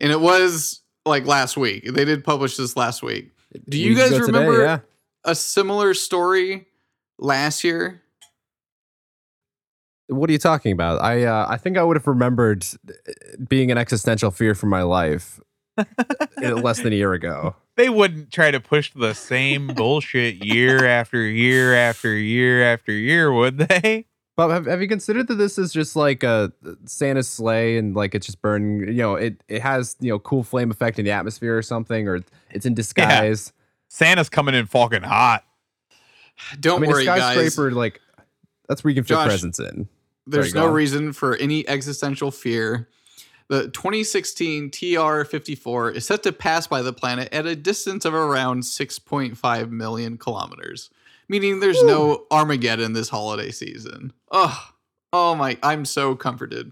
And 0.00 0.10
it 0.10 0.20
was 0.20 0.80
like 1.04 1.26
last 1.26 1.56
week. 1.56 1.84
They 1.92 2.04
did 2.04 2.24
publish 2.24 2.56
this 2.56 2.76
last 2.76 3.02
week. 3.02 3.32
Do 3.68 3.78
you 3.78 3.90
Weeks 3.90 4.00
guys 4.00 4.12
ago 4.12 4.26
today, 4.26 4.38
remember 4.38 4.62
yeah. 4.62 4.78
a 5.24 5.34
similar 5.34 5.94
story 5.94 6.66
last 7.18 7.64
year? 7.64 8.02
What 10.08 10.28
are 10.30 10.32
you 10.32 10.38
talking 10.38 10.72
about? 10.72 11.02
I 11.02 11.24
uh, 11.24 11.46
I 11.48 11.56
think 11.56 11.76
I 11.76 11.82
would 11.82 11.96
have 11.96 12.06
remembered 12.06 12.64
uh, 12.88 13.12
being 13.48 13.70
an 13.70 13.78
existential 13.78 14.30
fear 14.30 14.54
for 14.54 14.66
my 14.66 14.82
life 14.82 15.38
uh, 15.78 15.84
less 16.38 16.80
than 16.80 16.92
a 16.92 16.96
year 16.96 17.12
ago. 17.12 17.54
They 17.80 17.88
wouldn't 17.88 18.30
try 18.30 18.50
to 18.50 18.60
push 18.60 18.92
the 18.94 19.14
same 19.14 19.68
bullshit 19.68 20.44
year 20.44 20.84
after 20.84 21.26
year 21.26 21.74
after 21.74 22.14
year 22.14 22.62
after 22.62 22.92
year, 22.92 23.32
would 23.32 23.56
they? 23.56 24.04
Bob, 24.36 24.50
have, 24.50 24.66
have 24.66 24.82
you 24.82 24.86
considered 24.86 25.28
that 25.28 25.36
this 25.36 25.56
is 25.56 25.72
just 25.72 25.96
like 25.96 26.22
a 26.22 26.52
Santa's 26.84 27.26
sleigh 27.26 27.78
and 27.78 27.96
like 27.96 28.14
it's 28.14 28.26
just 28.26 28.42
burning? 28.42 28.80
You 28.80 28.92
know, 28.92 29.14
it 29.14 29.42
it 29.48 29.62
has 29.62 29.96
you 29.98 30.10
know 30.10 30.18
cool 30.18 30.42
flame 30.42 30.70
effect 30.70 30.98
in 30.98 31.06
the 31.06 31.10
atmosphere 31.10 31.56
or 31.56 31.62
something, 31.62 32.06
or 32.06 32.20
it's 32.50 32.66
in 32.66 32.74
disguise. 32.74 33.54
Santa's 33.88 34.28
coming 34.28 34.54
in 34.54 34.66
fucking 34.66 35.00
hot. 35.00 35.44
Don't 36.60 36.80
I 36.80 36.82
mean, 36.82 36.90
worry, 36.90 37.04
a 37.04 37.06
guys. 37.06 37.56
like 37.56 37.98
that's 38.68 38.84
where 38.84 38.90
you 38.90 38.94
can 38.96 39.04
fit 39.04 39.14
Josh, 39.14 39.28
presents 39.28 39.58
in. 39.58 39.88
There's 40.26 40.52
Sorry, 40.52 40.66
no 40.66 40.70
reason 40.70 41.14
for 41.14 41.34
any 41.36 41.66
existential 41.66 42.30
fear. 42.30 42.90
The 43.50 43.64
2016 43.64 44.70
TR 44.70 45.24
54 45.24 45.90
is 45.90 46.06
set 46.06 46.22
to 46.22 46.30
pass 46.30 46.68
by 46.68 46.82
the 46.82 46.92
planet 46.92 47.28
at 47.32 47.46
a 47.46 47.56
distance 47.56 48.04
of 48.04 48.14
around 48.14 48.62
6.5 48.62 49.70
million 49.72 50.18
kilometers, 50.18 50.88
meaning 51.28 51.58
there's 51.58 51.82
no 51.82 52.26
Armageddon 52.30 52.92
this 52.92 53.08
holiday 53.08 53.50
season. 53.50 54.12
Oh, 54.30 54.70
oh 55.12 55.34
my! 55.34 55.58
I'm 55.64 55.84
so 55.84 56.14
comforted 56.14 56.70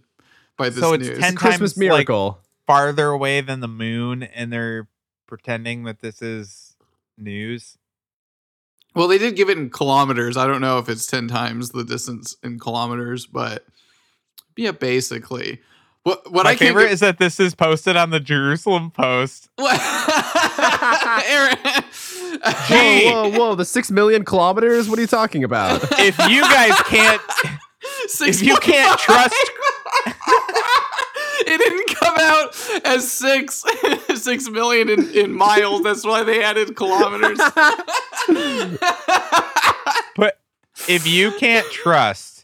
by 0.57 0.69
this 0.69 0.79
So 0.79 0.93
it's 0.93 1.09
news. 1.09 1.19
10 1.19 1.35
Christmas 1.35 1.73
times, 1.73 1.79
like, 1.79 1.91
miracle. 1.91 2.39
Farther 2.69 3.09
away 3.09 3.41
than 3.41 3.59
the 3.59 3.67
moon, 3.67 4.23
and 4.23 4.53
they're 4.53 4.87
pretending 5.27 5.83
that 5.83 5.99
this 5.99 6.23
is 6.23 6.77
news. 7.17 7.77
well, 8.95 9.09
they 9.09 9.19
did 9.19 9.35
give 9.35 9.49
it 9.49 9.59
in 9.59 9.71
kilometers. 9.71 10.37
I 10.37 10.47
don't 10.47 10.61
know 10.61 10.79
if 10.79 10.89
it's 10.89 11.09
10 11.09 11.27
times 11.27 11.71
the 11.71 11.83
distance 11.83 12.37
in 12.45 12.61
kilometers, 12.61 13.27
but 13.27 13.67
yeah, 14.57 14.71
basically. 14.71 15.61
What 16.05 16.31
what 16.33 16.45
My 16.45 16.51
I 16.51 16.55
can't 16.55 16.69
favorite 16.71 16.85
get- 16.85 16.93
is 16.93 17.01
that 17.01 17.19
this 17.19 17.39
is 17.41 17.55
posted 17.55 17.97
on 17.97 18.11
the 18.11 18.21
Jerusalem 18.21 18.91
Post. 18.91 19.49
Aaron. 19.59 21.57
Whoa, 22.69 23.11
whoa, 23.11 23.31
whoa! 23.31 23.55
The 23.55 23.65
six 23.65 23.91
million 23.91 24.25
kilometers. 24.25 24.89
What 24.89 24.99
are 24.99 25.03
you 25.03 25.09
talking 25.09 25.45
about? 25.45 25.83
If 25.99 26.17
you 26.29 26.43
guys 26.43 26.73
can't, 26.83 27.21
Six 28.07 28.41
if 28.41 28.47
you 28.47 28.57
can't 28.57 28.89
point 28.91 29.01
trust, 29.01 29.51
it 31.47 31.59
didn't 31.59 31.97
come 31.97 32.15
out 32.21 32.55
as 32.85 33.11
six 33.11 33.65
six 34.15 34.49
million 34.51 34.89
in, 34.91 35.11
in 35.11 35.33
miles. 35.33 35.83
That's 35.83 36.05
why 36.05 36.23
they 36.23 36.43
added 36.45 36.77
kilometers. 36.77 37.39
but 40.17 40.39
if 40.89 41.07
you 41.07 41.33
can't 41.33 41.67
trust 41.71 42.38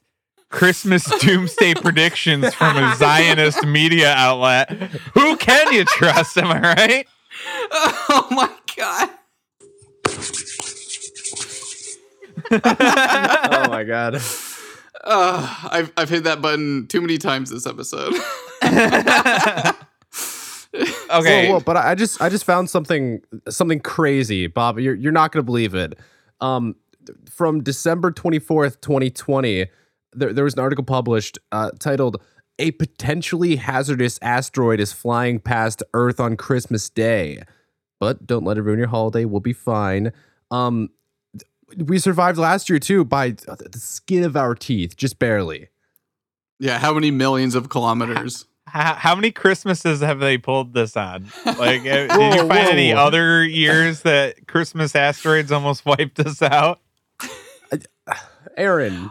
Christmas 0.55 1.05
doomsday 1.21 1.75
predictions 1.75 2.55
from 2.55 2.77
a 2.77 2.95
Zionist 2.97 3.67
media 3.67 4.15
outlet, 4.15 4.71
who 5.15 5.37
can 5.37 5.73
you 5.73 5.85
trust? 5.85 6.39
Am 6.39 6.47
I 6.47 6.61
right? 6.61 7.07
oh 8.09 8.29
my 8.31 8.51
god. 8.77 9.11
oh 12.51 13.69
my 13.69 13.83
god! 13.85 14.21
Uh, 15.03 15.57
I've 15.71 15.93
I've 15.97 16.09
hit 16.09 16.25
that 16.25 16.41
button 16.41 16.87
too 16.87 17.01
many 17.01 17.19
times 17.19 17.51
this 17.51 17.67
episode. 17.67 18.15
Okay. 21.11 21.47
Whoa, 21.47 21.55
whoa, 21.55 21.61
but 21.61 21.77
I 21.77 21.93
I 21.93 21.95
just 21.95 22.21
I 22.21 22.29
just 22.29 22.45
found 22.45 22.69
something 22.69 23.21
something 23.49 23.79
crazy, 23.79 24.49
Bob. 24.49 24.81
You're 24.81 24.97
you're 24.97 25.13
not 25.13 25.31
gonna 25.31 25.45
believe 25.45 25.73
it. 25.73 25.97
Um, 26.41 26.75
from 27.31 27.63
December 27.63 28.11
twenty 28.11 28.41
fourth, 28.41 28.81
twenty 28.81 29.09
twenty, 29.11 29.67
there 30.15 30.33
there 30.33 30.45
was 30.45 30.55
an 30.55 30.61
article 30.61 30.85
published 30.85 31.39
uh, 31.53 31.71
titled 31.79 32.21
"A 32.59 32.71
Potentially 32.73 33.57
Hazardous 33.57 34.19
Asteroid 34.23 34.81
is 34.81 34.93
Flying 34.93 35.39
Past 35.41 35.83
Earth 35.95 36.21
on 36.21 36.37
Christmas 36.37 36.89
Day." 36.91 37.43
But 38.01 38.27
don't 38.27 38.45
let 38.45 38.59
it 38.59 38.63
ruin 38.63 38.79
your 38.79 38.89
holiday. 38.89 39.25
We'll 39.25 39.41
be 39.41 39.53
fine. 39.53 40.13
Um, 40.51 40.91
we 41.77 41.99
survived 41.99 42.39
last 42.39 42.69
year 42.69 42.79
too 42.79 43.05
by 43.05 43.31
the 43.31 43.79
skin 43.79 44.25
of 44.25 44.37
our 44.37 44.55
teeth, 44.55 44.97
just 44.97 45.19
barely. 45.19 45.69
yeah, 46.59 46.79
how 46.79 46.93
many 46.95 47.11
millions 47.11 47.55
of 47.55 47.69
kilometers? 47.69 48.47
How, 48.67 48.95
how 48.95 49.15
many 49.15 49.31
Christmases 49.31 50.01
have 50.01 50.19
they 50.19 50.37
pulled 50.37 50.75
this 50.75 50.97
on? 50.97 51.27
Like, 51.47 51.83
uh, 51.83 52.09
did 52.09 52.11
Whoa, 52.11 52.35
you 52.35 52.49
find 52.49 52.69
any 52.69 52.93
other 52.93 53.45
years 53.45 54.03
that 54.03 54.47
Christmas 54.49 54.95
asteroids 54.97 55.53
almost 55.53 55.87
wiped 55.87 56.19
us 56.21 56.43
out? 56.43 56.81
Aaron, 58.57 59.11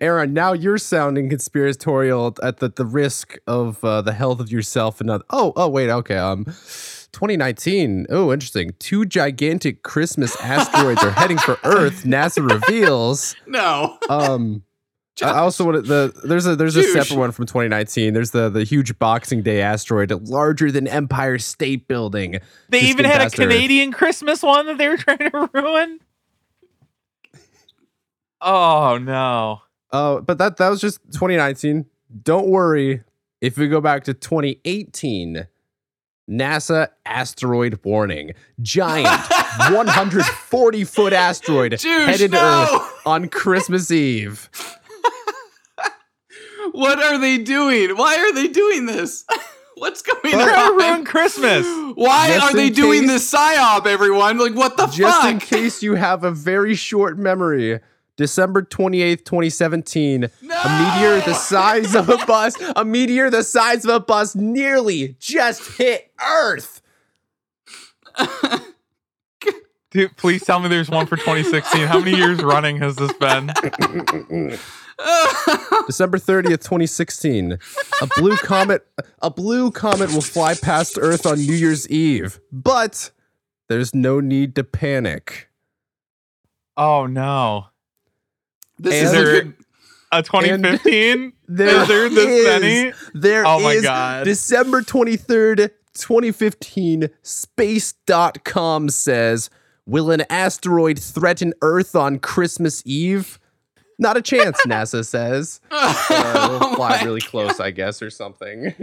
Aaron, 0.00 0.32
now 0.32 0.52
you're 0.52 0.78
sounding 0.78 1.28
conspiratorial 1.28 2.36
at 2.42 2.58
the, 2.58 2.68
the 2.68 2.84
risk 2.84 3.38
of 3.46 3.82
uh, 3.82 4.02
the 4.02 4.12
health 4.12 4.40
of 4.40 4.50
yourself 4.50 5.00
and 5.00 5.10
other. 5.10 5.24
Oh, 5.30 5.52
oh, 5.56 5.68
wait, 5.68 5.90
okay. 5.90 6.16
Um, 6.16 6.44
2019. 6.44 8.06
Oh, 8.10 8.32
interesting. 8.32 8.72
Two 8.78 9.06
gigantic 9.06 9.82
Christmas 9.82 10.36
asteroids 10.40 11.02
are 11.02 11.10
heading 11.10 11.38
for 11.38 11.58
Earth. 11.64 12.04
NASA 12.04 12.48
reveals. 12.48 13.34
No. 13.46 13.98
Um, 14.10 14.62
I 15.22 15.26
I 15.30 15.38
also 15.38 15.64
want 15.64 15.86
the 15.86 16.12
there's 16.24 16.46
a 16.46 16.56
there's 16.56 16.76
a 16.76 16.82
separate 16.82 17.18
one 17.18 17.32
from 17.32 17.46
2019. 17.46 18.12
There's 18.12 18.32
the 18.32 18.50
the 18.50 18.64
huge 18.64 18.98
Boxing 18.98 19.42
Day 19.42 19.62
asteroid, 19.62 20.10
larger 20.28 20.70
than 20.70 20.86
Empire 20.86 21.38
State 21.38 21.88
Building. 21.88 22.40
They 22.68 22.80
even 22.80 23.04
had 23.06 23.16
a 23.16 23.24
past 23.24 23.38
Earth. 23.38 23.48
Canadian 23.48 23.92
Christmas 23.92 24.42
one 24.42 24.66
that 24.66 24.78
they 24.78 24.88
were 24.88 24.98
trying 24.98 25.18
to 25.18 25.50
ruin. 25.54 26.00
Oh 28.42 28.98
no. 29.00 29.62
Oh, 29.92 30.20
but 30.20 30.38
that 30.38 30.56
that 30.58 30.68
was 30.68 30.80
just 30.80 31.00
2019. 31.12 31.86
Don't 32.22 32.48
worry. 32.48 33.02
If 33.40 33.56
we 33.58 33.68
go 33.68 33.80
back 33.80 34.04
to 34.04 34.14
2018, 34.14 35.46
NASA 36.30 36.88
asteroid 37.04 37.78
warning. 37.84 38.32
Giant 38.60 39.06
140 39.70 40.84
foot 40.84 41.12
asteroid 41.12 41.72
Juice, 41.72 41.82
headed 42.06 42.32
to 42.32 42.36
no! 42.36 42.68
Earth 42.82 42.92
on 43.06 43.28
Christmas 43.28 43.90
Eve. 43.90 44.48
What 46.72 46.98
are 47.02 47.18
they 47.18 47.38
doing? 47.38 47.96
Why 47.96 48.16
are 48.18 48.32
they 48.34 48.48
doing 48.48 48.86
this? 48.86 49.24
What's 49.76 50.02
going 50.02 50.18
They're 50.24 50.32
trying 50.48 50.70
to 50.70 50.72
ruin 50.76 50.90
on? 51.00 51.04
Christmas. 51.04 51.64
Why 51.94 52.28
Just 52.28 52.46
are 52.46 52.56
they 52.56 52.66
in 52.68 52.72
doing 52.72 53.00
case- 53.02 53.10
this 53.10 53.32
psyop, 53.32 53.86
everyone? 53.86 54.38
Like, 54.38 54.54
what 54.54 54.76
the 54.76 54.86
Just 54.86 55.20
fuck? 55.22 55.30
in 55.30 55.38
case 55.38 55.82
you 55.82 55.94
have 55.94 56.24
a 56.24 56.30
very 56.30 56.74
short 56.74 57.18
memory. 57.18 57.80
December 58.16 58.62
28th, 58.62 59.24
2017, 59.24 60.24
a 60.24 60.28
meteor 60.28 61.20
the 61.20 61.34
size 61.34 61.94
of 61.94 62.08
a 62.08 62.16
bus, 62.26 62.54
a 62.74 62.84
meteor 62.84 63.28
the 63.30 63.42
size 63.42 63.84
of 63.84 63.90
a 63.90 64.00
bus 64.00 64.34
nearly 64.34 65.16
just 65.20 65.76
hit 65.76 66.10
Earth. 66.22 66.80
Dude, 69.90 70.16
please 70.16 70.44
tell 70.44 70.60
me 70.60 70.68
there's 70.68 70.90
one 70.90 71.06
for 71.06 71.16
2016. 71.16 71.86
How 71.86 71.98
many 71.98 72.16
years 72.16 72.42
running 72.42 72.78
has 72.78 72.96
this 72.96 73.12
been? 73.14 73.46
December 75.86 76.18
30th, 76.18 76.62
2016. 76.62 77.58
A 78.00 78.06
blue 78.16 78.36
comet 78.36 78.86
a 79.20 79.30
blue 79.30 79.70
comet 79.70 80.12
will 80.12 80.22
fly 80.22 80.54
past 80.54 80.98
Earth 81.00 81.26
on 81.26 81.38
New 81.38 81.54
Year's 81.54 81.88
Eve. 81.88 82.40
But 82.50 83.10
there's 83.68 83.94
no 83.94 84.20
need 84.20 84.54
to 84.56 84.64
panic. 84.64 85.48
Oh 86.76 87.06
no. 87.06 87.68
This 88.78 88.94
And 88.94 89.04
is 89.06 89.12
a 89.12 89.14
there- 89.16 89.42
good. 89.42 89.54
A 90.12 90.22
2015? 90.22 91.32
There 91.48 91.68
Is 91.82 91.88
there 91.88 92.08
this 92.08 92.18
is- 92.26 92.44
many? 92.62 92.92
There 93.14 93.46
Oh 93.46 93.60
my 93.60 93.72
is 93.72 93.82
God. 93.82 94.24
December 94.24 94.82
23rd, 94.82 95.70
2015, 95.94 97.08
space.com 97.22 98.88
says, 98.88 99.50
"Will 99.86 100.10
an 100.10 100.22
asteroid 100.30 100.98
threaten 100.98 101.54
Earth 101.62 101.94
on 101.96 102.18
Christmas 102.20 102.82
Eve?" 102.86 103.38
Not 103.98 104.16
a 104.16 104.22
chance, 104.22 104.58
NASA 104.66 105.04
says. 105.04 105.60
Uh, 105.70 105.94
Oh 106.10 106.58
we'll 106.60 106.74
fly 106.76 106.98
my 106.98 107.02
really 107.04 107.20
close, 107.20 107.58
I 107.60 107.70
guess, 107.72 108.00
or 108.02 108.10
something. 108.10 108.74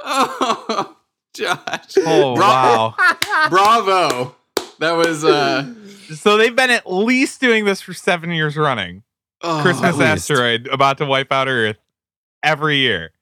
Oh. 0.00 0.96
Josh. 1.34 1.94
Oh 1.98 2.34
Bra- 2.34 2.94
wow! 2.94 2.94
Bravo. 3.48 4.36
That 4.80 4.92
was 4.92 5.24
uh 5.24 5.72
so 6.14 6.36
they've 6.36 6.54
been 6.54 6.70
at 6.70 6.90
least 6.90 7.40
doing 7.40 7.64
this 7.64 7.80
for 7.80 7.94
seven 7.94 8.30
years 8.32 8.56
running. 8.56 9.03
Oh, 9.44 9.60
Christmas 9.62 10.00
asteroid 10.00 10.66
about 10.68 10.98
to 10.98 11.06
wipe 11.06 11.30
out 11.30 11.48
Earth 11.48 11.76
every 12.42 12.78
year. 12.78 13.12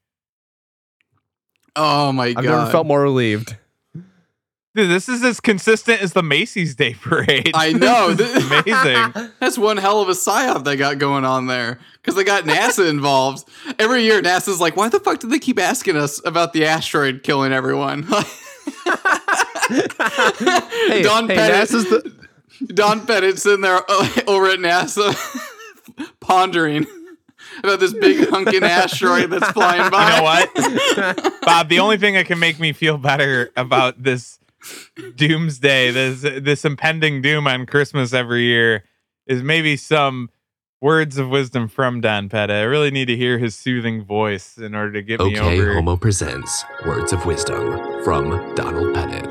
Oh 1.75 2.11
my 2.11 2.33
god. 2.33 2.45
I've 2.45 2.49
never 2.49 2.71
felt 2.71 2.87
more 2.87 3.01
relieved. 3.01 3.57
Dude, 4.75 4.89
this 4.89 5.07
is 5.07 5.23
as 5.23 5.39
consistent 5.39 6.01
as 6.01 6.13
the 6.13 6.23
Macy's 6.23 6.75
Day 6.75 6.95
Parade. 6.95 7.51
I 7.53 7.73
know. 7.73 8.13
This 8.13 8.35
is 8.35 8.45
amazing. 8.49 9.31
That's 9.39 9.57
one 9.57 9.77
hell 9.77 10.01
of 10.01 10.09
a 10.09 10.13
psyop 10.13 10.63
they 10.63 10.75
got 10.75 10.97
going 10.97 11.25
on 11.25 11.45
there 11.45 11.79
because 12.01 12.15
they 12.15 12.23
got 12.23 12.45
NASA 12.45 12.89
involved. 12.89 13.47
Every 13.77 14.03
year, 14.03 14.19
NASA's 14.21 14.59
like, 14.59 14.75
why 14.75 14.89
the 14.89 14.99
fuck 14.99 15.19
do 15.19 15.27
they 15.27 15.37
keep 15.37 15.59
asking 15.59 15.95
us 15.95 16.19
about 16.25 16.53
the 16.53 16.65
asteroid 16.65 17.21
killing 17.23 17.53
everyone? 17.53 18.07
Hey, 19.69 21.01
Don 21.03 21.29
hey, 21.29 21.35
Pettit, 21.35 21.69
NASA's 21.69 21.85
the 21.85 22.73
Don 22.73 23.05
Pettit 23.05 23.39
sitting 23.39 23.61
there 23.61 23.79
uh, 23.87 24.09
over 24.27 24.47
at 24.47 24.59
NASA 24.59 25.15
pondering 26.23 26.87
about 27.59 27.79
this 27.79 27.93
big 27.93 28.27
hunking 28.29 28.63
asteroid 28.63 29.29
that's 29.29 29.51
flying 29.51 29.89
by. 29.91 30.09
You 30.09 30.17
know 30.17 30.23
what, 30.23 31.41
Bob? 31.41 31.69
The 31.69 31.79
only 31.79 31.97
thing 31.97 32.15
that 32.15 32.25
can 32.25 32.39
make 32.39 32.59
me 32.59 32.73
feel 32.73 32.97
better 32.97 33.51
about 33.55 34.01
this 34.01 34.39
doomsday, 35.15 35.91
this 35.91 36.21
this 36.21 36.65
impending 36.65 37.21
doom 37.21 37.47
on 37.47 37.65
Christmas 37.65 38.13
every 38.13 38.43
year, 38.43 38.83
is 39.27 39.43
maybe 39.43 39.75
some 39.75 40.29
words 40.81 41.17
of 41.17 41.29
wisdom 41.29 41.67
from 41.67 42.01
Don 42.01 42.27
Pettit. 42.27 42.55
I 42.55 42.63
really 42.63 42.91
need 42.91 43.05
to 43.05 43.15
hear 43.15 43.37
his 43.37 43.55
soothing 43.55 44.03
voice 44.03 44.57
in 44.57 44.75
order 44.75 44.91
to 44.93 45.01
get 45.01 45.21
me 45.21 45.37
over. 45.37 45.47
Okay 45.47 45.61
over. 45.61 45.73
Homo 45.75 45.95
presents 45.95 46.65
Words 46.85 47.13
of 47.13 47.25
Wisdom 47.25 48.03
from 48.03 48.53
Donald 48.55 48.93
Pettit. 48.93 49.29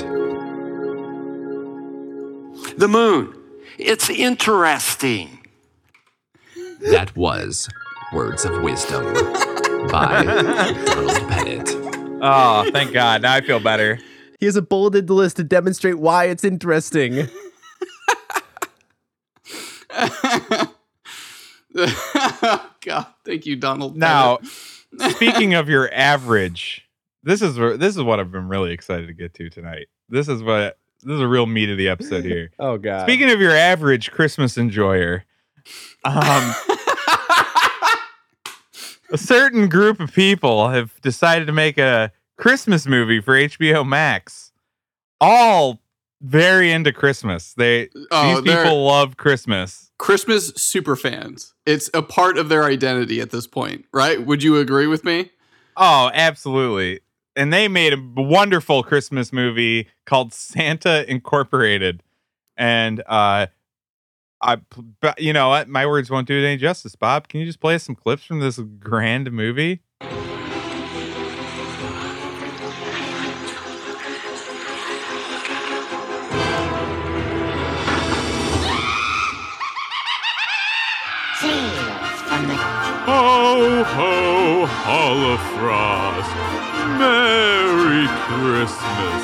The 2.79 2.89
moon. 2.89 3.35
It's 3.79 4.09
interesting. 4.09 5.42
That 6.91 7.15
was 7.17 7.69
Words 8.13 8.45
of 8.45 8.63
Wisdom 8.63 9.05
by 9.91 10.23
Donald 10.25 11.29
Pettit. 11.29 11.69
Oh, 12.21 12.69
thank 12.73 12.93
God! 12.93 13.23
Now 13.23 13.35
I 13.35 13.41
feel 13.41 13.61
better. 13.61 13.99
he 14.41 14.47
has 14.47 14.57
a 14.57 14.63
bulleted 14.63 15.09
list 15.11 15.37
to 15.37 15.45
demonstrate 15.45 15.99
why 15.99 16.25
it's 16.27 16.45
interesting. 16.45 17.29
God, 22.85 23.07
thank 23.25 23.47
you, 23.47 23.57
Donald. 23.57 23.97
Now, 23.97 24.39
speaking 24.99 25.55
of 25.55 25.69
your 25.69 25.91
average, 25.95 26.87
this 27.23 27.43
is 27.43 27.59
where 27.59 27.77
this 27.77 27.97
is 27.97 28.03
what 28.03 28.21
I've 28.21 28.33
been 28.33 28.49
really 28.49 28.73
excited 28.73 29.07
to 29.07 29.13
get 29.15 29.35
to 29.35 29.49
tonight. 29.51 29.87
This 30.09 30.29
is 30.29 30.43
what 30.43 30.79
this 31.03 31.15
is 31.15 31.21
a 31.21 31.29
real 31.29 31.47
meat 31.47 31.71
of 31.71 31.79
the 31.79 31.89
episode 31.89 32.25
here. 32.25 32.51
Oh 32.59 32.79
god. 32.79 33.03
Speaking 33.07 33.31
of 33.31 33.41
your 33.41 33.53
average 33.57 34.11
Christmas 34.11 34.57
enjoyer, 34.59 35.25
um, 36.05 36.55
a 39.13 39.19
certain 39.19 39.69
group 39.69 40.01
of 40.01 40.13
people 40.13 40.71
have 40.71 41.01
decided 41.03 41.47
to 41.47 41.53
make 41.53 41.79
a 41.79 42.11
Christmas 42.37 42.87
movie 42.87 43.21
for 43.21 43.35
HBO 43.35 43.87
Max. 43.87 44.53
All 45.21 45.81
very 46.23 46.73
into 46.73 46.93
Christmas. 46.93 47.53
They 47.55 47.91
Oh, 48.11 48.41
these 48.41 48.57
people 48.57 48.85
love 48.85 49.17
Christmas. 49.17 49.93
Christmas 49.99 50.49
super 50.57 50.97
fans. 50.97 51.55
It's 51.67 51.91
a 51.95 52.03
part 52.03 52.39
of 52.39 52.49
their 52.49 52.65
identity 52.65 53.21
at 53.21 53.31
this 53.31 53.47
point, 53.47 53.85
right? 53.93 54.25
Would 54.25 54.43
you 54.43 54.57
agree 54.57 54.87
with 54.87 55.05
me? 55.05 55.31
Oh, 55.77 56.11
absolutely. 56.13 57.01
And 57.37 57.53
they 57.53 57.69
made 57.69 57.93
a 57.93 58.03
wonderful 58.17 58.83
Christmas 58.83 59.33
movie 59.33 59.89
called 60.07 60.33
Santa 60.33 61.09
Incorporated. 61.11 62.03
And 62.57 63.03
uh 63.07 63.47
I 64.43 64.57
but 65.01 65.21
you 65.21 65.33
know 65.33 65.49
what? 65.49 65.69
My 65.69 65.87
words 65.87 66.11
won't 66.11 66.27
do 66.27 66.39
it 66.39 66.45
any 66.45 66.57
justice, 66.57 66.97
Bob. 66.97 67.29
Can 67.29 67.41
you 67.41 67.47
just 67.47 67.61
play 67.61 67.75
us 67.77 67.85
some 67.85 67.95
clips 67.95 68.25
from 68.25 68.41
this 68.41 68.59
grand 68.59 69.31
movie? 69.31 69.81
Ho 83.05 83.85
ho 83.85 84.67
Holofrost. 84.85 86.33
Merry 86.99 88.07
Christmas. 88.27 89.22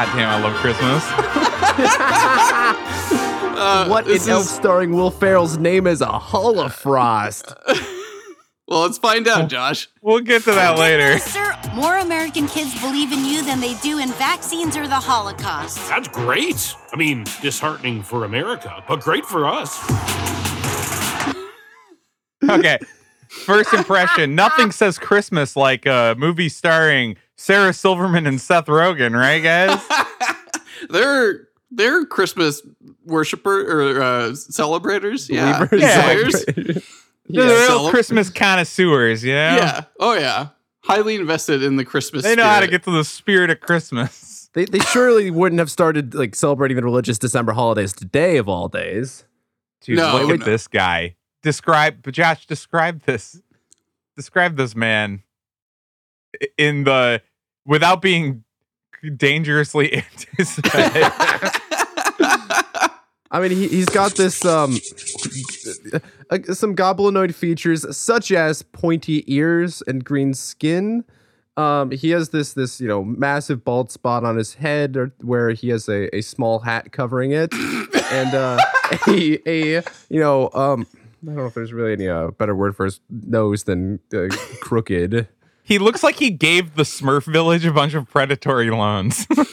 God 0.00 0.16
damn, 0.16 0.30
I 0.30 0.42
love 0.42 0.56
Christmas. 0.56 1.04
Uh, 3.54 3.86
what 3.90 4.06
in 4.06 4.12
this 4.14 4.26
Elf 4.28 4.44
is- 4.44 4.50
starring 4.50 4.92
Will 4.92 5.10
Ferrell's 5.10 5.58
name 5.58 5.86
is 5.86 6.00
a 6.00 6.06
Holofrost? 6.06 7.54
Well, 8.66 8.82
let's 8.82 8.98
find 8.98 9.26
out, 9.26 9.48
Josh. 9.48 9.88
We'll 10.00 10.20
get 10.20 10.44
to 10.44 10.52
that 10.52 10.78
later. 10.78 11.18
Sir, 11.24 11.58
more 11.74 11.96
American 11.98 12.46
kids 12.46 12.80
believe 12.80 13.10
in 13.10 13.24
you 13.24 13.42
than 13.44 13.58
they 13.58 13.74
do 13.80 13.98
in 13.98 14.10
vaccines 14.12 14.76
or 14.76 14.86
the 14.86 14.94
Holocaust. 14.94 15.76
That's 15.88 16.06
great. 16.06 16.72
I 16.92 16.96
mean, 16.96 17.24
disheartening 17.42 18.04
for 18.04 18.24
America, 18.24 18.84
but 18.86 19.00
great 19.00 19.26
for 19.26 19.44
us. 19.44 19.76
Okay. 22.48 22.78
First 23.28 23.74
impression. 23.74 24.36
Nothing 24.36 24.70
says 24.70 25.00
Christmas 25.00 25.56
like 25.56 25.84
a 25.84 26.14
movie 26.16 26.48
starring 26.48 27.16
Sarah 27.40 27.72
Silverman 27.72 28.26
and 28.26 28.38
Seth 28.38 28.66
Rogen, 28.66 29.18
right, 29.18 29.42
guys? 29.42 29.82
They're 30.90 31.48
they're 31.70 32.04
Christmas 32.04 32.60
worshiper 33.06 33.62
or 33.62 34.02
uh, 34.02 34.34
celebrators. 34.34 35.30
Yeah, 35.30 35.56
Believers. 35.58 35.80
Yeah. 35.80 36.10
Enjoyers. 36.10 36.44
They're 37.28 37.44
the 37.46 37.54
real 37.54 37.66
Cele- 37.78 37.90
Christmas 37.90 38.28
connoisseurs, 38.28 39.24
you 39.24 39.32
know? 39.32 39.56
Yeah. 39.56 39.84
Oh 39.98 40.12
yeah. 40.18 40.48
Highly 40.84 41.14
invested 41.14 41.62
in 41.62 41.76
the 41.76 41.84
Christmas. 41.84 42.24
They 42.24 42.34
know 42.34 42.44
how 42.44 42.60
to 42.60 42.66
get 42.66 42.82
to 42.84 42.90
the 42.90 43.04
spirit 43.04 43.48
of 43.48 43.60
Christmas. 43.60 44.50
They, 44.52 44.66
they 44.66 44.80
surely 44.80 45.30
wouldn't 45.30 45.60
have 45.60 45.70
started 45.70 46.14
like 46.14 46.34
celebrating 46.34 46.76
the 46.76 46.82
religious 46.84 47.18
December 47.18 47.52
holidays 47.52 47.94
today 47.94 48.36
of 48.36 48.48
all 48.50 48.68
days. 48.68 49.24
Dude, 49.80 49.96
No, 49.96 50.12
look 50.18 50.30
at 50.30 50.40
no. 50.40 50.44
this 50.44 50.66
guy. 50.68 51.16
Describe, 51.42 52.02
but 52.02 52.12
Josh, 52.12 52.46
describe 52.46 53.02
this. 53.04 53.40
Describe 54.14 54.56
this 54.58 54.76
man 54.76 55.22
in 56.58 56.84
the 56.84 57.22
without 57.66 58.02
being 58.02 58.44
dangerously 59.16 59.94
anticipated. 60.38 61.10
I 63.32 63.40
mean, 63.40 63.52
he, 63.52 63.68
he's 63.68 63.86
got 63.86 64.16
this 64.16 64.44
um, 64.44 64.78
uh, 66.30 66.38
some 66.52 66.74
goblinoid 66.74 67.34
features 67.34 67.96
such 67.96 68.32
as 68.32 68.62
pointy 68.62 69.24
ears 69.32 69.82
and 69.86 70.04
green 70.04 70.34
skin. 70.34 71.04
Um, 71.56 71.90
he 71.90 72.10
has 72.10 72.30
this 72.30 72.54
this 72.54 72.80
you 72.80 72.88
know 72.88 73.04
massive 73.04 73.64
bald 73.64 73.92
spot 73.92 74.24
on 74.24 74.36
his 74.36 74.54
head, 74.54 74.96
or, 74.96 75.12
where 75.20 75.50
he 75.50 75.68
has 75.68 75.88
a, 75.88 76.14
a 76.14 76.22
small 76.22 76.60
hat 76.60 76.90
covering 76.90 77.30
it, 77.32 77.52
and 77.54 78.34
uh, 78.34 78.58
a 79.06 79.38
a 79.46 79.82
you 80.08 80.20
know 80.20 80.50
um, 80.54 80.86
I 81.22 81.26
don't 81.26 81.36
know 81.36 81.46
if 81.46 81.54
there's 81.54 81.72
really 81.72 81.92
any 81.92 82.08
uh, 82.08 82.28
better 82.32 82.54
word 82.54 82.74
for 82.74 82.86
his 82.86 83.00
nose 83.10 83.64
than 83.64 84.00
uh, 84.12 84.28
crooked. 84.60 85.28
He 85.70 85.78
looks 85.78 86.02
like 86.02 86.16
he 86.16 86.30
gave 86.30 86.74
the 86.74 86.82
Smurf 86.82 87.32
Village 87.32 87.64
a 87.64 87.70
bunch 87.70 87.94
of 87.94 88.10
predatory 88.10 88.70
loans. 88.70 89.24
oh, 89.30 89.46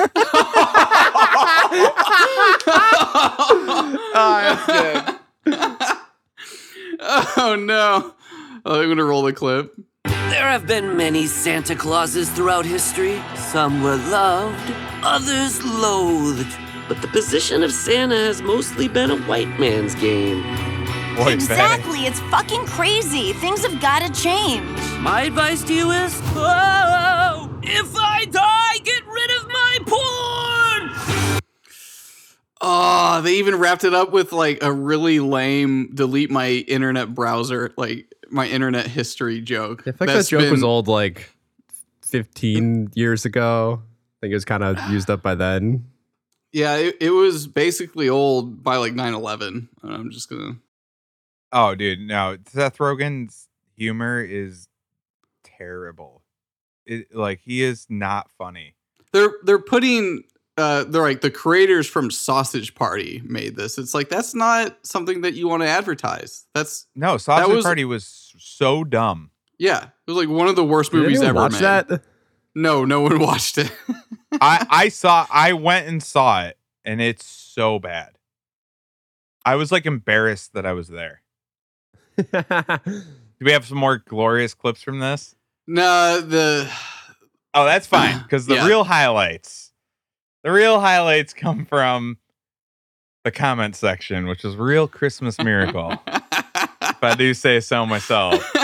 oh 7.38 7.56
no. 7.56 8.16
Oh, 8.66 8.82
I'm 8.82 8.90
gonna 8.90 9.04
roll 9.04 9.22
the 9.22 9.32
clip. 9.32 9.72
There 10.06 10.48
have 10.48 10.66
been 10.66 10.98
many 10.98 11.28
Santa 11.28 11.76
Clauses 11.76 12.32
throughout 12.32 12.66
history. 12.66 13.22
Some 13.36 13.84
were 13.84 13.98
loved, 13.98 14.74
others 15.04 15.64
loathed. 15.64 16.52
But 16.88 17.00
the 17.04 17.10
position 17.10 17.62
of 17.62 17.72
Santa 17.72 18.16
has 18.16 18.42
mostly 18.42 18.88
been 18.88 19.12
a 19.12 19.18
white 19.18 19.60
man's 19.60 19.94
game. 19.94 20.44
Boy, 21.18 21.34
exactly. 21.34 22.06
It's 22.06 22.20
fucking 22.30 22.66
crazy. 22.68 23.34
Things 23.34 23.66
have 23.66 23.82
got 23.82 24.04
to 24.04 24.22
change. 24.22 24.64
My 25.00 25.24
advice 25.24 25.64
to 25.64 25.74
you 25.74 25.90
is 25.90 26.22
oh, 26.36 27.60
if 27.64 27.96
I 27.96 28.26
die, 28.26 28.78
get 28.84 29.04
rid 29.08 29.32
of 29.42 29.48
my 29.48 29.78
porn! 29.88 31.42
Oh, 32.62 33.22
they 33.24 33.34
even 33.36 33.56
wrapped 33.56 33.84
it 33.84 33.96
up 33.96 34.12
with 34.12 34.32
like 34.32 34.62
a 34.62 34.72
really 34.72 35.20
lame 35.20 35.90
delete 35.96 36.30
my 36.30 36.50
internet 36.50 37.16
browser, 37.16 37.74
like 37.78 38.14
my 38.30 38.48
internet 38.48 38.86
history 38.86 39.42
joke. 39.42 39.82
I 39.82 39.84
think 39.86 39.98
that 39.98 40.06
That's 40.08 40.30
joke 40.30 40.52
was 40.52 40.64
old 40.64 40.88
like 40.88 41.32
15 42.04 42.92
years 42.94 43.26
ago. 43.26 43.82
I 43.82 44.16
think 44.22 44.32
it 44.32 44.36
was 44.36 44.46
kind 44.46 44.64
of 44.64 44.78
used 44.92 45.10
up 45.10 45.24
by 45.24 45.34
then. 45.34 45.88
Yeah, 46.52 46.76
it, 46.76 46.98
it 47.02 47.10
was 47.10 47.48
basically 47.48 48.08
old 48.08 48.64
by 48.64 48.78
like 48.78 48.94
9 48.94 49.14
11. 49.16 49.70
I'm 49.84 50.12
just 50.12 50.30
gonna. 50.30 50.58
Oh, 51.52 51.76
dude, 51.76 52.00
no. 52.00 52.38
Seth 52.48 52.78
Rogen's 52.78 53.48
humor 53.76 54.22
is 54.22 54.68
terrible. 55.44 56.24
It, 56.86 57.14
like 57.16 57.40
he 57.40 57.62
is 57.64 57.86
not 57.90 58.30
funny. 58.38 58.76
They're 59.14 59.34
they're 59.44 59.60
putting 59.60 60.24
uh 60.58 60.86
they're 60.86 61.02
like 61.02 61.22
the 61.22 61.32
creators 61.32 61.88
from 61.88 62.12
Sausage 62.12 62.76
Party 62.76 63.22
made 63.26 63.56
this. 63.56 63.78
It's 63.78 63.94
like 63.94 64.10
that's 64.10 64.34
not 64.36 64.78
something 64.86 65.22
that 65.22 65.34
you 65.34 65.48
want 65.48 65.64
to 65.64 65.68
advertise. 65.70 66.46
That's 66.54 66.88
No, 66.96 67.18
Sausage 67.18 67.54
was- 67.56 67.66
Party 67.66 67.86
was 67.86 68.34
so 68.40 68.84
dumb. 68.84 69.32
yeah, 69.60 69.84
it 69.86 70.12
was 70.12 70.18
like 70.18 70.30
one 70.30 70.48
of 70.48 70.56
the 70.56 70.64
worst 70.66 70.92
Did 70.92 71.02
movies 71.02 71.22
ever 71.22 71.34
watch 71.34 71.54
made. 71.54 71.62
that? 71.62 72.02
No, 72.56 72.86
no 72.86 73.02
one 73.02 73.20
watched 73.20 73.58
it. 73.58 73.72
I 74.42 74.66
I 74.70 74.90
saw 74.90 75.26
I 75.32 75.54
went 75.54 75.88
and 75.88 76.02
saw 76.02 76.44
it 76.46 76.58
and 76.86 77.02
it's 77.02 77.26
so 77.26 77.80
bad. 77.80 78.18
I 79.46 79.56
was 79.56 79.72
like 79.72 79.86
embarrassed 79.86 80.54
that 80.54 80.66
I 80.66 80.74
was 80.74 80.88
there. 80.90 81.22
Do 82.18 83.46
we 83.46 83.52
have 83.52 83.66
some 83.66 83.78
more 83.78 83.98
glorious 84.00 84.54
clips 84.54 84.82
from 84.82 85.00
this? 85.00 85.36
no, 85.68 86.22
the 86.22 86.72
Oh, 87.54 87.66
that's 87.66 87.88
fine 87.88 88.22
because 88.24 88.46
the 88.46 88.56
Yeah. 88.56 88.68
real 88.68 88.84
highlights, 88.84 89.72
the 90.44 90.52
real 90.52 90.80
highlights 90.80 91.34
come 91.34 91.66
from 91.66 92.18
the 93.24 93.32
comment 93.32 93.76
section, 93.76 94.28
which 94.28 94.46
is 94.46 94.56
real 94.56 94.88
Christmas 94.88 95.40
miracle. 95.40 95.92
if 96.08 97.04
I 97.04 97.16
do 97.18 97.34
say 97.34 97.60
so 97.60 97.86
myself. 97.86 98.44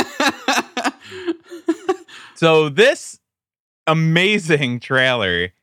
So 2.35 2.67
this 2.67 3.19
amazing 3.87 4.79
trailer 4.81 5.53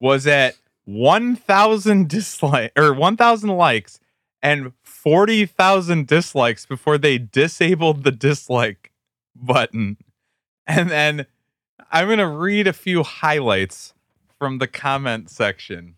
was 0.00 0.26
at 0.26 0.56
1,000 0.86 2.08
dislike 2.08 2.72
or 2.76 2.92
1,000 2.92 3.50
likes 3.50 4.00
and 4.42 4.72
40,000 5.04 6.06
dislikes 6.06 6.64
before 6.64 6.96
they 6.96 7.18
disabled 7.18 8.04
the 8.04 8.10
dislike 8.10 8.90
button. 9.36 9.98
And 10.66 10.90
then 10.90 11.26
I'm 11.92 12.06
going 12.06 12.18
to 12.18 12.26
read 12.26 12.66
a 12.66 12.72
few 12.72 13.02
highlights 13.02 13.92
from 14.38 14.58
the 14.58 14.66
comment 14.66 15.28
section. 15.28 15.96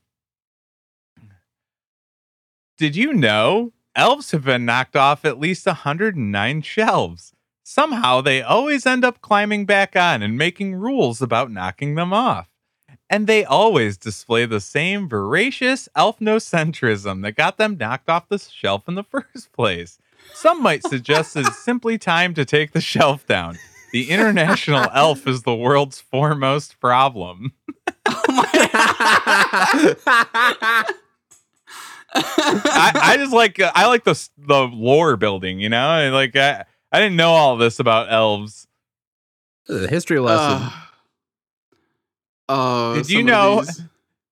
Did 2.77 2.97
you 2.97 3.15
know 3.15 3.73
elves 3.95 4.33
have 4.33 4.45
been 4.45 4.65
knocked 4.65 4.97
off 4.97 5.25
at 5.25 5.39
least 5.39 5.67
109 5.67 6.63
shelves? 6.63 7.33
Somehow 7.63 8.21
they 8.21 8.43
always 8.43 8.87
end 8.87 9.05
up 9.05 9.21
climbing 9.21 9.67
back 9.67 9.95
on 9.95 10.21
and 10.21 10.37
making 10.37 10.75
rules 10.75 11.23
about 11.23 11.53
knocking 11.53 11.95
them 11.95 12.13
off. 12.13 12.49
And 13.09 13.27
they 13.27 13.45
always 13.45 13.97
display 13.97 14.47
the 14.47 14.61
same 14.61 15.09
voracious 15.09 15.89
elfnocentrism 15.97 17.23
that 17.23 17.33
got 17.37 17.57
them 17.57 17.77
knocked 17.79 18.09
off 18.09 18.29
the 18.29 18.39
shelf 18.39 18.89
in 18.89 18.95
the 18.97 19.05
first 19.11 19.53
place. 19.53 19.99
Some 20.35 20.61
might 20.63 20.83
suggest 20.83 21.37
it's 21.37 21.57
simply 21.65 21.99
time 21.99 22.35
to 22.35 22.45
take 22.45 22.73
the 22.73 22.81
shelf 22.81 23.25
down. 23.27 23.59
The 23.93 24.11
international 24.11 24.91
elf 24.95 25.27
is 25.29 25.43
the 25.43 25.55
world's 25.55 26.01
foremost 26.01 26.81
problem. 26.81 27.53
I, 32.15 32.93
I 32.95 33.17
just 33.19 33.33
like 33.33 33.61
uh, 33.61 33.73
I 33.75 33.87
like 33.87 34.05
the 34.05 34.11
s- 34.13 34.31
the 34.39 34.63
lore 34.65 35.17
building, 35.17 35.61
you 35.61 35.69
know. 35.69 36.11
Like 36.13 36.35
I, 36.37 36.65
I 36.93 37.01
didn't 37.01 37.17
know 37.17 37.31
all 37.31 37.57
this 37.57 37.79
about 37.79 38.11
elves. 38.13 38.67
The 39.67 39.89
history 39.89 40.21
lesson. 40.21 40.63
Uh, 40.63 40.71
uh, 42.49 42.95
Did 42.95 43.11
you 43.11 43.23
know 43.23 43.65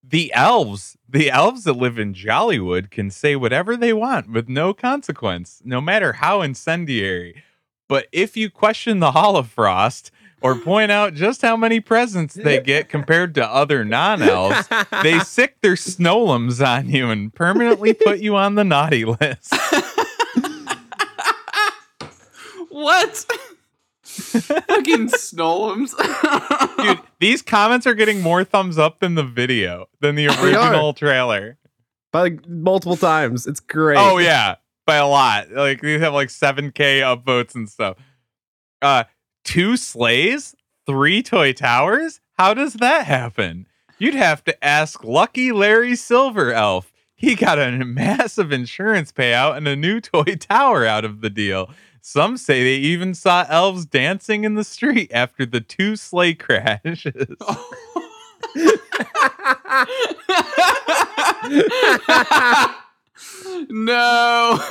the 0.07 0.33
elves, 0.35 0.97
the 1.09 1.31
elves 1.31 1.65
that 1.65 1.73
live 1.75 1.99
in 1.99 2.15
Jollywood, 2.15 2.91
can 2.91 3.11
say 3.11 3.35
whatever 3.37 3.77
they 3.77 3.93
want 3.93 4.31
with 4.31 4.49
no 4.49 4.73
consequence, 4.75 5.61
no 5.65 5.81
matter 5.81 6.15
how 6.15 6.41
incendiary. 6.43 7.43
But 7.89 8.07
if 8.12 8.37
you 8.37 8.51
question 8.51 9.01
the 9.01 9.12
Hall 9.12 9.37
of 9.37 9.49
Frost 9.49 10.11
or 10.41 10.55
point 10.57 10.91
out 10.93 11.15
just 11.15 11.43
how 11.43 11.57
many 11.57 11.81
presents 11.81 12.35
they 12.35 12.61
get 12.61 12.89
compared 12.89 13.35
to 13.35 13.47
other 13.47 13.85
non-elves, 13.85 14.69
they 15.03 15.19
sick 15.25 15.61
their 15.62 15.75
snowlums 15.75 16.65
on 16.65 16.91
you 16.91 17.11
and 17.11 17.35
permanently 17.35 17.95
put 17.95 18.21
you 18.21 18.37
on 18.37 18.55
the 18.55 18.65
naughty 18.65 19.05
list. 19.05 19.55
what? 22.69 23.27
Fucking 24.69 25.09
Snowlums. 25.09 25.93
Dude, 26.83 27.01
these 27.19 27.43
comments 27.43 27.87
are 27.87 27.95
getting 27.95 28.21
more 28.21 28.45
thumbs 28.45 28.79
up 28.79 29.01
than 29.01 29.17
the 29.17 29.25
video, 29.25 29.87
than 30.01 30.15
the 30.15 30.29
original 30.29 30.95
trailer. 30.95 31.59
By 32.12 32.21
like 32.21 32.49
multiple 32.49 32.97
times. 32.97 33.47
It's 33.47 33.61
great. 33.61 33.99
Oh 33.99 34.19
yeah, 34.19 34.57
by 34.87 34.97
a 34.97 35.07
lot. 35.07 35.51
Like 35.51 35.81
these 35.81 36.01
have 36.01 36.15
like 36.15 36.29
7k 36.29 36.73
upvotes 37.01 37.55
and 37.55 37.69
stuff. 37.69 37.97
Uh 38.81 39.05
two 39.45 39.77
sleighs, 39.77 40.55
three 40.87 41.23
toy 41.23 41.53
towers? 41.53 42.21
How 42.39 42.55
does 42.55 42.75
that 42.75 43.07
happen? 43.07 43.67
You'd 43.99 44.15
have 44.15 44.45
to 44.45 44.65
ask 44.65 45.05
Lucky 45.05 45.53
Larry 45.53 45.97
Silver 45.97 46.53
Elf. 46.53 46.93
He 47.15 47.35
got 47.35 47.59
a 47.59 47.71
massive 47.85 48.53
insurance 48.53 49.12
payout 49.12 49.57
and 49.57 49.67
a 49.67 49.77
new 49.77 50.01
toy 50.01 50.37
tower 50.39 50.85
out 50.85 51.05
of 51.05 51.21
the 51.21 51.31
deal. 51.31 51.71
Some 52.07 52.37
say 52.37 52.63
they 52.63 52.75
even 52.75 53.15
saw 53.15 53.47
elves 53.49 53.87
dancing 53.87 54.45
in 54.45 54.57
the 54.57 54.63
street 54.63 55.11
after 55.15 55.47
the 55.47 55.63
two 55.63 55.97
sleigh 55.97 56.35
crashes. 56.35 57.09
no. 63.71 64.59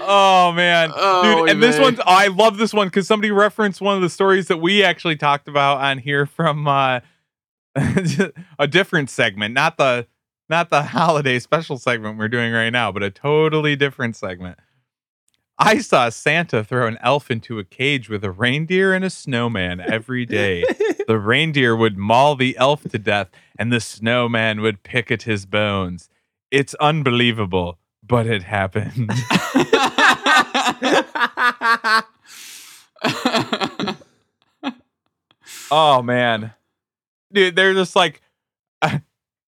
Oh 0.00 0.52
man, 0.52 0.92
Oh, 0.94 1.40
dude! 1.40 1.50
And 1.50 1.62
this 1.62 1.76
oh, 1.76 1.92
I 2.06 2.28
love 2.28 2.56
this 2.56 2.72
one 2.72 2.86
because 2.86 3.08
somebody 3.08 3.32
referenced 3.32 3.80
one 3.80 3.96
of 3.96 4.00
the 4.02 4.08
stories 4.08 4.46
that 4.46 4.58
we 4.58 4.84
actually 4.84 5.16
talked 5.16 5.48
about 5.48 5.80
on 5.80 5.98
here 5.98 6.24
from 6.24 6.68
uh, 6.68 7.00
a 8.58 8.66
different 8.68 9.10
segment, 9.10 9.54
not 9.54 9.76
the 9.76 10.06
not 10.48 10.70
the 10.70 10.84
holiday 10.84 11.40
special 11.40 11.78
segment 11.78 12.16
we're 12.16 12.28
doing 12.28 12.52
right 12.52 12.70
now, 12.70 12.92
but 12.92 13.02
a 13.02 13.10
totally 13.10 13.74
different 13.74 14.14
segment. 14.14 14.56
I 15.58 15.78
saw 15.78 16.08
Santa 16.08 16.62
throw 16.62 16.86
an 16.86 16.98
elf 17.00 17.30
into 17.30 17.58
a 17.58 17.64
cage 17.64 18.08
with 18.08 18.24
a 18.24 18.30
reindeer 18.30 18.94
and 18.94 19.04
a 19.04 19.10
snowman 19.10 19.80
every 19.80 20.24
day. 20.24 20.64
the 21.06 21.18
reindeer 21.22 21.74
would 21.74 21.98
maul 21.98 22.36
the 22.36 22.56
elf 22.56 22.84
to 22.84 22.98
death, 22.98 23.28
and 23.58 23.72
the 23.72 23.80
snowman 23.80 24.60
would 24.60 24.82
pick 24.82 25.10
at 25.10 25.22
his 25.22 25.46
bones. 25.46 26.08
It's 26.50 26.74
unbelievable, 26.74 27.78
but 28.06 28.26
it 28.26 28.44
happened. 28.44 29.10
Oh 35.70 36.02
man, 36.02 36.52
dude, 37.32 37.56
they're 37.56 37.74
just 37.74 37.94
like, 37.94 38.22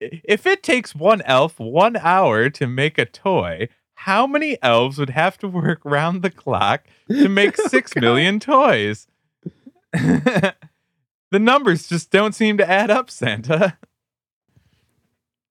if 0.01 0.47
it 0.47 0.63
takes 0.63 0.95
one 0.95 1.23
elf 1.23 1.59
one 1.59 1.97
hour 1.97 2.51
to 2.51 2.67
make 2.67 2.99
a 2.99 3.07
toy, 3.07 3.69
how 4.05 4.27
many 4.27 4.57
elves 4.63 4.97
would 4.97 5.11
have 5.11 5.37
to 5.37 5.47
work 5.47 5.81
round 5.85 6.23
the 6.23 6.31
clock 6.31 6.85
to 7.11 7.29
make 7.29 7.55
oh, 7.61 7.69
six 7.69 7.95
million 7.95 8.41
toys? 8.41 9.07
the 9.93 10.55
numbers 11.33 11.87
just 11.87 12.11
don't 12.11 12.35
seem 12.35 12.57
to 12.57 12.69
add 12.69 12.91
up, 12.91 13.11
Santa. 13.11 13.77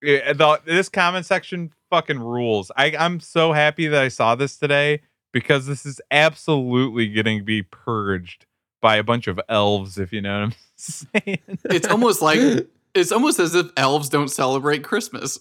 Yeah, 0.02 0.34
the, 0.34 0.62
this 0.66 0.90
comment 0.90 1.28
section 1.28 1.72
fucking 1.92 2.20
rules. 2.20 2.72
I, 2.76 2.96
I'm 2.98 3.20
so 3.20 3.54
happy 3.54 3.86
that 3.86 4.02
I 4.02 4.08
saw 4.08 4.34
this 4.34 4.58
today 4.58 5.02
because 5.32 5.68
this 5.68 5.86
is 5.86 6.02
absolutely 6.10 7.08
getting 7.08 7.38
to 7.38 7.44
be 7.44 7.62
purged 7.62 8.48
by 8.82 8.96
a 8.96 9.04
bunch 9.04 9.28
of 9.28 9.40
elves, 9.48 10.00
if 10.00 10.12
you 10.12 10.22
know 10.22 10.40
what 10.40 10.44
I'm 10.46 10.56
saying. 10.76 11.60
it's 11.66 11.88
almost 11.88 12.24
like 12.24 12.68
it's 12.96 13.12
almost 13.12 13.40
as 13.40 13.54
if 13.54 13.68
elves 13.78 14.10
don't 14.10 14.30
celebrate 14.30 14.84
Christmas. 14.84 15.38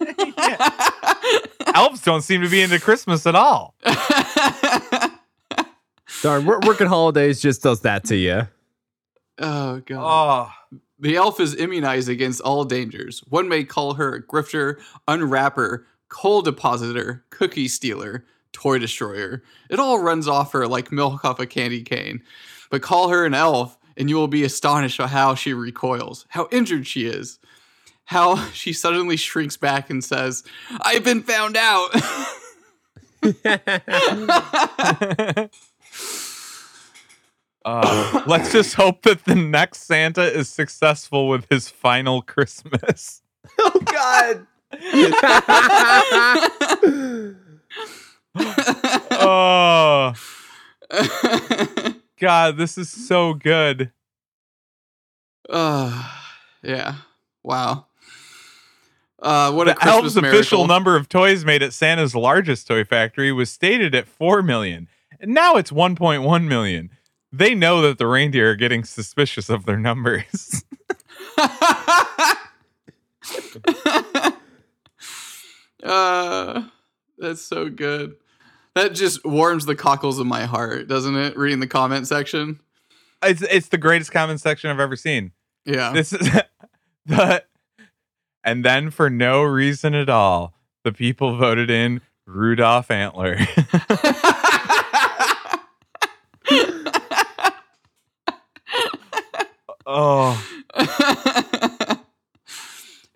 elves 1.74 2.02
don't 2.02 2.22
seem 2.22 2.42
to 2.42 2.48
be 2.48 2.62
into 2.62 2.80
Christmas 2.80 3.26
at 3.26 3.34
all. 3.34 3.74
Darn, 6.22 6.44
working 6.44 6.86
holidays 6.86 7.40
just 7.40 7.62
does 7.62 7.80
that 7.80 8.04
to 8.04 8.16
you. 8.16 8.42
Oh 9.38 9.80
god. 9.86 10.50
Oh, 10.72 10.78
The 10.98 11.16
elf 11.16 11.40
is 11.40 11.54
immunized 11.56 12.08
against 12.08 12.40
all 12.42 12.64
dangers. 12.64 13.20
One 13.28 13.48
may 13.48 13.64
call 13.64 13.94
her 13.94 14.14
a 14.16 14.22
grifter, 14.22 14.78
unwrapper, 15.08 15.86
coal 16.08 16.42
depositor, 16.42 17.24
cookie 17.30 17.68
stealer, 17.68 18.26
toy 18.52 18.78
destroyer. 18.78 19.42
It 19.70 19.78
all 19.78 19.98
runs 19.98 20.28
off 20.28 20.52
her 20.52 20.66
like 20.66 20.92
milk 20.92 21.24
off 21.24 21.38
a 21.40 21.46
candy 21.46 21.82
cane. 21.82 22.22
But 22.70 22.82
call 22.82 23.08
her 23.08 23.24
an 23.24 23.34
elf, 23.34 23.78
and 23.96 24.10
you 24.10 24.16
will 24.16 24.28
be 24.28 24.44
astonished 24.44 25.00
at 25.00 25.08
how 25.08 25.34
she 25.34 25.54
recoils, 25.54 26.26
how 26.28 26.48
injured 26.52 26.86
she 26.86 27.06
is, 27.06 27.38
how 28.10 28.44
she 28.52 28.72
suddenly 28.72 29.16
shrinks 29.16 29.56
back 29.56 29.88
and 29.88 30.02
says, 30.02 30.42
I've 30.80 31.04
been 31.04 31.22
found 31.22 31.56
out. 31.56 31.90
uh, 37.64 38.22
let's 38.26 38.50
just 38.50 38.74
hope 38.74 39.02
that 39.02 39.24
the 39.26 39.36
next 39.36 39.84
Santa 39.84 40.24
is 40.24 40.48
successful 40.48 41.28
with 41.28 41.46
his 41.50 41.68
final 41.68 42.22
Christmas. 42.22 43.22
Oh 43.58 43.80
God. 43.84 44.46
Oh, 49.12 50.14
God, 52.20 52.56
this 52.56 52.78
is 52.78 52.88
so 52.90 53.34
good. 53.34 53.90
uh, 55.48 56.08
yeah. 56.62 56.94
Wow. 57.42 57.86
Uh, 59.20 59.52
what 59.52 59.68
a 59.68 59.72
the 59.72 59.76
Christmas 59.76 59.94
elves' 59.94 60.16
official 60.16 60.66
number 60.66 60.96
of 60.96 61.08
toys 61.08 61.44
made 61.44 61.62
at 61.62 61.72
Santa's 61.72 62.14
largest 62.14 62.66
toy 62.66 62.84
factory 62.84 63.32
was 63.32 63.50
stated 63.50 63.94
at 63.94 64.08
4 64.08 64.42
million, 64.42 64.88
and 65.20 65.34
now 65.34 65.56
it's 65.56 65.70
1.1 65.70 66.46
million. 66.46 66.90
They 67.32 67.54
know 67.54 67.82
that 67.82 67.98
the 67.98 68.06
reindeer 68.06 68.52
are 68.52 68.56
getting 68.56 68.84
suspicious 68.84 69.50
of 69.50 69.66
their 69.66 69.76
numbers. 69.76 70.64
uh, 75.82 76.62
that's 77.18 77.42
so 77.42 77.68
good. 77.68 78.14
That 78.74 78.94
just 78.94 79.24
warms 79.24 79.66
the 79.66 79.74
cockles 79.74 80.18
of 80.18 80.26
my 80.26 80.46
heart, 80.46 80.88
doesn't 80.88 81.16
it? 81.16 81.36
Reading 81.36 81.60
the 81.60 81.66
comment 81.66 82.06
section. 82.06 82.60
it's 83.22 83.42
it's 83.42 83.68
the 83.68 83.78
greatest 83.78 84.12
comment 84.12 84.40
section 84.40 84.70
I've 84.70 84.80
ever 84.80 84.96
seen. 84.96 85.32
Yeah. 85.64 85.92
This 85.92 86.12
is 86.12 86.30
the 87.06 87.44
and 88.44 88.64
then 88.64 88.90
for 88.90 89.10
no 89.10 89.42
reason 89.42 89.94
at 89.94 90.08
all, 90.08 90.54
the 90.84 90.92
people 90.92 91.36
voted 91.36 91.70
in 91.70 92.00
Rudolph 92.26 92.90
Antler. 92.90 93.36
oh, 99.86 100.42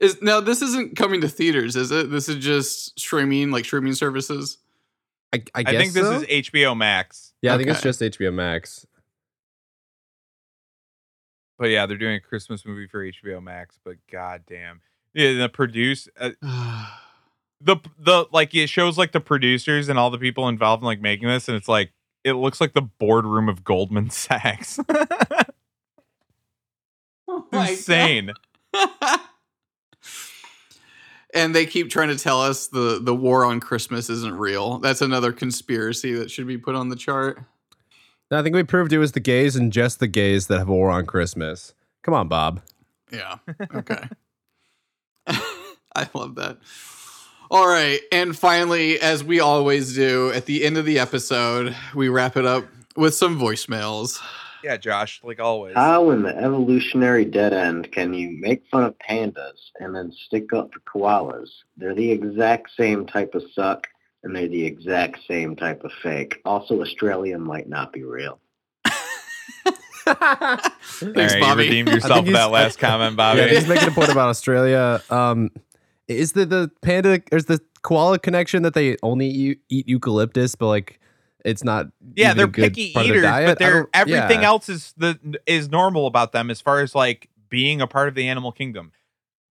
is 0.01 0.21
now 0.23 0.41
this 0.41 0.63
isn't 0.63 0.97
coming 0.97 1.21
to 1.23 1.29
theaters, 1.29 1.77
is 1.77 1.91
it? 1.91 2.11
This 2.11 2.29
is 2.29 2.37
just 2.37 2.99
streaming, 2.99 3.51
like 3.51 3.65
streaming 3.65 3.95
services. 3.95 4.59
I, 5.33 5.43
I 5.55 5.65
I, 5.67 5.77
think 5.77 5.93
this 5.93 6.05
so? 6.05 6.13
is 6.21 6.25
HBO 6.25 6.77
Max. 6.77 7.33
Yeah, 7.43 7.55
I 7.55 7.57
think 7.57 7.71
it's 7.71 7.83
just 7.83 8.01
HBO 8.01 8.33
Max. 8.33 8.87
But 11.59 11.71
yeah, 11.71 11.87
they're 11.87 11.97
doing 11.97 12.17
a 12.17 12.21
Christmas 12.21 12.67
movie 12.67 12.87
for 12.87 13.05
HBO 13.05 13.43
Max. 13.43 13.79
But 13.85 13.97
goddamn, 14.11 14.81
yeah, 15.15 15.33
the 15.35 15.49
produce 15.49 16.09
uh, 16.19 16.31
the 17.61 17.77
the 17.99 18.27
like 18.33 18.55
it 18.55 18.69
shows 18.69 18.99
like 18.99 19.13
the 19.13 19.21
producers 19.21 19.89
and 19.89 19.99
all 19.99 20.11
the 20.11 20.19
people 20.19 20.49
involved 20.49 20.83
in 20.83 20.87
like 20.87 21.01
making 21.01 21.29
this, 21.29 21.49
and 21.49 21.57
it's 21.57 21.69
like 21.69 21.93
it 22.25 22.35
looks 22.35 22.61
like 22.61 22.73
the 22.73 22.83
boardroom 22.83 23.49
of 23.49 23.65
Goldman 23.65 24.11
Sachs. 24.11 24.79
Oh 27.29 27.47
my 27.53 27.71
Insane. 27.71 28.33
and 31.35 31.55
they 31.55 31.67
keep 31.67 31.91
trying 31.91 32.09
to 32.09 32.19
tell 32.19 32.43
us 32.43 32.67
the 32.67 32.99
the 33.01 33.15
war 33.15 33.45
on 33.45 33.61
Christmas 33.61 34.11
isn't 34.11 34.37
real. 34.37 34.79
That's 34.79 35.01
another 35.01 35.33
conspiracy 35.33 36.13
that 36.15 36.31
should 36.31 36.47
be 36.47 36.59
put 36.59 36.75
on 36.75 36.89
the 36.89 36.97
chart. 36.97 37.41
No, 38.31 38.39
I 38.39 38.43
think 38.43 38.55
we 38.55 38.63
proved 38.63 38.93
it 38.93 38.99
was 38.99 39.13
the 39.13 39.21
gays 39.21 39.55
and 39.55 39.73
just 39.73 40.01
the 40.01 40.09
gays 40.09 40.47
that 40.49 40.59
have 40.59 40.69
a 40.69 40.73
war 40.73 40.91
on 40.91 41.07
Christmas. 41.07 41.75
Come 42.03 42.15
on, 42.15 42.27
Bob. 42.27 42.63
Yeah. 43.13 43.37
Okay. 43.75 44.09
I 45.97 46.09
love 46.15 46.35
that. 46.37 46.59
All 47.51 47.69
right. 47.69 48.01
And 48.11 48.37
finally, 48.37 48.99
as 49.01 49.23
we 49.23 49.41
always 49.41 49.95
do 49.95 50.33
at 50.33 50.47
the 50.47 50.65
end 50.65 50.77
of 50.77 50.85
the 50.85 50.99
episode, 50.99 51.77
we 51.95 52.09
wrap 52.09 52.37
it 52.37 52.47
up 52.47 52.65
with 52.97 53.15
some 53.15 53.39
voicemails. 53.39 54.21
Yeah, 54.65 54.79
Josh, 54.79 55.21
like 55.23 55.41
always. 55.41 55.75
How 55.75 56.11
in 56.11 56.23
the 56.23 56.35
evolutionary 56.35 57.27
dead 57.27 57.53
end 57.53 57.93
can 57.93 58.15
you 58.15 58.37
make 58.41 58.65
fun 58.71 58.83
of 58.85 58.97
pandas 58.99 59.71
and 59.79 59.95
then 59.95 60.11
stick 60.11 60.55
up 60.55 60.71
for 60.73 60.81
koalas? 60.81 61.49
They're 61.77 61.95
the 61.95 62.11
exact 62.11 62.71
same 62.77 63.05
type 63.07 63.35
of 63.35 63.43
suck 63.53 63.87
and 64.23 64.35
they're 64.35 64.49
the 64.49 64.65
exact 64.65 65.21
same 65.29 65.55
type 65.55 65.85
of 65.85 65.93
fake. 66.03 66.41
Also, 66.47 66.81
Australia 66.81 67.39
might 67.39 67.69
not 67.69 67.93
be 67.93 68.03
real. 68.03 68.41
Thanks, 70.05 70.65
right, 71.15 71.35
you 71.35 71.41
Bobby. 71.41 71.65
redeemed 71.65 71.89
yourself 71.89 72.13
think 72.15 72.27
with 72.27 72.35
that 72.37 72.51
last 72.51 72.79
comment, 72.79 73.17
Bobby. 73.17 73.41
Yeah, 73.41 73.49
he's 73.49 73.69
making 73.69 73.89
a 73.89 73.93
point 73.93 74.11
about 74.11 74.29
Australia. 74.31 75.03
Um, 75.11 75.51
is 76.09 76.33
the 76.33 76.47
the 76.47 76.71
panda 76.83 77.23
or 77.33 77.39
is 77.39 77.47
the 77.47 77.61
koala 77.83 78.19
connection 78.19 78.63
that 78.63 78.75
they 78.75 78.97
only 79.03 79.29
eat, 79.29 79.61
eat 79.69 79.89
eucalyptus, 79.89 80.55
but 80.55 80.69
like 80.69 81.01
it's 81.45 81.65
not? 81.65 81.89
Yeah, 82.17 82.35
they're 82.35 82.49
picky 82.49 82.99
eaters, 82.99 83.23
but 83.23 83.59
they're 83.59 83.89
everything 83.93 84.43
yeah. 84.43 84.49
else 84.49 84.69
is 84.69 84.95
the 84.97 85.19
is 85.47 85.69
normal 85.69 86.07
about 86.07 86.33
them 86.33 86.51
as 86.51 86.61
far 86.61 86.81
as 86.81 86.95
like 86.95 87.29
being 87.49 87.81
a 87.81 87.87
part 87.87 88.09
of 88.09 88.15
the 88.15 88.29
animal 88.29 88.53
kingdom. 88.53 88.93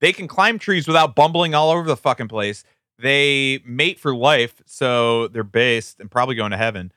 They 0.01 0.11
can 0.11 0.27
climb 0.27 0.59
trees 0.59 0.87
without 0.87 1.15
bumbling 1.15 1.55
all 1.55 1.71
over 1.71 1.87
the 1.87 1.95
fucking 1.95 2.27
place. 2.27 2.63
They 2.99 3.61
mate 3.65 3.99
for 3.99 4.15
life, 4.15 4.61
so 4.65 5.27
they're 5.29 5.43
based 5.43 5.99
and 5.99 6.11
probably 6.11 6.35
going 6.35 6.51
to 6.51 6.57
heaven. 6.57 6.91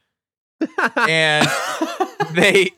and 0.97 1.47
they 2.35 2.71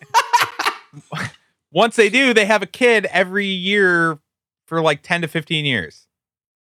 once 1.72 1.96
they 1.96 2.08
do, 2.08 2.34
they 2.34 2.46
have 2.46 2.62
a 2.62 2.66
kid 2.66 3.06
every 3.06 3.46
year 3.46 4.18
for 4.66 4.80
like 4.80 5.02
10 5.02 5.22
to 5.22 5.28
15 5.28 5.64
years. 5.64 6.07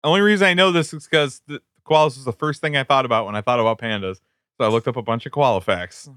Only 0.05 0.21
reason 0.21 0.47
I 0.47 0.55
know 0.55 0.73
this 0.73 0.93
is 0.93 1.05
because 1.05 1.43
the 1.47 1.61
koalas 1.87 2.17
was 2.17 2.25
the 2.25 2.33
first 2.33 2.61
thing 2.61 2.77
I 2.77 2.85
thought 2.85 3.05
about 3.05 3.27
when 3.27 3.37
I 3.37 3.41
thought 3.41 3.61
about 3.61 3.79
pandas. 3.79 4.21
So 4.59 4.65
I 4.65 4.69
looked 4.69 4.89
up 4.89 4.97
a 4.97 5.03
bunch 5.03 5.27
of 5.27 5.33
koala 5.33 5.61
facts. 5.61 6.07
Hmm. 6.07 6.15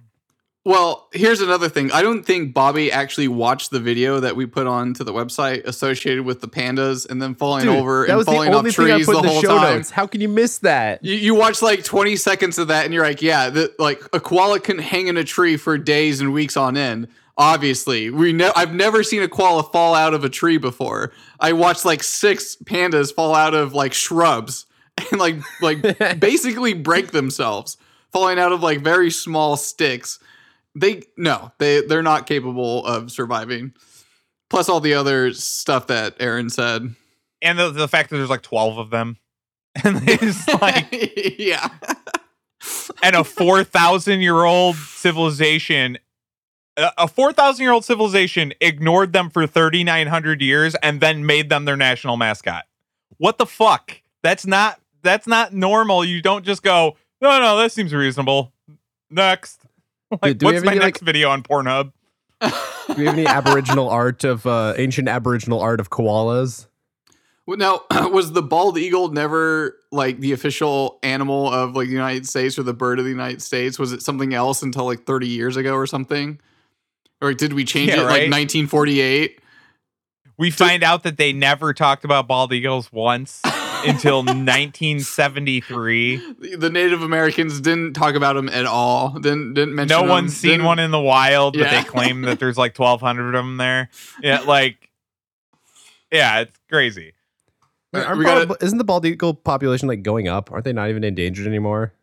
Well, 0.68 1.10
here's 1.14 1.42
another 1.42 1.70
thing. 1.70 1.92
I 1.92 2.02
don't 2.02 2.24
think 2.24 2.56
Bobby 2.56 2.92
actually 2.92 3.28
watched 3.28 3.70
the 3.70 3.80
video 3.80 4.20
that 4.20 4.36
we 4.36 4.48
put 4.48 4.66
on 4.66 4.96
to 4.96 5.04
the 5.04 5.14
website 5.14 5.64
associated 5.66 6.26
with 6.26 6.42
the 6.42 6.48
pandas 6.48 7.08
and 7.08 7.22
then 7.22 7.36
falling 7.36 7.66
Dude, 7.66 7.76
over 7.76 8.06
and 8.06 8.26
falling 8.26 8.52
off 8.52 8.66
trees 8.72 9.06
the 9.06 9.12
the 9.22 9.28
whole 9.28 9.42
show 9.42 9.60
time. 9.60 9.76
notes. 9.76 9.92
How 9.92 10.08
can 10.08 10.22
you 10.22 10.28
miss 10.28 10.58
that? 10.60 11.06
You, 11.06 11.14
you 11.14 11.36
watch 11.36 11.62
like 11.62 11.84
20 11.84 12.16
seconds 12.16 12.58
of 12.58 12.70
that 12.70 12.84
and 12.84 12.96
you're 12.96 13.04
like, 13.04 13.22
yeah, 13.22 13.52
the, 13.52 13.76
like 13.78 14.02
a 14.12 14.20
koala 14.20 14.60
can 14.60 14.80
hang 14.80 15.06
in 15.06 15.18
a 15.18 15.24
tree 15.24 15.56
for 15.56 15.78
days 15.78 16.20
and 16.20 16.34
weeks 16.34 16.58
on 16.58 16.78
end. 16.78 17.10
Obviously, 17.38 18.10
we 18.10 18.32
ne- 18.32 18.52
I've 18.56 18.74
never 18.74 19.04
seen 19.04 19.22
a 19.22 19.28
koala 19.28 19.64
fall 19.64 19.94
out 19.94 20.14
of 20.14 20.24
a 20.24 20.30
tree 20.30 20.58
before. 20.58 21.12
I 21.40 21.52
watched 21.52 21.84
like 21.84 22.02
six 22.02 22.56
pandas 22.56 23.14
fall 23.14 23.36
out 23.36 23.54
of 23.54 23.74
like 23.74 23.94
shrubs 23.94 24.66
and 25.12 25.20
like 25.20 25.38
like 25.62 25.82
basically 26.20 26.74
break 26.74 27.12
themselves, 27.12 27.78
falling 28.14 28.40
out 28.40 28.54
of 28.54 28.64
like 28.64 28.82
very 28.82 29.12
small 29.12 29.58
sticks. 29.58 30.20
They 30.76 31.04
no, 31.18 31.52
they 31.60 31.82
they're 31.86 32.02
not 32.02 32.26
capable 32.26 32.86
of 32.86 33.12
surviving. 33.12 33.74
Plus 34.50 34.70
all 34.70 34.80
the 34.80 34.94
other 34.94 35.34
stuff 35.34 35.88
that 35.88 36.16
Aaron 36.20 36.50
said. 36.50 36.96
And 37.42 37.60
the, 37.60 37.72
the 37.72 37.88
fact 37.88 38.10
that 38.10 38.18
there's 38.18 38.30
like 38.30 38.44
12 38.44 38.78
of 38.78 38.90
them. 38.90 39.18
And 39.84 40.02
it's 40.08 40.48
like 40.62 40.88
yeah. 41.38 41.68
and 43.04 43.14
a 43.14 43.26
4,000 43.26 44.22
year 44.22 44.46
old 44.46 44.78
civilization 44.78 45.98
a 46.78 46.92
a 46.98 47.08
4,000 47.08 47.64
year 47.64 47.72
old 47.72 47.86
civilization 47.86 48.54
ignored 48.62 49.14
them 49.14 49.30
for 49.30 49.48
3,900 49.48 50.42
years 50.42 50.76
and 50.76 51.00
then 51.02 51.26
made 51.26 51.50
them 51.50 51.66
their 51.66 51.78
national 51.78 52.18
mascot. 52.18 52.66
What 53.18 53.38
the 53.38 53.46
fuck? 53.46 54.02
That's 54.24 54.46
not 54.46 54.80
that's 55.02 55.28
not 55.28 55.54
normal. 55.54 56.04
You 56.04 56.22
don't 56.22 56.44
just 56.44 56.64
go, 56.64 56.98
no, 57.22 57.40
no, 57.40 57.58
that 57.58 57.72
seems 57.72 57.94
reasonable. 57.94 58.52
Next. 59.10 59.62
Like, 60.22 60.38
do 60.38 60.46
we 60.46 60.54
what's 60.54 60.64
my 60.64 60.72
any, 60.74 60.80
like- 60.80 60.88
next 60.88 61.02
video 61.02 61.30
on 61.30 61.42
Pornhub? 61.42 61.92
Do 62.40 62.94
we 62.96 63.06
have 63.06 63.16
any 63.16 63.26
Aboriginal 63.26 63.90
art 63.90 64.24
of 64.24 64.46
uh, 64.46 64.76
ancient 64.78 65.10
Aboriginal 65.10 65.60
art 65.60 65.80
of 65.80 65.90
koalas? 65.90 66.68
Well, 67.48 67.58
now, 67.58 67.82
was 68.12 68.32
the 68.32 68.44
bald 68.44 68.78
eagle 68.78 69.10
never 69.10 69.78
like 69.92 70.20
the 70.20 70.32
official 70.32 71.00
animal 71.04 71.52
of 71.52 71.76
like 71.76 71.88
the 71.88 71.94
United 71.94 72.28
States 72.28 72.58
or 72.60 72.64
the 72.64 72.74
bird 72.74 73.00
of 73.00 73.06
the 73.06 73.12
United 73.12 73.42
States? 73.42 73.80
Was 73.80 73.94
it 73.94 74.04
something 74.04 74.34
else 74.34 74.62
until 74.62 74.86
like 74.86 75.06
30 75.06 75.28
years 75.28 75.58
ago 75.58 75.74
or 75.74 75.88
something? 75.88 76.40
Or 77.22 77.34
did 77.34 77.54
we 77.54 77.64
change 77.66 77.90
Yeah, 77.90 78.02
it 78.02 78.04
like 78.04 78.08
right. 78.08 78.32
1948? 78.32 79.40
We 80.38 80.52
find 80.52 80.84
out 80.84 81.04
that 81.04 81.18
they 81.18 81.32
never 81.32 81.74
talked 81.74 82.04
about 82.04 82.28
bald 82.28 82.52
eagles 82.52 82.92
once 82.92 83.42
until 83.86 84.22
1973. 84.24 86.18
The- 86.40 86.56
The 86.58 86.70
Native 86.70 87.02
Americans 87.02 87.62
didn't 87.62 87.94
talk 87.94 88.16
about 88.16 88.34
them 88.36 88.50
at 88.50 88.66
all. 88.66 89.12
Didn't 89.12 89.54
didn't 89.54 89.76
mention. 89.76 89.96
No 89.96 90.02
them, 90.02 90.10
one's 90.10 90.36
seen 90.36 90.52
didn't- 90.52 90.66
one 90.66 90.80
in 90.80 90.92
the 90.92 91.00
wild, 91.00 91.58
but 91.58 91.70
they 91.70 91.84
claim 91.84 92.22
that 92.24 92.40
there's 92.40 92.58
like 92.58 92.78
1,200 92.78 93.28
of 93.28 93.34
them 93.46 93.58
there. 93.58 93.90
Yeah, 94.22 94.42
like, 94.42 94.90
yeah, 96.12 96.42
it's 96.42 96.60
crazy. 96.70 97.14
Aren't 97.94 98.24
gotta- 98.24 98.46
bald- 98.48 98.62
isn't 98.64 98.78
the 98.78 98.84
bald 98.84 99.06
eagle 99.06 99.34
population 99.34 99.88
like 99.88 100.04
going 100.04 100.28
up? 100.28 100.52
Aren't 100.52 100.66
they 100.66 100.74
not 100.74 100.90
even 100.90 101.04
endangered 101.06 101.48
anymore? 101.48 101.94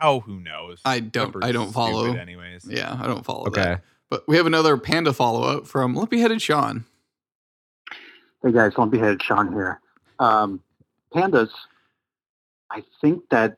Oh, 0.00 0.20
who 0.20 0.40
knows? 0.40 0.80
I 0.84 1.00
don't. 1.00 1.24
Numbers 1.34 1.44
I 1.44 1.52
don't 1.52 1.72
follow. 1.72 2.14
anyways. 2.14 2.66
Yeah, 2.68 2.98
I 3.00 3.06
don't 3.06 3.24
follow 3.24 3.46
Okay. 3.48 3.62
that. 3.62 3.82
But 4.10 4.26
we 4.28 4.36
have 4.36 4.46
another 4.46 4.76
panda 4.76 5.12
follow 5.12 5.42
up 5.42 5.66
from 5.66 5.94
Lumpy 5.94 6.20
Headed 6.20 6.40
Sean. 6.40 6.84
Hey 8.42 8.52
guys, 8.52 8.72
Lumpy 8.78 8.98
Headed 8.98 9.22
Sean 9.22 9.52
here. 9.52 9.80
Um, 10.18 10.62
pandas, 11.12 11.50
I 12.70 12.84
think 13.00 13.28
that 13.30 13.56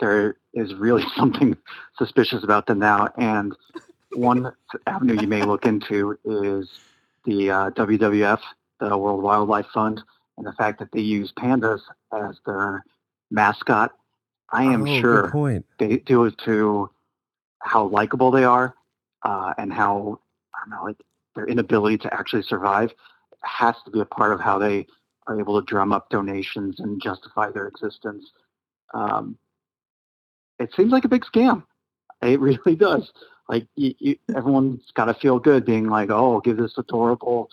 there 0.00 0.36
is 0.54 0.74
really 0.74 1.04
something 1.16 1.56
suspicious 1.98 2.44
about 2.44 2.66
them 2.66 2.78
now. 2.78 3.08
And 3.16 3.54
one 4.12 4.52
avenue 4.86 5.20
you 5.20 5.26
may 5.26 5.42
look 5.42 5.66
into 5.66 6.16
is 6.24 6.70
the 7.24 7.50
uh, 7.50 7.70
WWF, 7.70 8.40
the 8.78 8.96
World 8.96 9.22
Wildlife 9.22 9.66
Fund, 9.74 10.00
and 10.36 10.46
the 10.46 10.52
fact 10.52 10.78
that 10.78 10.92
they 10.92 11.00
use 11.00 11.32
pandas 11.32 11.80
as 12.14 12.36
their 12.46 12.84
mascot. 13.32 13.92
I 14.50 14.62
am 14.62 14.82
Oh, 14.82 14.84
good 14.84 15.00
sure 15.00 15.30
point. 15.30 15.66
they 15.78 15.96
do 15.98 16.24
it 16.24 16.38
to 16.44 16.88
how 17.60 17.86
likable 17.88 18.30
they 18.30 18.44
are 18.44 18.74
uh, 19.22 19.54
and 19.58 19.72
how 19.72 20.20
I 20.54 20.58
don't 20.60 20.70
know, 20.70 20.84
like 20.84 21.00
their 21.34 21.46
inability 21.46 21.98
to 21.98 22.14
actually 22.14 22.42
survive 22.42 22.92
has 23.42 23.76
to 23.84 23.90
be 23.90 24.00
a 24.00 24.04
part 24.04 24.32
of 24.32 24.40
how 24.40 24.58
they 24.58 24.86
are 25.26 25.38
able 25.38 25.60
to 25.60 25.66
drum 25.66 25.92
up 25.92 26.08
donations 26.10 26.80
and 26.80 27.00
justify 27.00 27.50
their 27.50 27.68
existence. 27.68 28.32
Um, 28.94 29.38
it 30.58 30.70
seems 30.74 30.90
like 30.90 31.04
a 31.04 31.08
big 31.08 31.24
scam. 31.24 31.64
It 32.22 32.40
really 32.40 32.76
does. 32.76 33.12
Like 33.48 33.66
you, 33.76 33.94
you, 33.98 34.16
everyone's 34.36 34.82
got 34.94 35.06
to 35.06 35.14
feel 35.14 35.38
good, 35.38 35.64
being 35.64 35.88
like, 35.88 36.10
"Oh, 36.10 36.40
give 36.40 36.56
this 36.56 36.76
adorable 36.76 37.50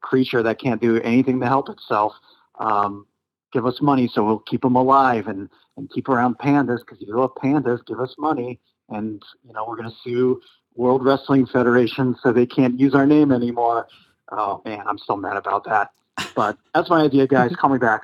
creature 0.00 0.42
that 0.42 0.60
can't 0.60 0.80
do 0.80 1.00
anything 1.00 1.40
to 1.40 1.46
help 1.46 1.68
itself, 1.68 2.12
um, 2.58 3.06
give 3.52 3.66
us 3.66 3.80
money 3.80 4.10
so 4.12 4.24
we'll 4.24 4.38
keep 4.40 4.62
them 4.62 4.76
alive 4.76 5.28
and 5.28 5.48
and 5.78 5.90
keep 5.90 6.08
around 6.08 6.36
pandas 6.36 6.80
because 6.80 7.00
you 7.00 7.16
love 7.16 7.34
pandas. 7.42 7.84
Give 7.86 7.98
us 7.98 8.14
money, 8.18 8.60
and 8.90 9.22
you 9.42 9.52
know 9.52 9.64
we're 9.66 9.76
going 9.76 9.90
to 9.90 9.96
sue 10.04 10.40
World 10.76 11.04
Wrestling 11.04 11.46
Federation 11.46 12.16
so 12.22 12.32
they 12.32 12.46
can't 12.46 12.78
use 12.78 12.94
our 12.94 13.06
name 13.06 13.32
anymore." 13.32 13.86
Oh 14.30 14.62
man, 14.64 14.82
I'm 14.86 14.98
still 14.98 15.16
mad 15.16 15.36
about 15.36 15.64
that. 15.64 15.90
But 16.34 16.56
that's 16.74 16.88
my 16.90 17.02
idea, 17.02 17.26
guys. 17.26 17.54
Call 17.56 17.70
me 17.70 17.78
back. 17.78 18.02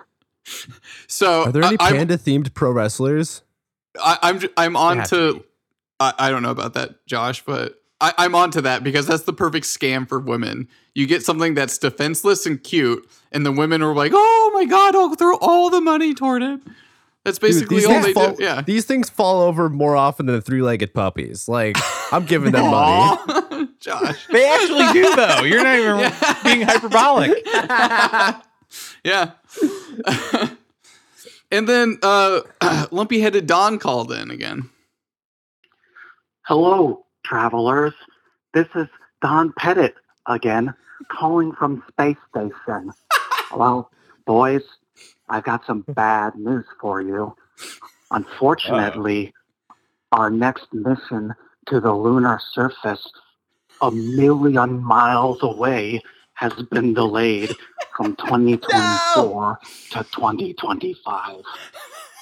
So 1.07 1.45
Are 1.45 1.53
there 1.53 1.63
any 1.63 1.77
I- 1.81 1.85
I'm- 1.87 1.95
panda 1.97 2.17
themed 2.19 2.55
pro 2.55 2.71
wrestlers? 2.73 3.43
I, 4.03 4.19
I'm 4.23 4.39
j- 4.39 4.49
I'm 4.57 4.77
on 4.77 4.99
have 4.99 5.11
to. 5.11 5.45
I, 5.99 6.13
I 6.19 6.31
don't 6.31 6.43
know 6.43 6.51
about 6.51 6.75
that, 6.75 7.05
Josh, 7.07 7.45
but 7.45 7.83
I, 8.01 8.13
I'm 8.19 8.35
on 8.37 8.53
to 8.53 8.63
that 8.63 8.85
because 8.85 9.07
that's 9.09 9.25
the 9.25 9.33
perfect 9.33 9.67
scam 9.67 10.09
for 10.09 10.21
women. 10.21 10.69
You 10.95 11.07
get 11.07 11.25
something 11.25 11.55
that's 11.55 11.79
defenseless 11.79 12.47
and 12.47 12.63
cute, 12.63 13.09
and 13.33 13.45
the 13.45 13.51
women 13.51 13.83
are 13.83 13.95
like, 13.95 14.13
"Oh 14.15 14.51
my 14.55 14.65
god, 14.67 14.95
I'll 14.95 15.15
throw 15.17 15.37
all 15.41 15.71
the 15.71 15.81
money 15.81 16.15
toward 16.15 16.43
it." 16.43 16.61
That's 17.25 17.39
basically 17.39 17.77
these 17.77 17.87
all 17.87 17.93
things 17.93 18.07
they 18.07 18.13
fall, 18.13 18.35
do. 18.35 18.43
Yeah. 18.43 18.63
These 18.63 18.87
things 18.87 19.11
fall 19.11 19.43
over 19.43 19.69
more 19.69 19.97
often 19.97 20.27
than 20.27 20.41
three 20.41 20.63
legged 20.63 20.95
puppies. 20.95 21.49
Like, 21.49 21.77
I'm 22.13 22.25
giving 22.25 22.53
them 22.53 22.71
money. 22.71 23.69
Josh. 23.81 24.27
They 24.29 24.49
actually 24.49 24.93
do 24.93 25.15
though. 25.15 25.43
You're 25.43 25.63
not 25.63 25.79
even 25.79 26.13
being 26.45 26.67
hyperbolic. 26.67 27.33
yeah. 29.05 29.33
and 31.51 31.69
then 31.69 31.99
uh 32.03 32.41
lumpy 32.91 33.21
headed 33.21 33.47
Don 33.47 33.79
called 33.79 34.13
in 34.13 34.31
again. 34.31 34.71
Hello, 36.43 37.05
travelers. 37.25 37.95
This 38.55 38.69
is 38.75 38.89
Don 39.21 39.53
Pettit 39.59 39.95
again, 40.27 40.73
calling 41.11 41.53
from 41.53 41.83
Space 41.91 42.17
Station. 42.31 42.93
well, 43.55 43.91
boys, 44.27 44.63
I've 45.29 45.45
got 45.45 45.65
some 45.67 45.81
bad 45.89 46.35
news 46.37 46.65
for 46.81 47.01
you. 47.01 47.37
Unfortunately, 48.11 49.33
uh. 49.71 50.17
our 50.17 50.31
next 50.31 50.73
mission 50.73 51.35
to 51.67 51.81
the 51.81 51.93
lunar 51.93 52.41
surface, 52.53 53.11
a 53.83 53.91
million 53.91 54.83
miles 54.83 55.39
away, 55.43 56.01
has 56.35 56.53
been 56.71 56.95
delayed 56.95 57.51
from 57.97 58.17
2024 58.27 59.59
to 59.91 60.05
2025. 60.05 61.43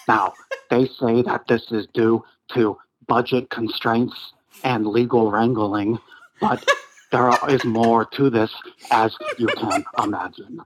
Now, 0.08 0.34
they 0.70 0.86
say 0.86 1.22
that 1.22 1.46
this 1.48 1.70
is 1.70 1.86
due 1.94 2.24
to 2.54 2.78
budget 3.06 3.50
constraints 3.50 4.32
and 4.64 4.86
legal 4.86 5.30
wrangling, 5.30 5.98
but 6.40 6.64
there 7.12 7.30
is 7.48 7.64
more 7.64 8.04
to 8.04 8.30
this, 8.30 8.50
as 8.90 9.16
you 9.38 9.46
can 9.48 9.84
imagine. 10.02 10.60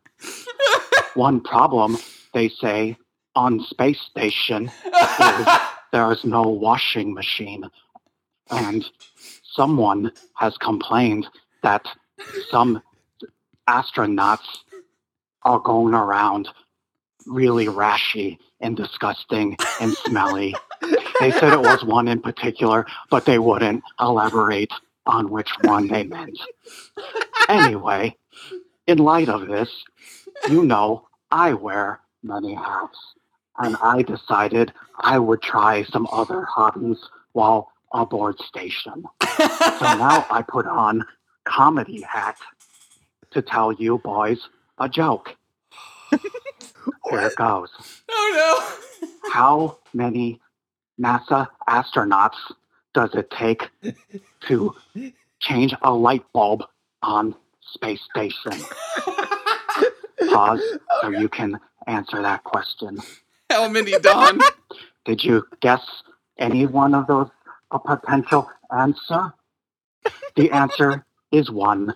One 1.14 1.40
problem, 1.40 1.98
they 2.32 2.48
say, 2.48 2.96
on 3.34 3.60
space 3.60 4.00
station 4.00 4.70
is 4.84 5.46
there 5.92 6.10
is 6.12 6.24
no 6.24 6.42
washing 6.42 7.14
machine. 7.14 7.64
And 8.50 8.84
someone 9.44 10.12
has 10.34 10.56
complained 10.58 11.26
that 11.62 11.86
some 12.50 12.82
astronauts 13.68 14.46
are 15.42 15.60
going 15.60 15.94
around 15.94 16.48
really 17.26 17.66
rashy 17.66 18.38
and 18.60 18.76
disgusting 18.76 19.56
and 19.80 19.92
smelly. 19.92 20.54
they 21.20 21.30
said 21.30 21.52
it 21.52 21.60
was 21.60 21.84
one 21.84 22.08
in 22.08 22.20
particular, 22.20 22.86
but 23.10 23.24
they 23.24 23.38
wouldn't 23.38 23.82
elaborate 24.00 24.72
on 25.06 25.30
which 25.30 25.50
one 25.62 25.88
they 25.88 26.04
meant. 26.04 26.38
Anyway, 27.48 28.16
in 28.86 28.98
light 28.98 29.28
of 29.28 29.46
this, 29.46 29.70
you 30.48 30.64
know 30.64 31.06
I 31.30 31.54
wear 31.54 32.00
many 32.22 32.54
hats, 32.54 32.98
and 33.58 33.76
I 33.82 34.02
decided 34.02 34.72
I 34.98 35.18
would 35.18 35.42
try 35.42 35.84
some 35.84 36.06
other 36.12 36.44
hobbies 36.44 36.98
while 37.32 37.72
aboard 37.92 38.38
station. 38.40 39.04
so 39.22 39.38
now 39.80 40.26
I 40.30 40.44
put 40.46 40.66
on 40.66 41.04
comedy 41.44 42.02
hat 42.02 42.36
to 43.32 43.42
tell 43.42 43.72
you 43.72 43.98
boys 43.98 44.38
a 44.78 44.88
joke. 44.88 45.36
Here 46.10 47.20
it 47.20 47.36
goes. 47.36 47.70
Oh 48.10 48.98
no! 49.02 49.10
How 49.30 49.78
many 49.92 50.40
NASA 51.00 51.48
astronauts 51.68 52.36
does 52.94 53.10
it 53.14 53.30
take 53.30 53.68
to 54.48 54.74
change 55.40 55.74
a 55.82 55.92
light 55.92 56.24
bulb 56.32 56.64
on 57.02 57.34
space 57.72 58.00
station? 58.14 58.52
Pause 60.28 60.78
so 61.00 61.08
you 61.08 61.28
can 61.28 61.58
answer 61.86 62.22
that 62.22 62.44
question. 62.44 62.98
How 63.50 63.68
many 63.68 63.92
Don? 63.98 64.40
Did 65.04 65.24
you 65.24 65.44
guess 65.60 65.82
any 66.38 66.66
one 66.66 66.94
of 66.94 67.06
those 67.06 67.28
a 67.70 67.78
potential 67.78 68.48
answer? 68.76 69.32
The 70.36 70.50
answer 70.50 71.04
is 71.32 71.50
one. 71.50 71.94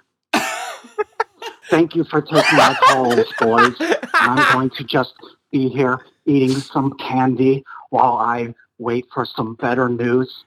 Thank 1.70 1.94
you 1.94 2.04
for 2.04 2.20
taking 2.20 2.56
my 2.56 2.76
calls, 2.86 3.32
boys. 3.38 3.74
I'm 4.14 4.52
going 4.52 4.70
to 4.70 4.84
just 4.84 5.14
be 5.50 5.68
here 5.68 6.00
eating 6.26 6.56
some 6.60 6.92
candy 6.98 7.64
while 7.90 8.16
I 8.16 8.54
wait 8.78 9.06
for 9.12 9.24
some 9.24 9.54
better 9.54 9.88
news 9.88 10.44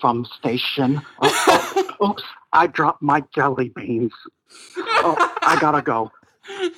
from 0.00 0.24
station. 0.38 1.02
Oh, 1.20 1.84
oh, 2.00 2.10
oops, 2.10 2.22
I 2.52 2.66
dropped 2.66 3.02
my 3.02 3.24
jelly 3.34 3.70
beans. 3.74 4.12
Oh, 4.76 5.16
I 5.42 5.58
gotta 5.60 5.82
go. 5.82 6.10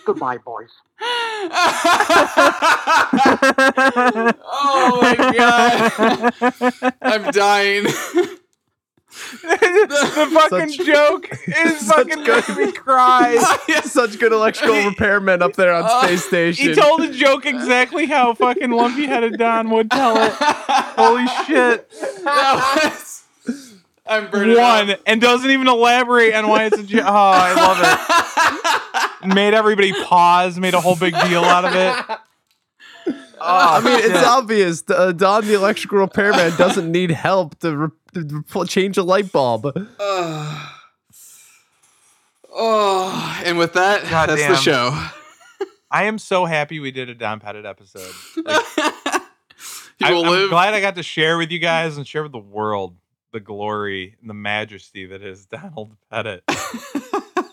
Goodbye, 0.05 0.39
boys. 0.39 0.71
oh 4.43 4.99
my 5.03 5.17
god. 5.37 6.95
I'm 7.03 7.31
dying. 7.33 7.85
the 9.43 10.31
fucking 10.33 10.69
Such- 10.71 10.87
joke 10.87 11.29
is 11.47 11.83
fucking 11.89 12.23
making 12.23 12.57
me 12.57 12.73
cry. 12.73 13.37
Such 13.85 14.19
good 14.19 14.33
electrical 14.33 14.77
repairmen 14.77 15.43
up 15.43 15.55
there 15.55 15.73
on 15.75 15.85
Oh, 15.87 16.03
space 16.07 16.25
station. 16.25 16.69
He 16.69 16.75
told 16.75 17.03
the 17.03 17.09
joke 17.13 17.47
exactly 17.47 18.07
how 18.07 18.35
fucking 18.35 18.71
lumpy 18.71 19.07
headed 19.07 19.39
Don 19.39 19.71
would 19.71 19.91
tell 19.91 20.17
it. 20.17 20.33
Holy 20.39 21.27
shit. 21.47 21.91
That 22.25 22.93
was- 22.95 23.17
I'm 24.07 24.31
burning 24.31 24.57
One 24.57 24.91
up. 24.91 25.01
and 25.07 25.21
doesn't 25.21 25.51
even 25.51 25.69
elaborate 25.69 26.35
on 26.35 26.49
why 26.49 26.65
it's 26.65 26.79
a 26.79 26.83
joke. 26.83 27.05
Oh, 27.07 27.11
I 27.13 27.53
love 27.55 29.21
it. 29.23 29.35
Made 29.35 29.55
everybody 29.55 29.93
pause, 30.05 30.59
made 30.59 30.73
a 30.75 30.81
whole 30.81 30.97
big 30.97 31.13
deal 31.29 31.45
out 31.45 31.65
of 31.67 31.75
it. 31.75 32.19
I 33.43 33.79
Oh, 33.79 33.81
mean, 33.85 33.99
it's 34.03 34.27
obvious. 34.27 34.83
Uh, 34.89 35.13
Don, 35.13 35.47
the 35.47 35.55
electrical 35.55 35.99
repairman, 35.99 36.57
doesn't 36.57 36.91
need 36.91 37.11
help 37.11 37.59
to, 37.61 37.77
re- 37.77 37.89
to 38.15 38.45
re- 38.55 38.67
change 38.67 38.97
a 38.99 39.03
light 39.03 39.31
bulb. 39.33 39.71
Oh. 39.99 40.73
Oh, 42.53 43.41
and 43.45 43.59
with 43.59 43.75
that, 43.75 44.03
God 44.11 44.29
that's 44.29 44.41
damn. 44.41 44.51
the 44.53 44.57
show. 44.59 45.07
I 45.91 46.05
am 46.05 46.19
so 46.19 46.45
happy 46.45 46.81
we 46.81 46.91
did 46.91 47.09
a 47.09 47.15
Don 47.15 47.39
Pettit 47.41 47.65
episode. 47.65 48.13
Like, 48.37 48.65
You 50.01 50.07
I, 50.07 50.13
will 50.13 50.27
am 50.35 50.49
glad 50.49 50.75
I 50.75 50.81
got 50.81 50.97
to 50.97 51.03
share 51.03 51.39
with 51.39 51.51
you 51.51 51.59
guys 51.61 51.97
and 51.97 52.07
share 52.07 52.23
with 52.25 52.33
the 52.33 52.39
world 52.39 52.97
the 53.33 53.41
glory 53.41 54.17
and 54.21 54.29
the 54.29 54.35
majesty 54.35 55.07
that 55.07 55.23
is 55.23 55.47
Donald 55.47 55.97
Pettit. 56.11 56.43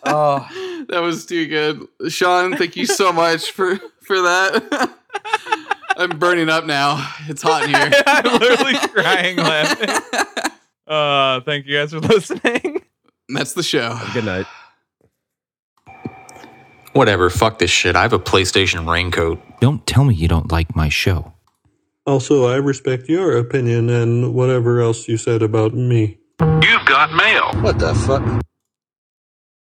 oh, 0.05 0.85
that 0.89 0.99
was 1.01 1.25
too 1.25 1.47
good, 1.47 2.11
Sean. 2.11 2.55
Thank 2.57 2.75
you 2.75 2.85
so 2.85 3.11
much 3.11 3.51
for 3.51 3.77
for 4.01 4.21
that. 4.21 4.93
I'm 5.97 6.19
burning 6.19 6.49
up 6.49 6.65
now. 6.65 7.11
It's 7.27 7.41
hot 7.41 7.63
in 7.63 7.69
here. 7.69 7.91
I'm 8.07 8.39
literally 8.39 8.77
crying 8.89 9.37
laughing. 9.37 9.89
Uh, 10.87 11.41
thank 11.41 11.65
you 11.65 11.75
guys 11.75 11.91
for 11.91 11.99
listening. 11.99 12.83
That's 13.29 13.53
the 13.53 13.63
show. 13.63 13.99
Good 14.13 14.25
night. 14.25 14.45
Whatever, 16.93 17.29
fuck 17.29 17.59
this 17.59 17.69
shit. 17.69 17.95
I 17.95 18.03
have 18.03 18.13
a 18.13 18.19
PlayStation 18.19 18.89
raincoat. 18.89 19.39
Don't 19.59 19.85
tell 19.85 20.03
me 20.03 20.15
you 20.15 20.27
don't 20.27 20.51
like 20.51 20.75
my 20.75 20.89
show. 20.89 21.33
Also, 22.07 22.47
I 22.47 22.55
respect 22.55 23.09
your 23.09 23.35
opinion 23.35 23.89
and 23.89 24.33
whatever 24.33 24.79
else 24.79 25.09
you 25.09 25.17
said 25.17 25.41
about 25.41 25.73
me. 25.73 26.17
You've 26.39 26.85
got 26.85 27.11
mail. 27.11 27.51
What 27.61 27.79
the 27.79 27.93
fuck? 27.93 28.23